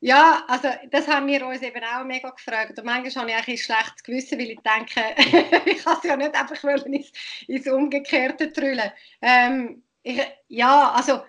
Ja, 0.00 0.44
also 0.46 0.68
das 0.90 1.08
haben 1.08 1.26
wir 1.26 1.44
uns 1.46 1.60
eben 1.62 1.82
auch 1.82 2.04
mega 2.04 2.30
gefragt. 2.30 2.78
Und 2.78 2.84
manchmal 2.84 3.22
habe 3.22 3.30
ich 3.30 3.36
eigentlich 3.36 3.60
ein 3.60 3.76
schlechtes 3.76 4.02
Gewissen, 4.04 4.38
weil 4.38 4.50
ich 4.50 4.60
denke, 4.60 5.00
ich 5.70 5.84
kann 5.84 5.96
es 5.98 6.04
ja 6.04 6.16
nicht 6.16 6.34
einfach 6.34 6.64
ins, 6.86 7.12
ins 7.48 7.66
Umgekehrte 7.66 8.52
trüllen. 8.52 8.92
Ähm, 9.20 9.82
ich, 10.02 10.20
ja, 10.48 10.92
also 10.92 11.22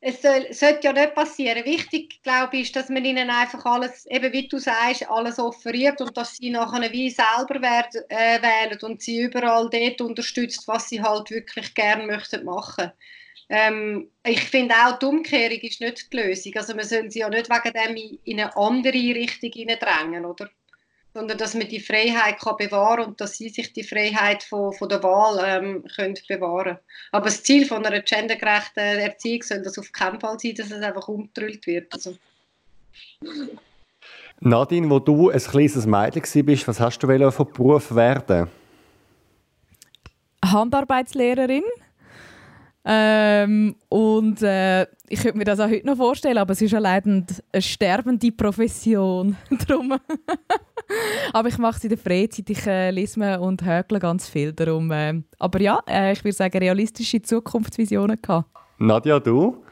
es 0.00 0.22
soll, 0.22 0.52
sollte 0.52 0.88
ja 0.88 0.92
nicht 0.92 1.14
passieren. 1.14 1.64
Wichtig, 1.64 2.22
glaube 2.24 2.56
ich, 2.56 2.64
ist, 2.64 2.76
dass 2.76 2.88
man 2.88 3.04
ihnen 3.04 3.30
einfach 3.30 3.64
alles, 3.66 4.06
eben 4.06 4.32
wie 4.32 4.48
du 4.48 4.58
sagst, 4.58 5.08
alles 5.10 5.38
offeriert 5.38 6.00
und 6.00 6.16
dass 6.16 6.36
sie 6.36 6.50
nachher 6.50 6.92
wie 6.92 7.10
selber 7.10 7.62
werden, 7.62 8.02
äh, 8.10 8.42
wählen 8.42 8.78
und 8.82 9.02
sie 9.02 9.22
überall 9.22 9.70
dort 9.70 10.00
unterstützt, 10.00 10.68
was 10.68 10.88
sie 10.88 11.02
halt 11.02 11.30
wirklich 11.30 11.74
gerne 11.74 12.06
möchten 12.06 12.44
machen. 12.44 12.92
Ähm, 13.54 14.08
ich 14.24 14.40
finde 14.44 14.74
auch, 14.74 14.98
die 14.98 15.04
Umkehrung 15.04 15.58
ist 15.58 15.82
nicht 15.82 16.10
die 16.10 16.16
Lösung. 16.16 16.54
Also 16.56 16.74
man 16.74 16.86
soll 16.86 17.10
sie 17.10 17.18
ja 17.18 17.28
nicht 17.28 17.50
wegen 17.50 17.72
dem 17.74 18.18
in 18.24 18.40
eine 18.40 18.56
andere 18.56 18.94
Richtung 18.94 19.50
drängen, 19.50 20.24
oder? 20.24 20.48
sondern 21.14 21.36
dass 21.36 21.52
man 21.52 21.68
die 21.68 21.80
Freiheit 21.80 22.38
kann 22.40 22.56
bewahren 22.56 23.08
und 23.08 23.20
dass 23.20 23.36
sie 23.36 23.50
sich 23.50 23.72
die 23.74 23.84
Freiheit 23.84 24.42
von, 24.42 24.72
von 24.72 24.88
der 24.88 25.02
Wahl 25.02 25.42
ähm, 25.44 25.84
können 25.94 26.16
bewahren 26.26 26.78
Aber 27.10 27.26
das 27.26 27.42
Ziel 27.42 27.66
von 27.66 27.84
einer 27.84 28.00
gendergerechten 28.00 28.98
Erziehung 28.98 29.42
soll 29.42 29.62
das 29.62 29.78
auf 29.78 29.92
keinen 29.92 30.20
Fall 30.20 30.38
sein, 30.38 30.54
dass 30.54 30.70
es 30.70 30.82
einfach 30.82 31.08
umgetrüllt 31.08 31.66
wird. 31.66 31.92
Also. 31.92 32.16
Nadine, 34.40 34.88
wo 34.88 34.98
du 34.98 35.28
ein 35.28 35.38
kleines 35.38 35.84
Mädchen 35.84 36.46
bist, 36.46 36.66
was 36.66 36.80
hast 36.80 36.98
du 37.00 37.30
von 37.30 37.52
Beruf 37.52 37.94
werden? 37.94 38.48
Handarbeitslehrerin. 40.42 41.64
Ähm, 42.84 43.76
und 43.88 44.42
äh, 44.42 44.82
ich 45.08 45.20
könnte 45.22 45.38
mir 45.38 45.44
das 45.44 45.60
auch 45.60 45.68
heute 45.68 45.86
noch 45.86 45.96
vorstellen, 45.96 46.38
aber 46.38 46.52
es 46.52 46.62
ist 46.62 46.72
ja 46.72 46.80
leider 46.80 47.10
eine 47.10 47.62
sterbende 47.62 48.32
Profession. 48.32 49.36
Drum. 49.66 49.96
aber 51.32 51.48
ich 51.48 51.58
mache 51.58 51.76
es 51.76 51.84
in 51.84 51.90
der 51.90 51.98
Freizeit, 51.98 52.50
ich 52.50 52.66
äh, 52.66 52.90
lese 52.90 53.38
und 53.40 53.64
hökle 53.64 54.00
ganz 54.00 54.28
viel 54.28 54.52
darum. 54.52 54.90
Äh, 54.90 55.22
aber 55.38 55.60
ja, 55.60 55.80
äh, 55.88 56.12
ich 56.12 56.24
würde 56.24 56.36
sagen, 56.36 56.58
realistische 56.58 57.22
Zukunftsvisionen 57.22 58.20
gehabt. 58.20 58.48
Nadja, 58.78 59.20
du? 59.20 59.62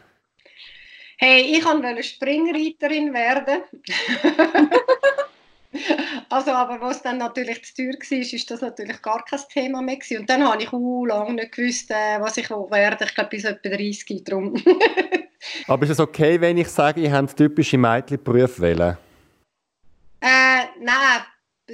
Hey, 1.18 1.58
ich 1.58 1.64
wollte 1.64 2.02
Springreiterin 2.02 3.12
werden. 3.12 3.62
Also, 6.32 6.52
aber 6.52 6.80
was 6.80 7.02
dann 7.02 7.18
natürlich 7.18 7.64
zu 7.64 7.74
teuer 7.74 7.94
war, 7.94 8.18
ist 8.18 8.50
das 8.52 8.60
natürlich 8.60 9.02
gar 9.02 9.24
kein 9.24 9.40
Thema 9.52 9.82
mehr 9.82 9.96
gewesen. 9.96 10.20
Und 10.20 10.30
dann 10.30 10.46
habe 10.46 10.62
ich 10.62 10.72
uh, 10.72 11.04
lange 11.04 11.34
nicht 11.34 11.52
gewusst, 11.52 11.90
äh, 11.90 12.20
was 12.20 12.36
ich 12.36 12.48
werde. 12.48 13.04
Ich 13.04 13.14
glaube, 13.16 13.30
bis 13.30 13.44
etwa 13.44 13.68
30 13.68 14.22
drum. 14.22 14.54
aber 15.66 15.84
ist 15.84 15.90
es 15.90 15.98
okay, 15.98 16.40
wenn 16.40 16.56
ich 16.56 16.68
sage, 16.68 17.00
ihr 17.00 17.12
habt 17.12 17.36
typische 17.36 17.76
Mädchenberufe 17.76 18.62
wählen? 18.62 18.96
Äh, 20.20 20.66
nein. 20.78 21.24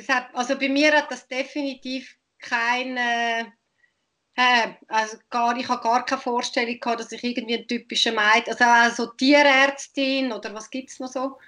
Hat, 0.09 0.29
also 0.33 0.59
bei 0.59 0.71
mir 0.71 0.91
hat 0.97 1.11
das 1.11 1.29
definitiv 1.29 2.17
keine... 2.39 3.53
Äh, 4.37 4.69
also 4.89 5.19
gar, 5.29 5.55
ich 5.59 5.69
habe 5.69 5.83
gar 5.83 6.07
keine 6.07 6.21
Vorstellung 6.21 6.81
gehabt, 6.81 7.01
dass 7.01 7.13
ich 7.13 7.23
irgendwie 7.23 7.59
ein 7.59 7.69
typischer 7.69 8.13
Mädchen, 8.13 8.55
also, 8.55 8.65
also 8.65 9.07
Tierärztin 9.13 10.33
oder 10.33 10.55
was 10.55 10.71
gibt 10.71 10.91
es 10.91 10.99
noch 10.99 11.09
so? 11.09 11.39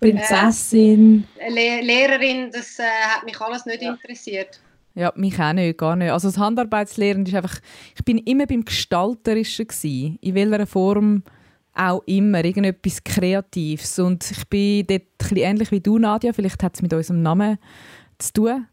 Prinzessin. 0.00 1.24
Äh, 1.38 1.50
Le 1.50 1.84
Lehrerin, 1.84 2.50
das 2.52 2.78
äh, 2.78 2.82
hat 2.82 3.24
mich 3.24 3.40
alles 3.40 3.66
nicht 3.66 3.82
ja. 3.82 3.92
interessiert. 3.92 4.60
Ja, 4.94 5.12
mich 5.14 5.38
auch 5.40 5.52
nicht, 5.52 5.78
gar 5.78 5.96
nicht. 5.96 6.10
Also 6.10 6.28
das 6.28 6.38
Handarbeitslehren 6.38 7.24
ist 7.24 7.34
einfach, 7.34 7.58
ich 7.96 8.04
bin 8.04 8.18
immer 8.18 8.46
beim 8.46 8.64
Gestalterischen 8.64 9.68
gewesen, 9.68 10.18
in 10.20 10.34
welcher 10.34 10.66
Form 10.66 11.22
auch 11.74 12.02
immer, 12.06 12.44
irgendetwas 12.44 13.04
Kreatives. 13.04 13.98
Und 13.98 14.28
ich 14.30 14.48
bin 14.48 14.86
dort 14.86 15.30
ein 15.30 15.36
ähnlich 15.36 15.70
wie 15.70 15.80
du, 15.80 15.98
Nadja, 15.98 16.32
vielleicht 16.32 16.62
hat 16.62 16.74
es 16.74 16.82
mit 16.82 16.92
unserem 16.92 17.22
Namen 17.22 17.58
zu 18.18 18.32
tun. 18.32 18.66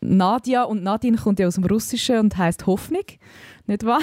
Nadja 0.00 0.64
und 0.64 0.82
Nadine 0.82 1.16
kommt 1.16 1.38
ja 1.38 1.46
aus 1.46 1.54
dem 1.54 1.64
Russischen 1.64 2.18
und 2.18 2.36
heißt 2.36 2.66
Hoffnung, 2.66 3.04
nicht 3.66 3.84
wahr? 3.86 4.02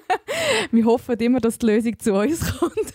Wir 0.70 0.84
hoffen 0.84 1.18
immer, 1.18 1.40
dass 1.40 1.58
die 1.58 1.66
Lösung 1.66 1.98
zu 1.98 2.14
uns 2.14 2.58
kommt. 2.58 2.94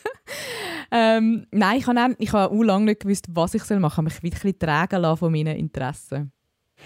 Ähm, 0.91 1.45
nein, 1.51 1.77
ich 1.77 1.87
habe 1.87 2.15
ich 2.17 2.33
hab 2.33 2.51
auch 2.51 2.63
lange 2.63 2.85
nicht 2.85 3.01
gewusst, 3.01 3.27
was 3.29 3.53
ich 3.53 3.69
machen 3.69 4.07
soll. 4.07 4.07
Ich 4.07 4.23
mich 4.23 4.33
wirklich 4.33 4.57
tragen 4.57 5.01
lassen 5.01 5.17
von 5.17 5.31
meinen 5.31 5.57
Interessen. 5.57 6.31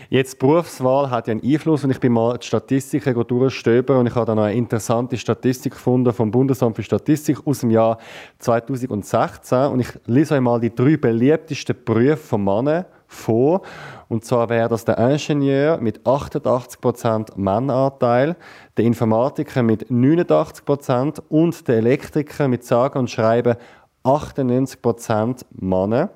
Jetzt, 0.09 0.39
Berufswahl 0.39 1.09
hat 1.09 1.27
ja 1.27 1.33
einen 1.33 1.43
Einfluss 1.43 1.83
und 1.83 1.91
ich 1.91 1.99
bin 1.99 2.13
mal 2.13 2.37
die 2.37 2.47
Statistiken 2.47 3.27
durchstöbern 3.27 3.99
und 3.99 4.07
ich 4.07 4.15
habe 4.15 4.25
dann 4.25 4.39
eine 4.39 4.53
interessante 4.53 5.17
Statistik 5.17 5.73
gefunden 5.73 6.11
vom 6.11 6.31
Bundesamt 6.31 6.75
für 6.75 6.83
Statistik 6.83 7.45
aus 7.45 7.59
dem 7.59 7.69
Jahr 7.69 7.97
2016 8.39 9.57
und 9.67 9.79
ich 9.79 9.87
lese 10.05 10.35
euch 10.35 10.41
mal 10.41 10.59
die 10.59 10.73
drei 10.73 10.97
beliebtesten 10.97 11.75
Berufe 11.85 12.17
von 12.17 12.43
Männern 12.43 12.85
vor. 13.07 13.61
Und 14.09 14.25
zwar 14.25 14.49
wäre 14.49 14.69
das 14.69 14.85
der 14.85 14.97
Ingenieur 14.97 15.77
mit 15.77 16.01
88% 16.01 17.31
Mannanteil, 17.35 18.35
der 18.75 18.85
Informatiker 18.85 19.63
mit 19.63 19.89
89% 19.89 21.21
und 21.29 21.67
der 21.67 21.77
Elektriker 21.77 22.47
mit 22.47 22.63
sage 22.63 22.99
und 22.99 23.09
schreiben 23.09 23.55
98% 24.03 25.45
Männer. 25.51 26.09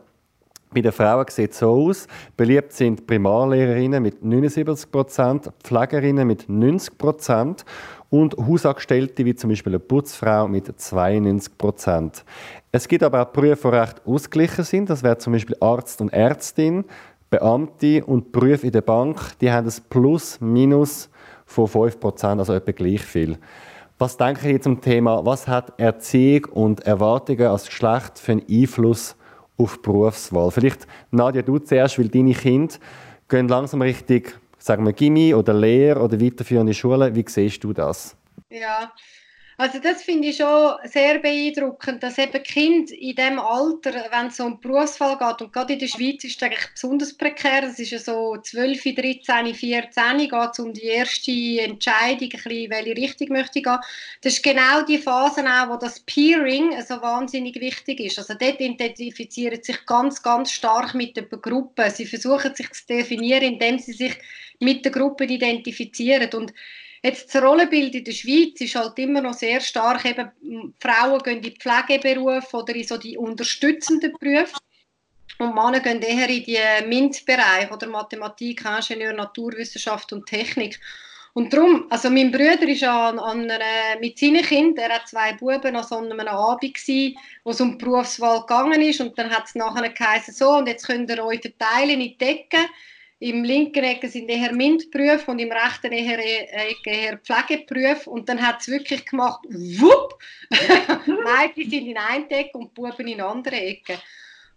Bei 0.72 0.82
den 0.82 0.92
Frauen 0.92 1.26
sieht 1.30 1.52
es 1.52 1.60
so 1.60 1.72
aus. 1.72 2.08
Beliebt 2.36 2.74
sind 2.74 3.08
Primarlehrerinnen 3.08 4.04
mit 4.04 4.22
79%, 4.22 5.52
Pflegerinnen 5.64 6.28
mit 6.28 6.44
90% 6.44 7.64
und 8.10 8.38
Hausangestellte 8.38 9.24
wie 9.26 9.36
zum 9.36 9.50
Beispiel 9.50 9.74
eine 9.74 9.80
Putzfrau 9.80 10.48
mit 10.48 10.68
92%. 10.68 12.24
Es 12.72 12.88
gibt 12.88 13.04
aber 13.04 13.22
auch 13.22 13.32
Berufe, 13.32 13.72
die 13.72 13.78
recht 13.78 14.02
ausgeglichen 14.06 14.66
sind. 14.66 14.90
Das 14.90 15.04
wäre 15.04 15.18
zum 15.18 15.34
Beispiel 15.34 15.56
Arzt 15.62 16.02
und 16.02 16.12
Ärztin, 16.12 16.84
Beamte 17.30 18.04
und 18.06 18.34
Berufe 18.34 18.68
in 18.68 18.74
der 18.74 18.82
Bank. 18.82 19.38
Die 19.40 19.52
haben 19.52 19.68
ein 19.68 19.74
Plus, 19.90 20.40
Minus 20.42 21.10
von 21.46 21.68
5%, 21.68 22.40
also 22.40 22.54
etwa 22.54 22.72
gleich 22.72 23.02
viel. 23.02 23.38
Was 24.00 24.16
denke 24.16 24.52
ich 24.52 24.62
zum 24.62 24.80
Thema, 24.80 25.26
was 25.26 25.48
hat 25.48 25.80
Erziehung 25.80 26.46
und 26.52 26.82
Erwartungen 26.82 27.48
als 27.48 27.66
Geschlecht 27.66 28.20
für 28.20 28.34
einen 28.34 28.46
Einfluss 28.48 29.16
auf 29.58 29.78
die 29.78 29.82
Berufswahl? 29.82 30.52
Vielleicht, 30.52 30.86
Nadja, 31.10 31.42
du 31.42 31.58
zuerst, 31.58 31.98
weil 31.98 32.08
deine 32.08 32.36
Kinder 32.36 32.76
gehen 33.28 33.48
langsam 33.48 33.82
richtig, 33.82 34.40
sagen 34.60 34.86
wir, 34.86 34.94
Gimmi 34.94 35.34
oder 35.34 35.56
Lehre 35.56 36.00
oder 36.00 36.22
weiterführende 36.22 36.76
Schule. 36.76 37.16
Wie 37.16 37.26
siehst 37.28 37.64
du 37.64 37.74
das? 37.74 38.16
Ja, 38.52 38.92
Also 39.60 39.80
das 39.80 40.04
finde 40.04 40.28
ich 40.28 40.38
schon 40.38 40.76
sehr 40.84 41.18
beeindruckend, 41.18 42.04
dass 42.04 42.20
eben 42.20 42.44
Kind 42.44 42.92
in 42.92 43.16
dem 43.16 43.40
Alter, 43.40 43.92
wenn 44.12 44.28
es 44.28 44.40
um 44.40 44.54
einen 44.54 44.62
Berufsfall 44.62 45.18
geht, 45.18 45.42
und 45.42 45.52
gerade 45.52 45.74
in 45.74 45.80
der 45.80 45.88
Schweiz 45.88 46.24
ist 46.24 46.38
es 46.38 46.44
eigentlich 46.44 46.72
besonders 46.74 47.18
prekär, 47.18 47.62
das 47.62 47.80
ist 47.80 47.90
ja 47.90 47.98
so 47.98 48.38
12, 48.38 48.84
13, 48.84 49.56
14, 49.56 50.18
geht 50.20 50.32
es 50.52 50.60
um 50.60 50.74
die 50.74 50.84
erste 50.84 51.32
Entscheidung, 51.32 52.30
ein 52.34 52.44
bisschen, 52.44 52.70
welche 52.70 52.98
Richtung 52.98 53.30
möchte 53.30 53.58
ich 53.58 53.66
gehen. 53.66 53.80
Das 54.22 54.34
ist 54.34 54.44
genau 54.44 54.84
die 54.84 55.00
Phase 55.00 55.44
auch, 55.44 55.70
wo 55.70 55.78
das 55.78 56.02
Peering 56.02 56.80
so 56.88 57.02
wahnsinnig 57.02 57.60
wichtig 57.60 58.00
ist. 58.00 58.20
Also 58.20 58.36
dort 58.40 58.62
identifizieren 58.62 59.64
sich 59.64 59.84
ganz, 59.88 60.22
ganz 60.22 60.52
stark 60.52 60.94
mit 60.94 61.18
der 61.18 61.24
Gruppe. 61.24 61.90
Sie 61.90 62.06
versuchen 62.06 62.54
sich 62.54 62.72
zu 62.74 62.86
definieren, 62.86 63.54
indem 63.54 63.80
sie 63.80 63.94
sich 63.94 64.14
mit 64.60 64.86
der 64.86 64.92
Gruppe 64.92 65.26
identifizieren 65.26 66.30
und 66.36 66.54
Jetzt 67.08 67.34
das 67.34 67.42
Rollenbild 67.42 67.96
in 67.96 68.04
der 68.04 68.12
Schweiz 68.12 68.60
ist 68.60 68.76
halt 68.76 69.00
immer 69.00 69.22
noch 69.22 69.34
sehr 69.34 69.62
stark, 69.62 70.04
eben 70.04 70.74
Frauen 70.78 71.24
gehen 71.24 71.38
in 71.38 71.42
die 71.42 71.52
Pflegeberufe 71.52 72.58
oder 72.58 72.76
in 72.76 72.84
so 72.84 72.98
die 72.98 73.18
unterstützenden 73.18 74.12
Berufe 74.20 74.58
und 75.40 75.56
Männer 75.56 75.80
gehen 75.80 76.02
eher 76.02 76.28
in 76.28 76.44
die 76.44 76.58
MINT-Bereich 76.86 77.72
oder 77.72 77.88
Mathematik, 77.88 78.62
Ingenieur, 78.66 79.14
Naturwissenschaft 79.14 80.12
und 80.12 80.26
Technik. 80.26 80.82
Und 81.32 81.54
darum, 81.54 81.86
also 81.90 82.10
mein 82.10 82.30
Bruder 82.30 82.68
ist 82.68 82.84
an, 82.84 83.20
an 83.20 83.50
einer, 83.50 84.00
mit 84.02 84.20
seinen 84.20 84.44
Kindern, 84.44 84.90
er 84.90 84.96
hat 84.96 85.08
zwei 85.08 85.32
Buben, 85.32 85.78
an 85.78 85.84
so 85.86 86.00
einem 86.00 86.20
Abend 86.20 86.74
gewesen, 86.74 87.18
wo 87.46 87.52
es 87.52 87.62
um 87.62 87.78
die 87.78 87.86
Berufswahl 87.86 88.42
gegangen 88.42 88.82
ist 88.82 89.00
und 89.00 89.18
dann 89.18 89.30
hat 89.30 89.46
es 89.46 89.56
nachher 89.56 89.88
geheißen, 89.88 90.34
so 90.34 90.58
und 90.58 90.68
jetzt 90.68 90.86
könnt 90.86 91.10
ihr 91.10 91.24
euch 91.24 91.40
verteilen 91.40 91.92
in 91.92 92.00
die 92.02 92.18
Decken 92.18 92.68
im 93.20 93.44
linken 93.44 93.84
Ecke 93.84 94.08
sind 94.10 94.30
eher 94.30 94.54
MINT-Berufe 94.54 95.32
und 95.32 95.40
im 95.40 95.52
rechten 95.52 95.92
eher, 95.92 96.20
Ecke 96.20 96.90
eher 96.90 97.18
Pflegeberufe. 97.18 98.10
Und 98.10 98.30
dann 98.30 98.42
hat 98.46 98.62
es 98.62 98.68
wirklich 98.68 99.06
gemacht, 99.06 99.40
wupp! 99.50 100.20
Mädchen 101.06 101.70
sind 101.70 101.88
in 101.88 101.98
einer 101.98 102.30
Ecke 102.30 102.58
und 102.58 102.74
Buben 102.76 103.08
in 103.08 103.20
einer 103.20 103.30
anderen 103.30 103.58
Ecke. 103.58 104.00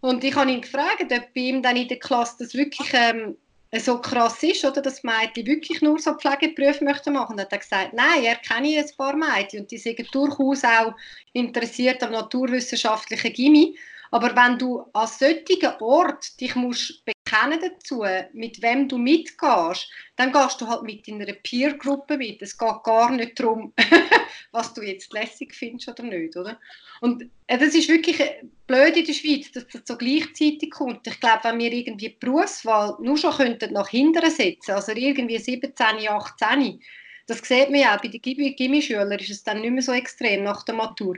Und 0.01 0.23
ich 0.23 0.35
habe 0.35 0.51
ihn 0.51 0.61
gefragt, 0.61 1.11
ob 1.11 1.33
bei 1.33 1.41
ihm 1.41 1.63
dann 1.63 1.75
in 1.75 1.87
der 1.87 1.99
Klasse 1.99 2.35
das 2.39 2.53
wirklich 2.53 2.91
ähm, 2.93 3.35
so 3.79 3.99
krass 3.99 4.43
ist, 4.43 4.63
oder 4.63 4.81
dass 4.81 5.03
Mädchen 5.03 5.47
wirklich 5.47 5.81
nur 5.81 5.97
so 5.97 6.13
Pflegeberufe 6.13 6.83
möchten. 6.83 7.17
Und 7.17 7.39
er 7.39 7.45
hat 7.49 7.59
gesagt, 7.59 7.93
nein, 7.93 8.23
er 8.23 8.35
kenne 8.35 8.77
ein 8.77 8.89
paar 8.95 9.15
Mädchen 9.15 9.61
und 9.61 9.71
die 9.71 9.77
sind 9.77 9.99
durchaus 10.13 10.63
auch 10.63 10.93
interessiert 11.33 12.03
am 12.03 12.11
naturwissenschaftlichen 12.11 13.33
Gimmi. 13.33 13.75
Aber 14.11 14.35
wenn 14.35 14.59
du 14.59 14.83
an 14.93 15.07
solchen 15.07 15.65
Ort 15.79 16.39
dich 16.39 16.53
musst 16.55 17.01
bekennen 17.31 17.59
dazu, 17.59 18.03
mit 18.33 18.61
wem 18.61 18.87
du 18.87 18.97
mitgehst, 18.97 19.89
dann 20.15 20.31
gehst 20.31 20.59
du 20.61 20.67
halt 20.67 20.83
mit 20.83 21.07
deiner 21.07 21.33
Peer-Gruppe 21.33 22.17
mit. 22.17 22.41
Es 22.41 22.57
geht 22.57 22.83
gar 22.83 23.11
nicht 23.11 23.39
darum, 23.39 23.73
was 24.51 24.73
du 24.73 24.81
jetzt 24.81 25.13
lässig 25.13 25.53
findest 25.53 25.89
oder 25.89 26.03
nicht, 26.03 26.35
oder? 26.35 26.59
Und 26.99 27.29
äh, 27.47 27.57
das 27.57 27.73
ist 27.73 27.89
wirklich 27.89 28.19
äh, 28.19 28.43
blöd 28.67 28.95
in 28.97 29.05
der 29.05 29.13
Schweiz, 29.13 29.51
dass 29.51 29.67
das 29.67 29.81
so 29.85 29.97
gleichzeitig 29.97 30.71
kommt. 30.71 31.07
Ich 31.07 31.19
glaube, 31.19 31.43
wenn 31.43 31.59
wir 31.59 31.71
irgendwie 31.71 32.09
die 32.09 32.17
Berufswahl 32.19 32.97
nur 33.01 33.17
schon 33.17 33.33
könnten 33.33 33.73
nach 33.73 33.89
hinten 33.89 34.29
setzen, 34.29 34.71
also 34.71 34.91
irgendwie 34.91 35.37
17, 35.37 36.07
18, 36.07 36.81
das 37.27 37.39
sieht 37.39 37.69
man 37.69 37.79
ja 37.79 37.95
auch 37.95 38.01
bei 38.01 38.09
den 38.09 38.21
Gimmischülern, 38.21 39.11
ist 39.19 39.29
es 39.29 39.43
dann 39.43 39.61
nicht 39.61 39.71
mehr 39.71 39.81
so 39.81 39.93
extrem 39.93 40.43
nach 40.43 40.63
der 40.63 40.75
Matur. 40.75 41.15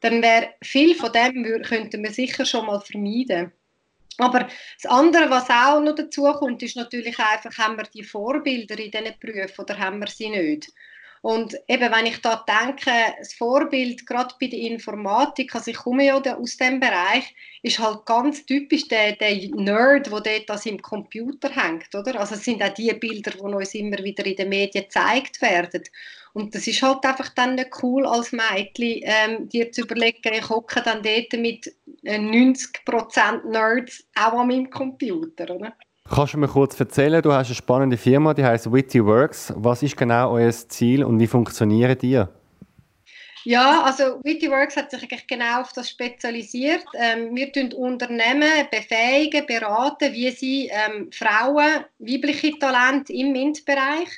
Dann 0.00 0.22
wäre 0.22 0.54
viel 0.62 0.94
von 0.94 1.12
dem, 1.12 1.62
könnte 1.62 1.98
man 1.98 2.12
sicher 2.12 2.44
schon 2.44 2.66
mal 2.66 2.80
vermeiden. 2.80 3.52
Aber 4.18 4.40
das 4.40 4.90
andere, 4.90 5.30
was 5.30 5.50
auch 5.50 5.80
noch 5.80 5.94
dazu 5.94 6.24
kommt, 6.34 6.62
ist 6.62 6.76
natürlich 6.76 7.18
einfach, 7.18 7.56
haben 7.58 7.76
wir 7.76 7.84
die 7.84 8.02
Vorbilder 8.04 8.78
in 8.78 8.90
diesen 8.90 9.18
Berufen 9.20 9.62
oder 9.62 9.78
haben 9.78 9.98
wir 10.00 10.08
sie 10.08 10.30
nicht? 10.30 10.72
Und 11.26 11.56
eben, 11.66 11.90
wenn 11.92 12.06
ich 12.06 12.22
da 12.22 12.44
denke, 12.46 12.92
das 13.18 13.34
Vorbild, 13.34 14.06
gerade 14.06 14.32
bei 14.40 14.46
der 14.46 14.60
Informatik, 14.60 15.56
also 15.56 15.72
ich 15.72 15.76
komme 15.76 16.04
ja 16.04 16.14
aus 16.14 16.56
dem 16.56 16.78
Bereich, 16.78 17.34
ist 17.62 17.80
halt 17.80 18.06
ganz 18.06 18.46
typisch 18.46 18.86
der, 18.86 19.16
der 19.16 19.34
Nerd, 19.56 20.06
der 20.06 20.20
dort 20.20 20.50
an 20.50 20.58
seinem 20.58 20.80
Computer 20.80 21.50
hängt, 21.50 21.92
oder? 21.96 22.20
Also 22.20 22.36
es 22.36 22.44
sind 22.44 22.62
auch 22.62 22.72
die 22.74 22.92
Bilder, 22.92 23.32
die 23.32 23.40
uns 23.40 23.74
immer 23.74 23.98
wieder 24.04 24.24
in 24.24 24.36
den 24.36 24.48
Medien 24.50 24.84
gezeigt 24.84 25.42
werden. 25.42 25.82
Und 26.32 26.54
das 26.54 26.68
ist 26.68 26.80
halt 26.82 27.04
einfach 27.04 27.30
dann 27.30 27.56
nicht 27.56 27.70
cool 27.82 28.06
als 28.06 28.30
Mädchen, 28.30 29.00
ähm, 29.02 29.48
dir 29.48 29.72
zu 29.72 29.80
überlegen, 29.80 30.32
ich 30.32 30.48
hocke 30.48 30.80
dann 30.80 31.02
dort 31.02 31.32
mit 31.32 31.74
90% 32.04 33.42
äh, 33.44 33.50
Nerds 33.50 34.06
auch 34.14 34.38
an 34.38 34.46
meinem 34.46 34.70
Computer, 34.70 35.52
oder? 35.52 35.76
Kannst 36.08 36.34
du 36.34 36.38
mir 36.38 36.48
kurz 36.48 36.78
erzählen, 36.78 37.20
du 37.20 37.32
hast 37.32 37.48
eine 37.48 37.56
spannende 37.56 37.96
Firma, 37.96 38.32
die 38.32 38.44
heißt 38.44 38.72
Witty 38.72 39.04
Works. 39.04 39.52
Was 39.56 39.82
ist 39.82 39.96
genau 39.96 40.32
euer 40.32 40.52
Ziel 40.52 41.02
und 41.02 41.18
wie 41.18 41.26
funktionieren 41.26 41.98
die? 41.98 42.22
Ja, 43.44 43.82
also 43.82 44.20
Witty 44.24 44.48
Works 44.50 44.76
hat 44.76 44.90
sich 44.90 45.02
eigentlich 45.02 45.26
genau 45.26 45.60
auf 45.60 45.72
das 45.72 45.90
spezialisiert. 45.90 46.84
Ähm, 46.94 47.34
wir 47.34 47.52
tun 47.52 47.72
Unternehmen 47.72 48.50
befähigen, 48.70 49.46
beraten, 49.46 50.12
wie 50.12 50.30
sie 50.30 50.70
ähm, 50.72 51.10
Frauen, 51.12 51.84
weibliche 51.98 52.58
Talente 52.58 53.12
im 53.12 53.32
MINT-Bereich 53.32 54.08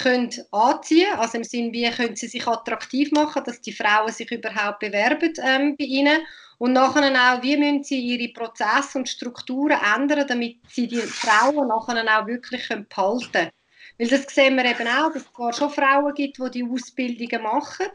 können 0.00 0.30
anziehen 0.52 1.12
Also 1.16 1.38
im 1.38 1.44
Sinne, 1.44 1.72
wie 1.72 1.90
können 1.90 2.16
sie 2.16 2.28
sich 2.28 2.46
attraktiv 2.46 3.10
machen, 3.12 3.42
dass 3.44 3.60
die 3.60 3.72
Frauen 3.72 4.10
sich 4.10 4.30
überhaupt 4.30 4.80
bewerben 4.80 5.32
ähm, 5.44 5.76
bei 5.76 5.84
ihnen 5.84 6.22
und 6.62 6.74
nachher 6.74 7.10
auch, 7.10 7.42
wie 7.42 7.56
müssen 7.56 7.82
sie 7.82 7.98
ihre 7.98 8.32
Prozesse 8.32 8.96
und 8.96 9.08
Strukturen 9.08 9.80
ändern, 9.96 10.28
damit 10.28 10.58
sie 10.68 10.86
die 10.86 10.98
Frauen 10.98 11.66
nachher 11.66 12.20
auch 12.20 12.28
wirklich 12.28 12.68
behalten 12.68 13.32
können. 13.32 13.50
Weil 13.98 14.06
das 14.06 14.32
sehen 14.32 14.54
wir 14.54 14.64
eben 14.66 14.86
auch, 14.86 15.12
dass 15.12 15.22
es 15.22 15.32
zwar 15.32 15.52
schon 15.52 15.70
Frauen 15.70 16.14
gibt, 16.14 16.38
die 16.38 16.50
die 16.52 16.62
Ausbildungen 16.62 17.42
machen, 17.42 17.88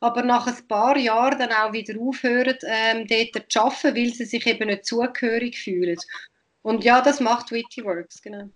aber 0.00 0.22
nach 0.22 0.46
ein 0.46 0.68
paar 0.68 0.98
Jahren 0.98 1.38
dann 1.38 1.50
auch 1.50 1.72
wieder 1.72 1.98
aufhören, 1.98 2.58
ähm, 2.66 3.06
dort 3.06 3.50
zu 3.50 3.58
arbeiten, 3.58 3.96
weil 3.96 4.12
sie 4.12 4.26
sich 4.26 4.46
eben 4.46 4.68
nicht 4.68 4.84
zugehörig 4.84 5.58
fühlen. 5.58 5.96
Und 6.60 6.84
ja, 6.84 7.00
das 7.00 7.20
macht 7.20 7.50
Witty 7.50 7.82
Works, 7.86 8.20
genau. 8.20 8.50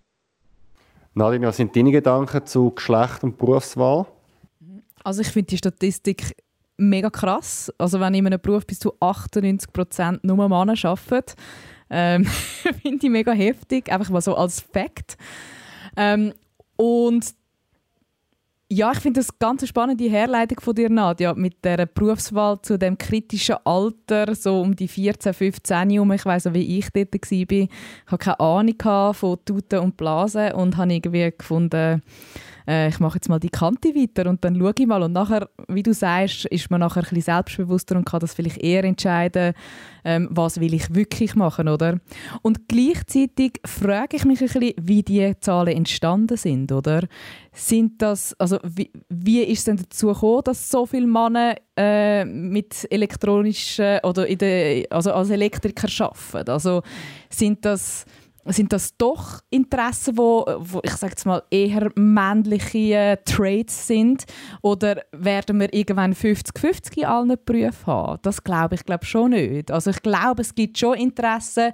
Nadine, 1.14 1.46
was 1.46 1.56
sind 1.56 1.74
deine 1.74 1.90
Gedanken 1.90 2.44
zu 2.44 2.70
Geschlecht 2.70 3.24
und 3.24 3.38
Berufswahl? 3.38 4.04
Also 5.02 5.22
ich 5.22 5.28
finde 5.28 5.46
die 5.46 5.56
Statistik 5.56 6.34
mega 6.76 7.10
krass. 7.10 7.72
Also 7.78 8.00
wenn 8.00 8.14
in 8.14 8.26
einem 8.26 8.40
Beruf 8.40 8.66
bis 8.66 8.78
zu 8.78 8.94
98% 9.00 10.20
nur 10.22 10.36
Männer 10.48 10.74
arbeiten, 10.82 11.34
ähm, 11.90 12.24
finde 12.82 13.06
ich 13.06 13.10
mega 13.10 13.32
heftig, 13.32 13.90
einfach 13.92 14.10
mal 14.10 14.20
so 14.20 14.34
als 14.34 14.60
Fakt. 14.60 15.16
Ähm, 15.96 16.32
und 16.76 17.34
ja, 18.70 18.90
ich 18.92 18.98
finde 18.98 19.20
das 19.20 19.38
ganz 19.38 19.66
spannende 19.68 20.08
Herleitung 20.08 20.58
von 20.58 20.74
dir, 20.74 20.90
Nadja, 20.90 21.34
mit 21.34 21.64
der 21.64 21.86
Berufswahl 21.86 22.60
zu 22.62 22.78
dem 22.78 22.98
kritischen 22.98 23.56
Alter, 23.64 24.34
so 24.34 24.60
um 24.60 24.74
die 24.74 24.88
14, 24.88 25.34
15 25.34 25.90
herum. 25.90 26.10
Ich 26.12 26.24
weiß 26.24 26.48
auch, 26.48 26.54
wie 26.54 26.78
ich 26.78 26.88
dort 26.90 27.12
war. 27.12 27.22
Ich 27.30 27.68
hatte 28.06 28.24
keine 28.24 28.40
Ahnung 28.40 29.14
von 29.14 29.38
Tuten 29.44 29.78
und 29.80 29.96
Blasen 29.96 30.52
und 30.52 30.76
habe 30.76 30.94
irgendwie 30.94 31.32
gefunden, 31.36 32.02
äh, 32.66 32.88
ich 32.88 33.00
mache 33.00 33.16
jetzt 33.16 33.28
mal 33.28 33.38
die 33.38 33.50
Kante 33.50 33.94
weiter 33.94 34.28
und 34.28 34.44
dann 34.44 34.56
schaue 34.58 34.72
ich 34.78 34.86
mal. 34.86 35.02
Und 35.02 35.12
nachher, 35.12 35.48
wie 35.68 35.82
du 35.82 35.92
sagst, 35.92 36.46
ist 36.46 36.70
man 36.70 36.80
nachher 36.80 37.00
ein 37.00 37.08
bisschen 37.08 37.22
selbstbewusster 37.22 37.96
und 37.96 38.04
kann 38.04 38.20
das 38.20 38.34
vielleicht 38.34 38.58
eher 38.58 38.84
entscheiden, 38.84 39.54
ähm, 40.04 40.28
was 40.30 40.60
will 40.60 40.74
ich 40.74 40.94
wirklich 40.94 41.34
machen, 41.34 41.68
oder? 41.68 41.98
Und 42.42 42.68
gleichzeitig 42.68 43.60
frage 43.64 44.16
ich 44.16 44.24
mich 44.24 44.40
ein 44.40 44.48
bisschen, 44.48 44.74
wie 44.80 45.02
die 45.02 45.32
Zahlen 45.40 45.76
entstanden 45.76 46.36
sind, 46.36 46.72
oder? 46.72 47.06
Sind 47.52 48.02
das, 48.02 48.34
also 48.38 48.58
wie, 48.62 48.90
wie 49.08 49.42
ist 49.42 49.60
es 49.60 49.64
denn 49.64 49.76
dazu 49.76 50.08
gekommen, 50.08 50.42
dass 50.44 50.70
so 50.70 50.86
viele 50.86 51.06
Männer 51.06 51.54
äh, 51.76 52.24
mit 52.24 52.86
elektronischen 52.90 53.98
oder 54.02 54.26
in 54.26 54.38
der, 54.38 54.86
also 54.90 55.12
als 55.12 55.30
Elektriker 55.30 55.88
arbeiten? 56.04 56.50
Also 56.50 56.82
sind 57.30 57.64
das 57.64 58.04
sind 58.52 58.72
das 58.72 58.96
doch 58.96 59.40
Interessen, 59.50 60.18
wo, 60.18 60.44
wo 60.58 60.80
ich 60.82 60.92
sage 60.92 61.14
mal 61.24 61.42
eher 61.50 61.90
männliche 61.94 62.94
äh, 62.94 63.16
Traits 63.24 63.86
sind 63.86 64.24
oder 64.62 65.02
werden 65.12 65.60
wir 65.60 65.72
irgendwann 65.72 66.14
50-50 66.14 66.98
in 66.98 67.04
allen 67.06 67.36
Berufen 67.44 67.86
haben? 67.86 68.18
Das 68.22 68.44
glaube 68.44 68.74
ich 68.74 68.84
glaube 68.84 69.06
schon 69.06 69.30
nicht. 69.30 69.70
Also 69.70 69.90
ich 69.90 70.02
glaube, 70.02 70.42
es 70.42 70.54
gibt 70.54 70.78
schon 70.78 70.94
Interessen, 70.98 71.72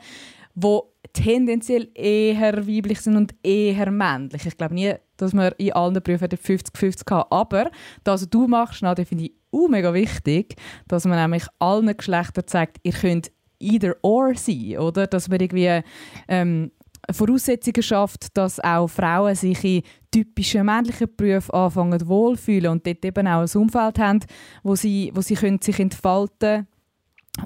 wo 0.54 0.92
tendenziell 1.12 1.88
eher 1.94 2.66
weiblich 2.66 3.00
sind 3.00 3.16
und 3.16 3.34
eher 3.42 3.90
männlich. 3.90 4.46
Ich 4.46 4.56
glaube 4.56 4.74
nie, 4.74 4.94
dass 5.16 5.32
wir 5.32 5.58
in 5.58 5.72
allen 5.72 6.00
Berufen 6.02 6.28
50-50 6.28 7.10
haben. 7.10 7.30
Aber 7.30 7.70
das, 8.04 8.22
was 8.22 8.30
du 8.30 8.46
machst, 8.46 8.82
Nadia, 8.82 9.04
finde 9.04 9.24
ich 9.24 9.32
auch 9.52 9.68
mega 9.68 9.92
wichtig, 9.92 10.56
dass 10.86 11.04
man 11.04 11.18
nämlich 11.18 11.44
allen 11.58 11.96
Geschlechtern 11.96 12.46
zeigt, 12.46 12.78
ihr 12.82 12.92
könnt 12.92 13.32
either 13.60 13.96
or 14.02 14.34
sein, 14.34 14.78
oder? 14.78 15.06
Dass 15.06 15.28
man 15.28 15.40
irgendwie 15.40 15.80
ähm, 16.28 16.70
Voraussetzungen 17.10 17.82
schafft, 17.82 18.36
dass 18.36 18.60
auch 18.60 18.88
Frauen 18.88 19.34
sich 19.34 19.64
in 19.64 19.82
typischen 20.10 20.66
männlichen 20.66 21.08
Berufen 21.16 21.54
anfangen 21.54 22.08
wohlfühlen 22.08 22.72
und 22.72 22.86
dort 22.86 23.04
eben 23.04 23.26
auch 23.26 23.40
ein 23.40 23.60
Umfeld 23.60 23.98
haben, 23.98 24.20
wo 24.62 24.74
sie, 24.74 25.10
wo 25.14 25.20
sie 25.20 25.34
können 25.34 25.60
sich 25.60 25.78
entfalten 25.78 26.66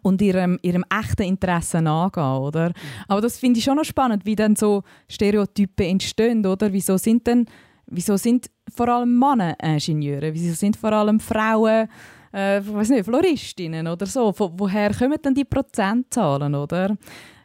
und 0.03 0.21
ihrem, 0.23 0.59
ihrem 0.63 0.85
echten 0.91 1.23
Interesse 1.23 1.83
nachgehen, 1.83 2.25
oder? 2.25 2.73
Aber 3.07 3.21
das 3.21 3.39
finde 3.39 3.59
ich 3.59 3.65
schon 3.65 3.77
noch 3.77 3.85
spannend, 3.85 4.25
wie 4.25 4.35
dann 4.35 4.57
so 4.57 4.83
Stereotype 5.09 5.85
entstehen, 5.87 6.45
oder? 6.47 6.73
Wieso 6.73 6.97
sind 6.97 7.27
denn 7.27 7.47
wieso 7.87 8.17
sind 8.17 8.51
vor 8.75 8.89
allem 8.89 9.19
Männer 9.19 9.57
Ingenieure? 9.63 10.33
Wieso 10.33 10.55
sind 10.55 10.77
vor 10.77 10.93
allem 10.93 11.21
Frauen 11.21 11.89
äh, 12.35 12.61
weiß 12.65 12.91
nicht, 12.91 13.05
Floristinnen 13.05 13.87
oder 13.87 14.07
so? 14.07 14.33
Von, 14.33 14.53
woher 14.57 14.93
kommen 14.93 15.19
denn 15.25 15.35
die 15.35 15.45
Prozentzahlen, 15.45 16.55
oder? 16.55 16.97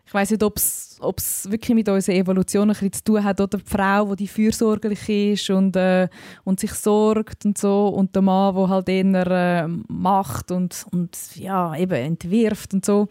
Ich 0.06 0.14
weiß 0.14 0.32
nicht, 0.32 0.44
ob 0.44 0.58
es 0.58 1.48
wirklich 1.52 1.76
mit 1.76 1.88
unserer 1.88 2.16
Evolution 2.16 2.64
ein 2.64 2.70
bisschen 2.70 2.94
zu 2.94 3.04
tun 3.04 3.24
hat, 3.24 3.40
oder 3.40 3.60
die 3.60 3.64
Frau, 3.64 4.16
die 4.16 4.28
fürsorglich 4.28 5.08
ist 5.08 5.52
und, 5.52 5.76
äh, 5.76 6.08
und 6.44 6.60
sich 6.60 6.74
sorgt 6.74 7.46
und 7.46 7.60
so, 7.60 7.90
und 7.90 8.16
der 8.16 8.24
Mann, 8.24 8.56
der 8.56 8.70
halt 8.70 8.90
eher 8.90 9.28
äh, 9.28 9.68
macht 9.88 10.50
und, 10.50 10.88
und 10.92 11.16
ja, 11.36 11.76
eben 11.76 11.94
entwirft 11.94 12.74
und 12.74 12.84
so. 12.84 13.08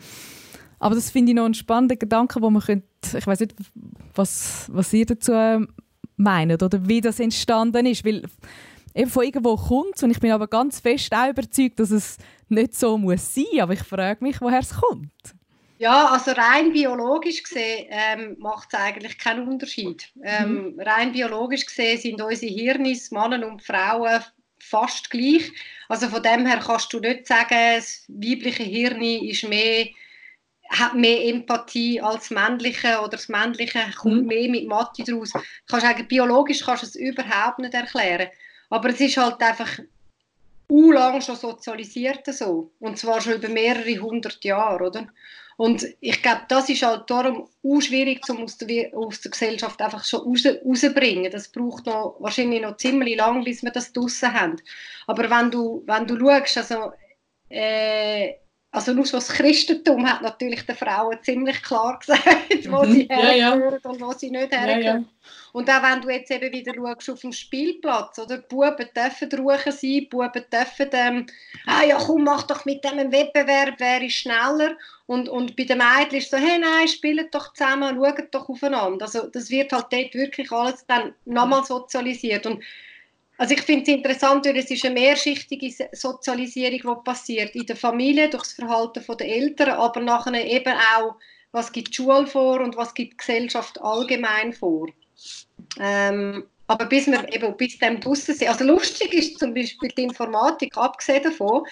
Aber 0.81 0.97
das 0.97 1.11
finde 1.11 1.31
ich 1.31 1.37
noch 1.37 1.45
einen 1.45 1.55
spannenden 1.55 2.01
Gedanken, 2.01 2.43
wo 2.43 2.51
man 2.51 2.62
könnte, 2.62 2.87
ich 3.16 3.26
weiß 3.26 3.41
nicht, 3.41 3.55
was, 4.14 4.68
was 4.72 4.93
ihr 4.93 5.07
dazu 5.07 5.33
meint 6.16 6.62
oder 6.62 6.89
wie 6.89 7.01
das 7.01 7.20
entstanden 7.20 7.87
ist, 7.87 8.05
weil 8.05 8.24
eben 8.99 9.11
von 9.11 9.24
irgendwo 9.24 9.57
kommt 9.57 10.03
und 10.03 10.11
ich 10.11 10.18
bin 10.18 10.32
aber 10.32 10.49
ganz 10.49 10.80
fest 10.80 11.14
auch 11.14 11.28
überzeugt, 11.28 11.78
dass 11.78 11.90
es 11.90 12.18
nicht 12.49 12.74
so 12.74 12.99
muss 12.99 13.34
sein, 13.34 13.61
aber 13.61 13.74
ich 13.74 13.82
frage 13.82 14.24
mich, 14.24 14.40
woher 14.40 14.59
es 14.59 14.74
kommt. 14.74 15.12
Ja, 15.78 16.09
also 16.09 16.32
rein 16.32 16.72
biologisch 16.72 17.44
gesehen 17.44 17.86
ähm, 17.90 18.36
macht 18.40 18.70
es 18.72 18.78
eigentlich 18.80 19.16
keinen 19.16 19.46
Unterschied. 19.46 20.11
Ähm, 20.24 20.74
mhm. 20.74 20.80
Rein 20.80 21.12
biologisch 21.12 21.66
gesehen 21.66 22.01
sind 22.01 22.20
unsere 22.20 22.53
Hirne, 22.53 22.99
Männer 23.12 23.46
und 23.46 23.62
Frauen, 23.62 24.24
fast 24.59 25.09
gleich. 25.11 25.53
Also 25.88 26.09
von 26.09 26.20
dem 26.20 26.46
her 26.46 26.59
kannst 26.59 26.92
du 26.92 26.99
nicht 26.99 27.28
sagen, 27.28 27.76
das 27.76 28.05
weibliche 28.09 28.64
Hirn 28.64 29.01
ist 29.01 29.49
mehr 29.49 29.86
hat 30.70 30.94
mehr 30.94 31.24
Empathie 31.24 31.99
als 31.99 32.28
das 32.28 32.30
männliche 32.30 32.99
oder 32.99 33.09
das 33.11 33.30
männliche 33.30 33.80
kommt 33.96 34.22
mhm. 34.22 34.26
mehr 34.26 34.51
mit 34.51 34.66
Mathe 34.66 35.03
daraus. 35.03 35.32
Kannst 35.66 35.86
eigentlich, 35.86 36.09
biologisch 36.09 36.62
kannst 36.62 36.82
du 36.82 36.86
es 36.88 36.94
überhaupt 36.94 37.61
nicht 37.61 37.72
erklären. 37.72 38.28
Aber 38.71 38.91
es 38.91 39.01
ist 39.01 39.16
halt 39.16 39.41
einfach 39.41 39.79
lang 40.71 41.21
schon 41.23 41.37
sozialisiert 41.37 42.27
so 42.27 42.73
und 42.79 42.99
zwar 42.99 43.21
schon 43.21 43.35
über 43.35 43.49
mehrere 43.49 43.99
hundert 43.99 44.45
Jahre, 44.45 44.85
oder? 44.85 45.07
Und 45.57 45.85
ich 46.01 46.23
glaube, 46.23 46.43
das 46.47 46.69
ist 46.69 46.83
halt 46.83 47.11
darum 47.11 47.49
auch 47.64 47.81
schwierig, 47.81 48.21
um 48.29 48.45
aus 48.45 48.59
der, 48.59 48.97
aus 48.97 49.21
der 49.23 49.33
Gesellschaft 49.33 49.83
einfach 49.83 50.05
schon 50.05 50.21
raus, 50.21 50.47
rauszubringen. 50.64 51.33
Das 51.33 51.49
braucht 51.49 51.87
noch, 51.87 52.16
wahrscheinlich 52.21 52.62
noch 52.62 52.77
ziemlich 52.77 53.16
lang, 53.16 53.43
bis 53.43 53.64
wir 53.64 53.73
das 53.73 53.93
draussen 53.93 54.33
haben. 54.33 54.57
Aber 55.09 55.29
wenn 55.29 55.51
du, 55.51 55.83
wenn 55.85 56.07
du 56.07 56.16
schaust, 56.16 56.59
also 56.59 56.93
äh, 57.49 58.35
also 58.71 58.93
nur 58.93 59.05
das 59.05 59.29
Christentum 59.31 60.09
hat 60.09 60.23
natürlich 60.23 60.64
den 60.64 60.77
Frauen 60.77 61.19
ziemlich 61.23 61.61
klar 61.62 61.99
gesagt, 62.07 62.71
wo 62.71 62.85
sie 62.85 63.09
ja, 63.09 63.16
hergehören 63.16 63.81
ja. 63.83 63.91
und 63.91 64.01
wo 64.01 64.12
sie 64.12 64.31
nicht. 64.31 64.53
Ja, 64.53 64.79
ja. 64.79 65.05
Und 65.53 65.70
auch 65.70 65.82
wenn 65.82 66.01
du 66.01 66.11
jetzt 66.11 66.30
eben 66.30 66.53
wieder 66.53 66.74
schaust 66.74 67.11
auf 67.11 67.20
dem 67.20 67.32
Spielplatz, 67.32 68.18
oder? 68.18 68.38
Buben 68.38 68.88
dürfen 68.94 69.30
ruhig 69.38 69.62
sein, 69.62 70.07
Buben 70.11 70.44
dürfen, 70.53 70.88
ähm, 70.92 71.26
ah 71.66 71.84
ja 71.84 71.96
komm, 71.96 72.24
mach 72.24 72.42
doch 72.44 72.64
mit 72.64 72.84
dem 72.84 73.12
Wettbewerb, 73.12 73.74
wer 73.78 74.03
ist 74.03 74.14
schneller. 74.14 74.76
Und, 75.07 75.28
und 75.28 75.57
bei 75.57 75.64
den 75.64 75.78
Mädchen 75.78 76.18
ist 76.18 76.24
es 76.24 76.30
so, 76.30 76.36
hey 76.36 76.59
nein, 76.59 76.88
spielt 76.88 77.34
doch 77.34 77.53
zusammen, 77.55 77.96
schaut 77.96 78.34
doch 78.34 78.49
aufeinander. 78.49 79.07
Also 79.07 79.26
das 79.28 79.51
wird 79.51 79.72
halt 79.72 79.86
dort 79.90 80.14
wirklich 80.14 80.53
alles 80.53 80.84
dann 80.86 81.14
nochmal 81.24 81.64
sozialisiert. 81.64 82.46
Und 82.46 82.62
also 83.38 83.55
ich 83.55 83.62
finde 83.62 83.82
es 83.82 83.96
interessant, 83.96 84.44
weil 84.44 84.57
es 84.57 84.70
ist 84.70 84.84
eine 84.84 84.94
mehrschichtige 84.94 85.72
Sozialisierung, 85.92 86.96
die 86.96 87.05
passiert 87.05 87.55
in 87.55 87.66
der 87.66 87.76
Familie 87.76 88.28
durch 88.28 88.42
das 88.42 88.53
Verhalten 88.55 89.05
der 89.16 89.28
Eltern, 89.28 89.70
aber 89.70 90.01
nachher 90.01 90.44
eben 90.44 90.74
auch, 90.96 91.14
was 91.53 91.72
gibt 91.72 91.90
die 91.90 91.94
Schule 91.94 92.26
vor 92.26 92.61
und 92.61 92.76
was 92.76 92.92
gibt 92.94 93.12
die 93.12 93.16
Gesellschaft 93.16 93.80
allgemein 93.80 94.53
vor. 94.53 94.88
Ähm, 95.79 96.45
aber 96.66 96.87
bis 96.87 97.07
wir 97.07 97.33
eben 97.33 97.57
bis 97.57 97.79
dem 97.79 98.01
draussen 98.01 98.35
sind, 98.35 98.49
also 98.49 98.64
lustig 98.64 99.14
ist 99.14 99.39
zum 99.39 99.55
Beispiel 99.55 99.89
die 99.97 100.05
Informatik, 100.05 100.77
abgesehen 100.77 101.23
davon, 101.23 101.62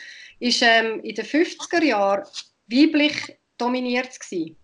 ist 0.41 0.63
ähm, 0.63 1.01
in 1.01 1.15
den 1.15 1.25
50er 1.25 1.83
Jahren 1.83 2.25
weiblich 2.69 3.37
dominiert 3.59 4.19
gewesen. 4.19 4.57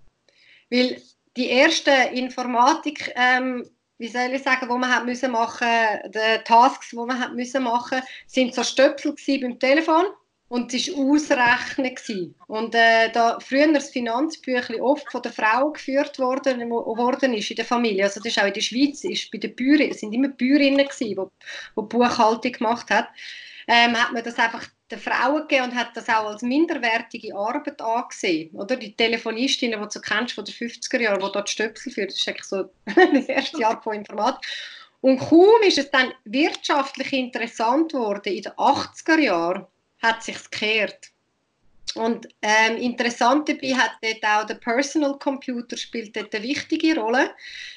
Weil 0.70 1.02
die 1.36 1.50
ersten 1.50 2.14
Informatik 2.14 3.12
ähm, 3.14 3.64
wie 4.02 4.08
soll 4.08 4.32
ich 4.32 4.42
sagen, 4.42 4.68
wo 4.68 4.76
man 4.76 4.92
hat 4.92 5.06
müssen 5.06 5.30
machen, 5.30 5.68
die 6.06 6.42
Tasks, 6.44 6.92
wo 6.92 7.06
man 7.06 7.20
hat 7.20 7.34
müssen 7.34 7.62
machen, 7.62 8.02
sind 8.26 8.52
so 8.52 8.64
Stöpsel 8.64 9.14
beim 9.40 9.60
Telefon 9.60 10.06
und 10.52 10.74
es 10.74 10.86
war 10.88 11.06
Ausrechnen. 11.06 12.34
Und 12.46 12.74
äh, 12.74 13.10
da 13.10 13.40
früher 13.40 13.72
das 13.72 13.88
Finanzbüchlein 13.88 14.82
oft 14.82 15.10
von 15.10 15.22
der 15.22 15.32
Frau 15.32 15.70
geführt 15.70 16.18
worden, 16.18 16.68
worden 16.68 17.32
ist 17.32 17.48
in 17.48 17.56
der 17.56 17.64
Familie. 17.64 18.04
Also 18.04 18.20
das 18.20 18.32
ist 18.32 18.38
auch 18.38 18.46
in 18.46 18.52
der 18.52 18.60
Schweiz, 18.60 19.02
ist 19.02 19.30
bei 19.30 19.38
den 19.38 19.56
Bäuerinnen, 19.56 19.92
es 19.92 20.00
sind 20.00 20.12
immer 20.12 20.28
Bäuerinnen 20.28 20.86
gewesen, 20.86 21.16
die, 21.16 21.82
Buchhaltung 21.82 22.52
gemacht 22.52 22.90
haben. 22.90 23.06
Ähm, 23.66 23.96
hat 23.96 24.12
man 24.12 24.22
das 24.22 24.38
einfach 24.38 24.66
den 24.90 24.98
Frauen 24.98 25.48
gegeben 25.48 25.70
und 25.70 25.74
hat 25.74 25.96
das 25.96 26.10
auch 26.10 26.26
als 26.26 26.42
minderwertige 26.42 27.34
Arbeit 27.34 27.80
angesehen. 27.80 28.54
Oder? 28.54 28.76
Die 28.76 28.94
Telefonistinnen, 28.94 29.80
die 29.80 29.88
du 29.90 30.00
kennst 30.02 30.34
von 30.34 30.44
den 30.44 30.54
50er 30.54 31.00
Jahren, 31.00 31.20
die 31.20 31.32
dort 31.32 31.48
Stöpsel 31.48 31.92
führen, 31.92 32.08
das 32.08 32.18
ist 32.18 32.28
eigentlich 32.28 32.44
so 32.44 32.64
das 33.14 33.24
erste 33.24 33.58
Jahr 33.58 33.80
von 33.80 33.94
Informatik. 33.94 34.46
Und 35.00 35.18
kaum 35.18 35.62
ist 35.66 35.78
es 35.78 35.90
dann 35.90 36.12
wirtschaftlich 36.26 37.14
interessant 37.14 37.92
geworden, 37.92 38.34
in 38.34 38.42
den 38.42 38.52
80er 38.52 39.18
Jahren 39.18 39.66
hat 40.02 40.22
sich 40.22 40.50
gekehrt. 40.50 41.12
Und 41.94 42.26
ähm, 42.40 42.78
interessant 42.78 43.48
dabei 43.48 43.74
hat 43.74 43.92
dort 44.00 44.24
auch 44.24 44.46
der 44.46 44.54
Personal 44.54 45.18
Computer 45.18 45.76
spielt 45.76 46.16
dort 46.16 46.34
eine 46.34 46.44
wichtige 46.44 46.98
Rolle, 46.98 47.30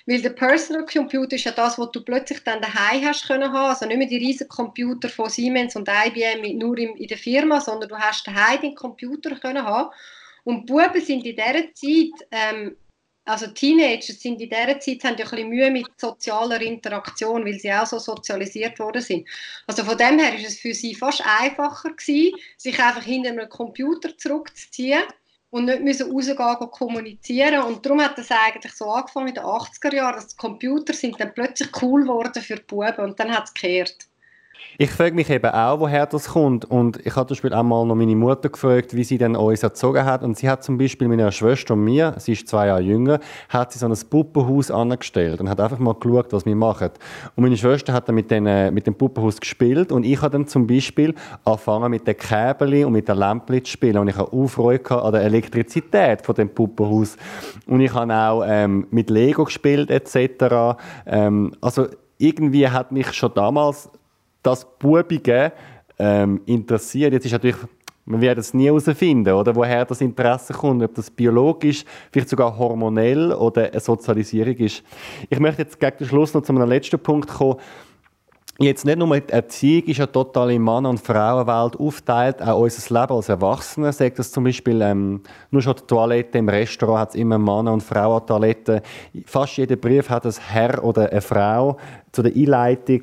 weil 0.05 0.21
der 0.21 0.29
Personal 0.29 0.85
Computer 0.85 1.35
ist 1.35 1.43
ja 1.43 1.51
das, 1.51 1.77
was 1.77 1.91
du 1.91 2.01
plötzlich 2.01 2.41
dann 2.45 2.61
daheim 2.61 3.03
hast 3.03 3.27
können 3.27 3.51
haben, 3.51 3.69
also 3.69 3.85
nicht 3.85 3.97
mehr 3.97 4.07
die 4.07 4.17
riesigen 4.17 4.49
Computer 4.49 5.09
von 5.09 5.29
Siemens 5.29 5.75
und 5.75 5.89
IBM 5.89 6.57
nur 6.57 6.77
in, 6.77 6.95
in 6.95 7.07
der 7.07 7.17
Firma, 7.17 7.59
sondern 7.59 7.89
du 7.89 7.97
hast 7.97 8.25
daheim 8.25 8.61
den 8.61 8.75
Computer 8.75 9.35
können 9.35 9.65
haben. 9.65 9.93
Und 10.45 10.65
Buben 10.65 11.01
sind 11.01 11.25
in 11.25 11.35
dieser 11.35 11.73
Zeit 11.73 12.27
ähm, 12.31 12.77
also 13.25 13.47
Teenager 13.47 14.13
sind 14.13 14.39
in 14.39 14.49
dieser 14.49 14.79
Zeit 14.79 15.03
haben 15.03 15.17
ja 15.17 15.25
ein 15.25 15.31
bisschen 15.31 15.49
Mühe 15.49 15.71
mit 15.71 15.87
sozialer 15.97 16.61
Interaktion, 16.61 17.43
weil 17.43 17.59
sie 17.59 17.73
auch 17.73 17.87
so 17.87 17.97
sozialisiert 17.97 18.77
worden 18.79 19.01
sind. 19.01 19.27
Also 19.65 19.83
von 19.83 19.97
dem 19.97 20.19
her 20.19 20.35
ist 20.35 20.47
es 20.47 20.59
für 20.59 20.73
sie 20.73 20.93
fast 20.93 21.23
einfacher 21.25 21.89
gewesen, 21.89 22.37
sich 22.55 22.79
einfach 22.79 23.03
hinter 23.03 23.31
einem 23.31 23.49
Computer 23.49 24.15
zurückzuziehen 24.15 25.03
und 25.49 25.65
nicht 25.65 25.81
müssen 25.81 26.11
rausgehen 26.11 26.57
und 26.59 26.71
kommunizieren. 26.71 27.63
Und 27.63 27.83
darum 27.85 28.01
hat 28.01 28.17
es 28.19 28.29
eigentlich 28.29 28.73
so 28.73 28.85
angefangen 28.91 29.29
in 29.29 29.35
den 29.35 29.43
80er 29.43 29.95
Jahren, 29.95 30.15
dass 30.15 30.27
die 30.27 30.37
Computer 30.37 30.93
sind 30.93 31.19
dann 31.19 31.33
plötzlich 31.33 31.69
cool 31.81 32.03
geworden 32.03 32.43
für 32.43 32.57
die 32.57 32.63
Buben 32.63 33.05
und 33.05 33.19
dann 33.19 33.35
hat 33.35 33.45
es 33.45 33.53
gekehrt. 33.53 34.07
Ich 34.77 34.91
frage 34.91 35.15
mich 35.15 35.29
eben 35.29 35.51
auch, 35.51 35.79
woher 35.79 36.05
das 36.05 36.29
kommt. 36.29 36.65
Und 36.65 36.99
ich 37.05 37.15
habe 37.15 37.27
zum 37.27 37.35
Beispiel 37.35 37.53
einmal 37.53 37.85
noch 37.85 37.95
meine 37.95 38.15
Mutter 38.15 38.49
gefragt, 38.49 38.93
wie 38.93 39.05
sie 39.05 39.17
denn 39.17 39.37
uns 39.37 39.63
erzogen 39.63 40.03
hat. 40.03 40.21
Und 40.21 40.37
sie 40.37 40.49
hat 40.49 40.65
zum 40.65 40.77
Beispiel 40.77 41.07
meiner 41.07 41.31
Schwester 41.31 41.75
und 41.75 41.85
mir, 41.85 42.13
sie 42.17 42.33
ist 42.33 42.49
zwei 42.49 42.67
Jahre 42.67 42.81
jünger, 42.81 43.19
hat 43.47 43.71
sie 43.71 43.79
so 43.79 43.85
ein 43.85 43.95
Puppenhaus 44.09 44.71
angestellt 44.71 45.39
und 45.39 45.49
hat 45.49 45.61
einfach 45.61 45.79
mal 45.79 45.93
geschaut, 45.93 46.33
was 46.33 46.45
wir 46.45 46.57
machen. 46.57 46.89
Und 47.37 47.43
meine 47.43 47.55
Schwester 47.55 47.93
hat 47.93 48.09
dann 48.09 48.15
mit, 48.15 48.29
den, 48.29 48.73
mit 48.73 48.85
dem 48.85 48.95
Puppenhaus 48.95 49.39
gespielt 49.39 49.93
und 49.93 50.03
ich 50.05 50.21
habe 50.21 50.31
dann 50.31 50.45
zum 50.45 50.67
Beispiel 50.67 51.15
angefangen 51.45 51.91
mit 51.91 52.05
den 52.05 52.17
Käbeln 52.17 52.85
und 52.85 52.91
mit 52.91 53.07
den 53.07 53.17
Lämpchen 53.17 53.63
zu 53.63 53.71
spielen. 53.71 53.99
Und 53.99 54.09
ich 54.09 54.17
habe 54.17 54.33
auch 54.33 54.47
Freude 54.47 54.91
an 54.91 55.13
der 55.13 55.21
Elektrizität 55.21 56.21
von 56.21 56.35
dem 56.35 56.49
Puppenhaus. 56.49 57.15
Und 57.65 57.79
ich 57.79 57.93
habe 57.93 58.13
auch 58.13 58.43
ähm, 58.45 58.87
mit 58.91 59.09
Lego 59.09 59.45
gespielt 59.45 59.89
etc. 59.89 60.77
Ähm, 61.05 61.53
also 61.61 61.87
irgendwie 62.17 62.67
hat 62.67 62.91
mich 62.91 63.13
schon 63.13 63.33
damals 63.33 63.89
das 64.45 64.65
Bubige 64.77 65.51
ähm, 65.97 66.41
interessiert. 66.45 67.13
Jetzt 67.13 67.25
ist 67.25 67.31
natürlich, 67.31 67.57
man 68.05 68.21
wird 68.21 68.37
es 68.37 68.53
nie 68.53 68.65
herausfinden, 68.65 69.33
oder, 69.33 69.55
woher 69.55 69.85
das 69.85 70.01
Interesse 70.01 70.53
kommt, 70.53 70.83
ob 70.83 70.93
das 70.93 71.09
biologisch, 71.09 71.83
vielleicht 72.11 72.29
sogar 72.29 72.57
hormonell 72.57 73.33
oder 73.33 73.71
eine 73.71 73.79
Sozialisierung 73.79 74.55
ist. 74.57 74.83
Ich 75.29 75.39
möchte 75.39 75.63
jetzt 75.63 75.79
gegen 75.79 75.97
den 75.97 76.07
Schluss 76.07 76.33
noch 76.33 76.43
zu 76.43 76.53
einem 76.53 76.69
letzten 76.69 76.99
Punkt 76.99 77.29
kommen. 77.29 77.59
Jetzt 78.57 78.85
nicht 78.85 78.97
nur 78.97 79.19
die 79.19 79.33
Erziehung 79.33 79.83
ist 79.83 79.97
ja 79.97 80.05
total 80.05 80.51
in 80.51 80.61
Mann- 80.61 80.85
und 80.85 81.01
Frauenwelt 81.01 81.77
aufteilt, 81.77 82.41
auch 82.41 82.61
unser 82.61 83.01
Leben 83.01 83.13
als 83.13 83.27
Erwachsene. 83.27 83.91
Sagt 83.91 84.17
das 84.17 84.31
zum 84.31 84.45
Beispiel, 84.45 84.81
ähm, 84.81 85.21
nur 85.51 85.61
schon 85.61 85.75
die 85.75 85.87
Toilette 85.87 86.37
im 86.37 86.47
Restaurant 86.47 86.99
hat 86.99 87.09
es 87.09 87.15
immer 87.15 87.37
Mann- 87.37 87.67
und 87.67 87.83
Frauentoilette. 87.83 88.81
Fast 89.25 89.57
jeder 89.57 89.75
Brief 89.75 90.09
hat 90.09 90.25
ein 90.25 90.33
Herr 90.47 90.81
oder 90.85 91.11
eine 91.11 91.19
Frau 91.19 91.75
zu 92.13 92.23
der 92.23 92.33
Einleitung. 92.33 93.01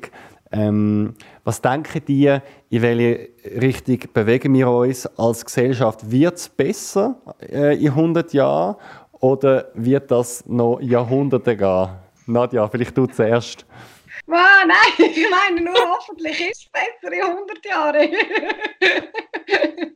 Ähm, 0.51 1.13
was 1.43 1.61
denken 1.61 2.01
die, 2.05 2.37
in 2.69 2.81
welche 2.81 3.29
Richtung 3.59 3.99
bewegen 4.13 4.53
wir 4.53 4.69
uns 4.69 5.05
als 5.17 5.43
Gesellschaft? 5.43 6.09
Wird 6.09 6.35
es 6.35 6.49
besser 6.49 7.15
äh, 7.41 7.77
in 7.77 7.89
100 7.89 8.33
Jahren 8.33 8.75
oder 9.11 9.67
wird 9.73 10.09
das 10.09 10.45
noch 10.47 10.79
Jahrhunderte 10.79 11.57
gehen? 11.57 11.89
Nadja, 12.25 12.67
vielleicht 12.67 12.97
du 12.97 13.05
zuerst. 13.07 13.65
Oh, 14.35 14.65
nein, 14.65 14.75
ich 14.97 15.29
meine 15.29 15.61
nur, 15.61 15.75
hoffentlich 15.75 16.39
ist 16.41 16.63
es 16.63 16.69
besser 16.71 17.13
in 17.13 17.21
100 17.21 17.65
Jahren. 17.65 18.09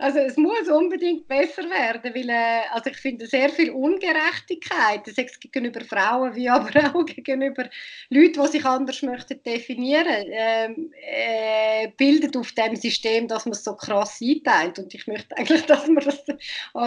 Also 0.00 0.18
es 0.18 0.36
muss 0.36 0.68
unbedingt 0.68 1.28
besser 1.28 1.62
werden, 1.70 2.12
weil 2.14 2.28
äh, 2.28 2.62
also 2.72 2.90
ich 2.90 2.96
finde 2.96 3.26
sehr 3.26 3.48
viel 3.48 3.70
Ungerechtigkeit, 3.70 5.06
das 5.06 5.14
gegenüber 5.38 5.82
Frauen 5.82 6.34
wie 6.34 6.48
aber 6.48 6.70
auch 6.94 7.06
gegenüber 7.06 7.70
Leuten, 8.10 8.42
die 8.42 8.48
sich 8.48 8.64
anders 8.64 9.02
möchten 9.02 9.40
definieren, 9.44 10.26
ähm, 10.26 10.92
äh, 11.00 11.88
bildet 11.96 12.36
auf 12.36 12.50
dem 12.52 12.74
System, 12.74 13.28
dass 13.28 13.44
man 13.44 13.52
es 13.52 13.62
so 13.62 13.76
krass 13.76 14.18
einteilt 14.20 14.80
und 14.80 14.92
ich 14.92 15.06
möchte 15.06 15.36
eigentlich, 15.36 15.64
dass 15.66 15.86
wir 15.86 16.00
das, 16.00 16.24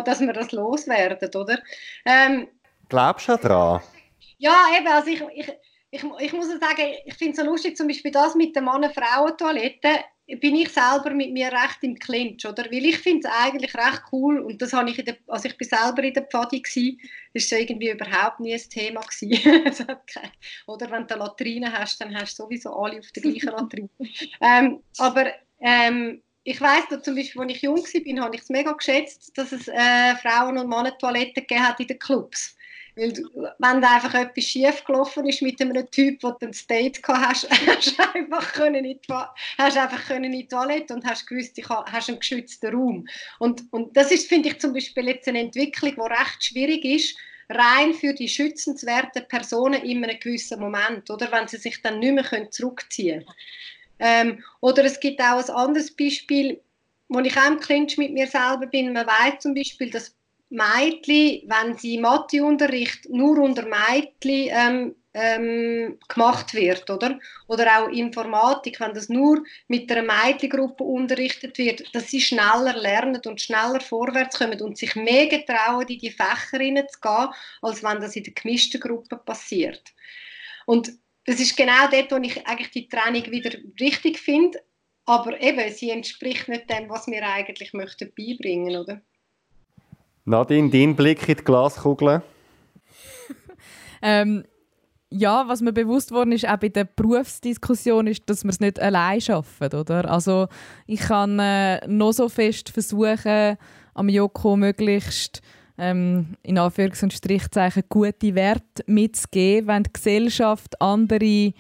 dass 0.03 0.19
wir 0.19 0.33
das 0.33 0.51
loswerden, 0.51 1.41
oder? 1.41 1.59
Ähm, 2.05 2.49
Glaubst 2.89 3.29
du 3.29 3.37
daran? 3.37 3.81
Ja, 4.37 4.65
eben, 4.77 4.87
also 4.87 5.09
ich, 5.09 5.23
ich, 5.33 5.53
ich, 5.91 6.03
ich 6.19 6.33
muss 6.33 6.47
sagen, 6.47 6.93
ich 7.05 7.13
finde 7.15 7.31
es 7.31 7.37
so 7.37 7.45
lustig, 7.45 7.77
zum 7.77 7.87
Beispiel 7.87 8.11
das 8.11 8.35
mit 8.35 8.55
der 8.55 8.63
Mann-Frauen-Toilette, 8.63 10.03
bin 10.35 10.55
ich 10.55 10.69
selber 10.69 11.11
mit 11.11 11.31
mir 11.31 11.47
recht 11.47 11.77
im 11.81 11.95
Clinch, 11.95 12.45
oder? 12.45 12.65
Weil 12.65 12.85
ich 12.85 12.97
finde 12.97 13.27
es 13.27 13.33
eigentlich 13.33 13.73
recht 13.73 14.01
cool 14.11 14.39
und 14.39 14.61
das 14.61 14.73
habe 14.73 14.89
ich 14.89 14.99
in 14.99 15.05
der, 15.05 15.17
also 15.27 15.47
ich 15.47 15.57
bin 15.57 15.69
selber 15.69 16.03
in 16.03 16.13
der 16.13 16.23
Pfadi 16.23 16.61
gsi, 16.61 16.99
ist 17.33 17.51
es 17.51 17.57
irgendwie 17.57 17.91
überhaupt 17.91 18.41
nie 18.41 18.53
ein 18.53 18.69
Thema 18.69 19.01
gewesen. 19.01 19.31
oder 20.67 20.91
wenn 20.91 21.07
du 21.07 21.13
eine 21.13 21.23
Latrine 21.23 21.71
hast, 21.71 22.01
dann 22.01 22.13
hast 22.13 22.37
du 22.37 22.43
sowieso 22.43 22.73
alle 22.73 22.99
auf 22.99 23.09
der 23.15 23.23
gleichen 23.23 23.51
Latrine. 23.51 23.89
ähm, 24.41 24.83
aber 24.97 25.31
ähm, 25.61 26.21
ich 26.43 26.59
weiß 26.59 26.85
zum 27.03 27.15
Beispiel, 27.15 27.41
als 27.41 27.51
ich 27.53 27.61
jung 27.61 27.77
war, 27.77 28.25
habe 28.25 28.35
ich 28.35 28.41
es 28.41 28.49
mega 28.49 28.73
geschätzt, 28.73 29.37
dass 29.37 29.53
es 29.53 29.69
äh, 29.69 30.15
Frauen- 30.21 30.57
und 30.57 30.67
Männer-Toiletten 30.67 31.35
gegeben 31.35 31.65
hat 31.65 31.79
in 31.79 31.87
den 31.87 31.99
Clubs. 31.99 32.56
Weil 32.97 33.13
wenn 33.59 33.81
da 33.81 33.95
einfach 33.95 34.15
etwas 34.15 34.43
schief 34.43 34.83
gelaufen 34.83 35.27
ist 35.27 35.43
mit 35.43 35.61
einem 35.61 35.89
Typ, 35.91 36.23
wo 36.23 36.31
du 36.31 36.47
ein 36.47 36.55
Date 36.67 36.99
hast, 37.07 37.47
hast 37.67 37.99
du 37.99 38.03
einfach 38.15 38.53
können 38.53 38.85
in 38.85 38.99
die, 38.99 39.13
hast 39.59 39.77
einfach 39.77 40.03
können 40.07 40.25
in 40.25 40.31
die 40.31 40.47
Toilette 40.47 40.95
und 40.95 41.05
hast 41.05 41.27
gewusst, 41.27 41.55
du 41.57 41.63
hast 41.63 42.09
einen 42.09 42.19
geschützten 42.19 42.73
Raum. 42.73 43.07
Und, 43.37 43.71
und 43.71 43.95
das 43.95 44.11
ist, 44.11 44.27
finde 44.27 44.49
ich, 44.49 44.59
zum 44.59 44.73
Beispiel 44.73 45.07
jetzt 45.09 45.27
eine 45.27 45.41
Entwicklung, 45.41 45.93
die 45.93 46.01
recht 46.01 46.43
schwierig 46.43 46.83
ist, 46.85 47.17
rein 47.49 47.93
für 47.93 48.13
die 48.13 48.27
schützenswerten 48.27 49.27
Personen 49.27 49.83
in 49.83 50.03
einem 50.03 50.19
gewissen 50.19 50.59
Moment, 50.59 51.09
oder 51.11 51.31
wenn 51.31 51.47
sie 51.47 51.57
sich 51.57 51.81
dann 51.83 51.99
nicht 51.99 52.13
mehr 52.13 52.49
zurückziehen 52.49 53.25
können. 53.25 53.35
Ähm, 53.99 54.43
oder 54.59 54.83
es 54.85 54.99
gibt 54.99 55.21
auch 55.21 55.37
ein 55.37 55.49
anderes 55.49 55.95
Beispiel, 55.95 56.61
wo 57.09 57.19
ich 57.19 57.37
auch 57.37 57.47
im 57.47 57.59
Clinch 57.59 57.97
mit 57.97 58.11
mir 58.11 58.27
selber 58.27 58.65
bin. 58.67 58.93
Man 58.93 59.07
weiß 59.07 59.39
zum 59.39 59.53
Beispiel, 59.53 59.89
dass 59.89 60.16
Mädchen, 60.49 61.49
wenn 61.49 61.77
sie 61.77 61.97
Matheunterricht 61.97 63.09
nur 63.09 63.39
unter 63.39 63.63
Mädchen 63.63 64.49
ähm, 64.51 64.95
ähm, 65.13 65.97
gemacht 66.07 66.53
wird, 66.53 66.89
oder? 66.89 67.19
Oder 67.47 67.79
auch 67.79 67.89
Informatik, 67.89 68.79
wenn 68.79 68.93
das 68.93 69.09
nur 69.09 69.43
mit 69.67 69.91
einer 69.91 70.03
Mädchengruppe 70.03 70.83
unterrichtet 70.83 71.57
wird, 71.57 71.93
dass 71.95 72.09
sie 72.11 72.21
schneller 72.21 72.75
lernen 72.77 73.21
und 73.25 73.41
schneller 73.41 73.81
vorwärts 73.81 74.37
kommen 74.37 74.61
und 74.61 74.77
sich 74.77 74.95
mehr 74.95 75.27
getrauen, 75.27 75.87
in 75.87 75.97
die 75.99 76.11
Fächer 76.11 76.59
hineinzugehen, 76.59 77.29
als 77.61 77.83
wenn 77.83 77.99
das 77.99 78.15
in 78.15 78.23
der 78.23 78.33
gemischten 78.33 78.79
Gruppe 78.79 79.17
passiert. 79.17 79.93
Und 80.67 80.91
das 81.25 81.39
ist 81.39 81.57
genau 81.57 81.87
dort, 81.91 82.11
wo 82.11 82.17
ich 82.17 82.45
eigentlich 82.45 82.71
die 82.71 82.87
Training 82.87 83.31
wieder 83.31 83.57
richtig 83.79 84.19
finde, 84.19 84.59
aber 85.05 85.41
eben, 85.41 85.73
sie 85.73 85.89
entspricht 85.89 86.47
nicht 86.47 86.69
dem, 86.69 86.89
was 86.89 87.07
wir 87.07 87.27
eigentlich 87.27 87.73
möchten 87.73 88.13
beibringen, 88.15 88.77
oder? 88.77 89.01
Nadine, 90.27 90.69
dein 90.69 90.93
Blick 90.93 91.29
in 91.29 91.37
die 91.37 91.43
Glaskugel? 91.43 92.21
ähm, 94.01 94.43
ja, 95.09 95.47
was 95.47 95.61
mir 95.61 95.71
bewusst 95.71 96.11
worden 96.11 96.33
ist, 96.33 96.45
auch 96.45 96.57
bei 96.57 96.67
der 96.67 96.83
Berufsdiskussion, 96.83 98.07
ist, 98.07 98.29
dass 98.29 98.43
wir 98.43 98.49
es 98.49 98.59
nicht 98.59 98.77
allein 98.77 99.21
schaffen, 99.21 99.73
oder? 99.73 100.11
Also 100.11 100.47
ich 100.85 100.99
kann 100.99 101.39
äh, 101.39 101.87
noch 101.87 102.11
so 102.11 102.27
fest 102.27 102.71
versuchen, 102.71 103.57
am 103.93 104.09
Joko 104.09 104.57
möglichst 104.57 105.41
ähm, 105.77 106.35
in 106.43 106.59
Anführungs- 106.59 107.03
und 107.03 107.13
Strichzeichen 107.13 107.83
gute 107.87 108.35
Werte 108.35 108.83
mitzugeben, 108.85 109.67
wenn 109.69 109.83
die 109.83 109.93
Gesellschaft 109.93 110.81
andere 110.81 111.53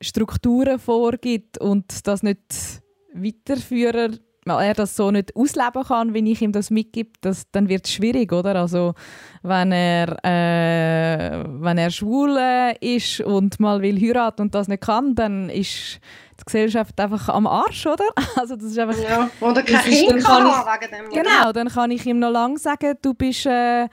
Strukturen 0.00 0.80
vorgibt 0.80 1.58
und 1.58 2.08
das 2.08 2.24
nicht 2.24 2.82
weiterführen 3.14 4.18
weil 4.48 4.68
er 4.68 4.74
das 4.74 4.96
so 4.96 5.10
nicht 5.10 5.34
ausleben 5.36 5.84
kann, 5.86 6.14
wenn 6.14 6.26
ich 6.26 6.42
ihm 6.42 6.52
das 6.52 6.70
mitgebe, 6.70 7.10
das, 7.20 7.50
dann 7.52 7.68
wird 7.68 7.86
es 7.86 7.92
schwierig, 7.92 8.32
oder? 8.32 8.56
Also 8.56 8.94
wenn 9.42 9.72
er, 9.72 10.16
äh, 10.24 11.44
wenn 11.46 11.78
er 11.78 11.90
schwul 11.90 12.36
äh, 12.38 12.96
ist 12.96 13.20
und 13.20 13.60
mal 13.60 13.82
will 13.82 14.00
heiraten 14.00 14.42
und 14.42 14.54
das 14.54 14.68
nicht 14.68 14.82
kann, 14.82 15.14
dann 15.14 15.50
ist 15.50 16.00
die 16.40 16.44
Gesellschaft 16.44 16.98
einfach 17.00 17.28
am 17.28 17.46
Arsch, 17.46 17.86
oder? 17.86 18.04
Also 18.36 18.56
das 18.56 18.66
ist 18.66 18.78
einfach... 18.78 18.96
Ja, 19.02 19.28
oder 19.40 19.62
kein 19.62 19.82
Kind 19.82 20.24
kann 20.24 20.44
wegen 20.44 20.92
dem. 20.92 21.10
Genau, 21.10 21.52
dann 21.52 21.68
kann 21.68 21.90
ich 21.90 22.06
ihm 22.06 22.18
noch 22.18 22.30
lange 22.30 22.58
sagen, 22.58 22.94
du 23.02 23.14
bist... 23.14 23.46
Äh, 23.46 23.88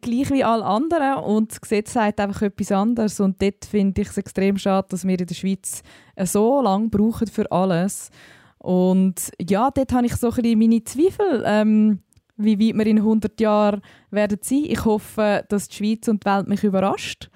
gleich 0.00 0.30
wie 0.30 0.44
alle 0.44 0.64
anderen 0.64 1.16
und 1.24 1.50
das 1.50 1.60
Gesetz 1.60 1.92
sagt 1.92 2.20
einfach 2.20 2.42
etwas 2.42 2.72
anderes 2.72 3.20
und 3.20 3.40
dort 3.42 3.64
finde 3.64 4.02
ich 4.02 4.08
es 4.08 4.16
extrem 4.16 4.56
schade, 4.56 4.86
dass 4.90 5.06
wir 5.06 5.18
in 5.18 5.26
der 5.26 5.34
Schweiz 5.34 5.82
so 6.22 6.62
lange 6.62 6.88
brauchen 6.88 7.26
für 7.26 7.50
alles 7.52 8.10
und 8.64 9.30
ja, 9.38 9.70
dort 9.70 9.92
habe 9.92 10.06
ich 10.06 10.16
so 10.16 10.30
ein 10.30 10.36
bisschen 10.36 10.58
meine 10.58 10.82
Zweifel, 10.82 11.42
ähm, 11.44 11.98
wie 12.38 12.58
weit 12.58 12.78
wir 12.78 12.86
in 12.86 12.96
100 12.96 13.38
Jahren 13.38 13.82
werden 14.10 14.38
sein. 14.40 14.64
Ich 14.64 14.86
hoffe, 14.86 15.44
dass 15.50 15.68
die 15.68 15.76
Schweiz 15.76 16.08
und 16.08 16.24
die 16.24 16.30
Welt 16.30 16.48
mich 16.48 16.64
überrascht. 16.64 17.28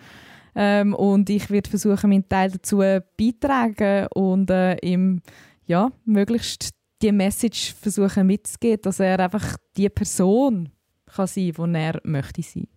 Ähm, 0.55 0.95
und 0.95 1.29
ich 1.29 1.51
werde 1.51 1.68
versuchen, 1.68 2.09
meinen 2.09 2.26
Teil 2.26 2.51
dazu 2.51 2.79
beitragen 2.79 4.07
und 4.14 4.49
äh, 4.49 4.76
ihm 4.79 5.20
ja, 5.66 5.93
möglichst 6.07 6.70
die 7.03 7.12
Message 7.12 7.74
versuchen 7.74 8.26
mitzugeben, 8.26 8.81
dass 8.81 8.99
er 8.99 9.20
einfach 9.20 9.59
die 9.76 9.91
Person 9.91 10.70
kann 11.14 11.26
sein 11.26 11.53
kann, 11.53 11.74
die 11.74 11.79
er 11.79 12.01
möchte 12.05 12.41
sein. 12.41 12.68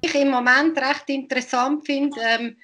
Ich 0.00 0.14
im 0.14 0.30
Moment 0.30 0.78
recht 0.78 1.10
interessant 1.10 1.84
finde, 1.84 2.18
ähm, 2.22 2.56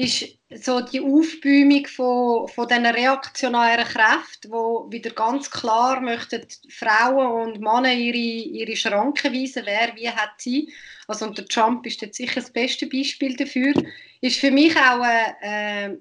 ist 0.00 0.38
so 0.64 0.80
die 0.80 1.00
Aufbäumung 1.00 1.86
von, 1.86 2.48
von 2.48 2.66
diesen 2.66 2.86
reaktionären 2.86 3.84
Kräften, 3.84 4.50
die 4.50 4.96
wieder 4.96 5.10
ganz 5.10 5.50
klar 5.50 6.00
möchten 6.00 6.46
Frauen 6.70 7.52
und 7.52 7.60
Männer 7.60 7.92
ihre, 7.92 8.16
ihre 8.16 8.76
Schranken 8.76 9.34
weisen, 9.34 9.62
wer 9.66 9.94
wie 9.94 10.08
hat 10.08 10.32
sie. 10.38 10.72
Also 11.06 11.26
und 11.26 11.36
der 11.36 11.46
Trump 11.46 11.84
ist 11.86 12.00
jetzt 12.00 12.16
sicher 12.16 12.40
das 12.40 12.50
beste 12.50 12.86
Beispiel 12.86 13.36
dafür. 13.36 13.74
Ist 14.22 14.40
für 14.40 14.50
mich 14.50 14.74
auch 14.74 15.04
äh, 15.42 15.96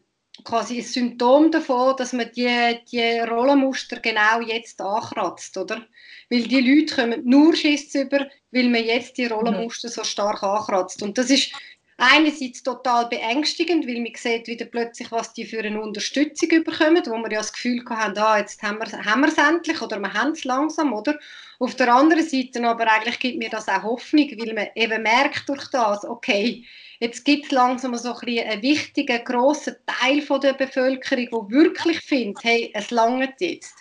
quasi 0.46 0.78
ein 0.78 0.84
Symptom 0.84 1.52
davon, 1.52 1.96
dass 1.98 2.14
man 2.14 2.32
die, 2.34 2.80
die 2.92 3.20
Rollenmuster 3.20 4.00
genau 4.00 4.40
jetzt 4.42 4.80
ankratzt, 4.80 5.58
oder? 5.58 5.86
Weil 6.30 6.44
die 6.44 6.62
Leute 6.62 6.96
kommen 6.96 7.22
nur 7.26 7.56
Schiss 7.56 7.94
über, 7.96 8.28
weil 8.52 8.70
man 8.70 8.84
jetzt 8.84 9.18
die 9.18 9.26
Rollenmuster 9.26 9.90
so 9.90 10.04
stark 10.04 10.42
ankratzt. 10.42 11.04
Und 11.04 11.18
das 11.18 11.30
ist 11.30 11.52
einerseits 12.00 12.64
total 12.64 13.08
beängstigend, 13.08 13.86
weil 13.86 14.00
man 14.00 14.14
sieht 14.16 14.48
wieder 14.48 14.66
plötzlich, 14.66 15.12
was 15.12 15.34
die 15.34 15.46
für 15.46 15.60
eine 15.60 15.82
Unterstützung 15.82 16.50
bekommen, 16.64 17.04
wo 17.06 17.18
wir 17.18 17.32
ja 17.32 17.40
das 17.40 17.54
Gefühl 17.54 17.84
haben, 17.90 18.18
ah, 18.18 18.38
jetzt 18.38 18.64
haben 18.64 18.80
wir, 18.80 19.06
haben 19.06 19.22
wir 19.22 19.28
es 19.28 19.38
endlich 19.38 19.82
oder 19.82 20.00
wir 20.00 20.14
haben 20.14 20.32
es 20.32 20.46
langsam, 20.46 20.94
oder? 20.94 21.20
Auf 21.60 21.76
der 21.76 21.94
anderen 21.94 22.26
Seite 22.26 22.66
aber 22.66 22.90
eigentlich 22.90 23.20
gibt 23.20 23.38
mir 23.38 23.50
das 23.50 23.68
auch 23.68 23.84
Hoffnung, 23.84 24.30
weil 24.38 24.54
man 24.54 24.68
eben 24.76 25.04
merkt 25.04 25.50
durch 25.50 25.68
das, 25.72 26.06
okay, 26.06 26.66
jetzt 27.00 27.26
gibt 27.26 27.46
es 27.46 27.52
langsam 27.52 27.96
so 27.96 28.16
ein 28.16 28.40
einen 28.40 28.62
wichtigen, 28.62 29.24
grossen 29.26 29.76
Teil 29.86 30.22
von 30.22 30.40
der 30.40 30.54
Bevölkerung, 30.54 31.50
der 31.52 31.58
wirklich 31.58 32.00
findet, 32.00 32.44
hey, 32.44 32.72
es 32.74 32.92
langt 32.92 33.42
jetzt. 33.42 33.76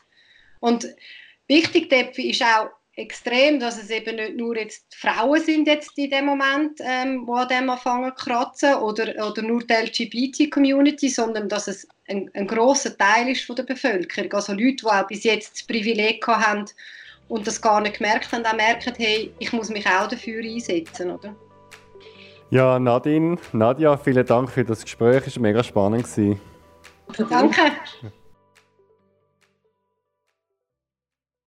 Und 0.60 0.88
wichtig 1.46 1.88
dafür 1.88 2.24
ist 2.24 2.42
auch, 2.42 2.70
extrem, 2.98 3.60
dass 3.60 3.80
es 3.80 3.90
eben 3.90 4.16
nicht 4.16 4.36
nur 4.36 4.56
jetzt 4.56 4.94
Frauen 4.94 5.40
sind 5.40 5.68
jetzt 5.68 5.96
in 5.96 6.10
dem 6.10 6.26
Moment, 6.26 6.80
ähm, 6.80 7.26
wo 7.26 7.34
an 7.34 7.48
dem 7.48 7.70
anfangen 7.70 8.12
zu 8.16 8.24
kratzen 8.24 8.74
oder, 8.74 9.14
oder 9.24 9.42
nur 9.42 9.60
die 9.60 9.72
LGBT-Community, 9.72 11.08
sondern 11.08 11.48
dass 11.48 11.68
es 11.68 11.86
ein, 12.08 12.28
ein 12.34 12.46
großer 12.46 12.98
Teil 12.98 13.28
ist 13.28 13.44
von 13.44 13.54
der 13.54 13.62
Bevölkerung. 13.62 14.32
Also 14.32 14.52
Leute, 14.52 14.76
die 14.76 14.86
auch 14.86 15.06
bis 15.06 15.24
jetzt 15.24 15.52
das 15.52 15.62
Privileg 15.62 16.26
haben 16.26 16.64
und 17.28 17.46
das 17.46 17.62
gar 17.62 17.80
nicht 17.80 17.98
gemerkt 17.98 18.32
haben, 18.32 18.44
auch 18.44 18.56
merken, 18.56 18.92
hey, 18.96 19.32
ich 19.38 19.52
muss 19.52 19.68
mich 19.68 19.86
auch 19.86 20.08
dafür 20.08 20.42
einsetzen, 20.42 21.12
oder? 21.12 21.36
Ja, 22.50 22.78
Nadine, 22.78 23.36
Nadja, 23.52 23.96
vielen 23.96 24.26
Dank 24.26 24.50
für 24.50 24.64
das 24.64 24.82
Gespräch, 24.82 25.22
es 25.26 25.36
war 25.36 25.42
mega 25.42 25.62
spannend. 25.62 26.06
Danke. 27.28 27.60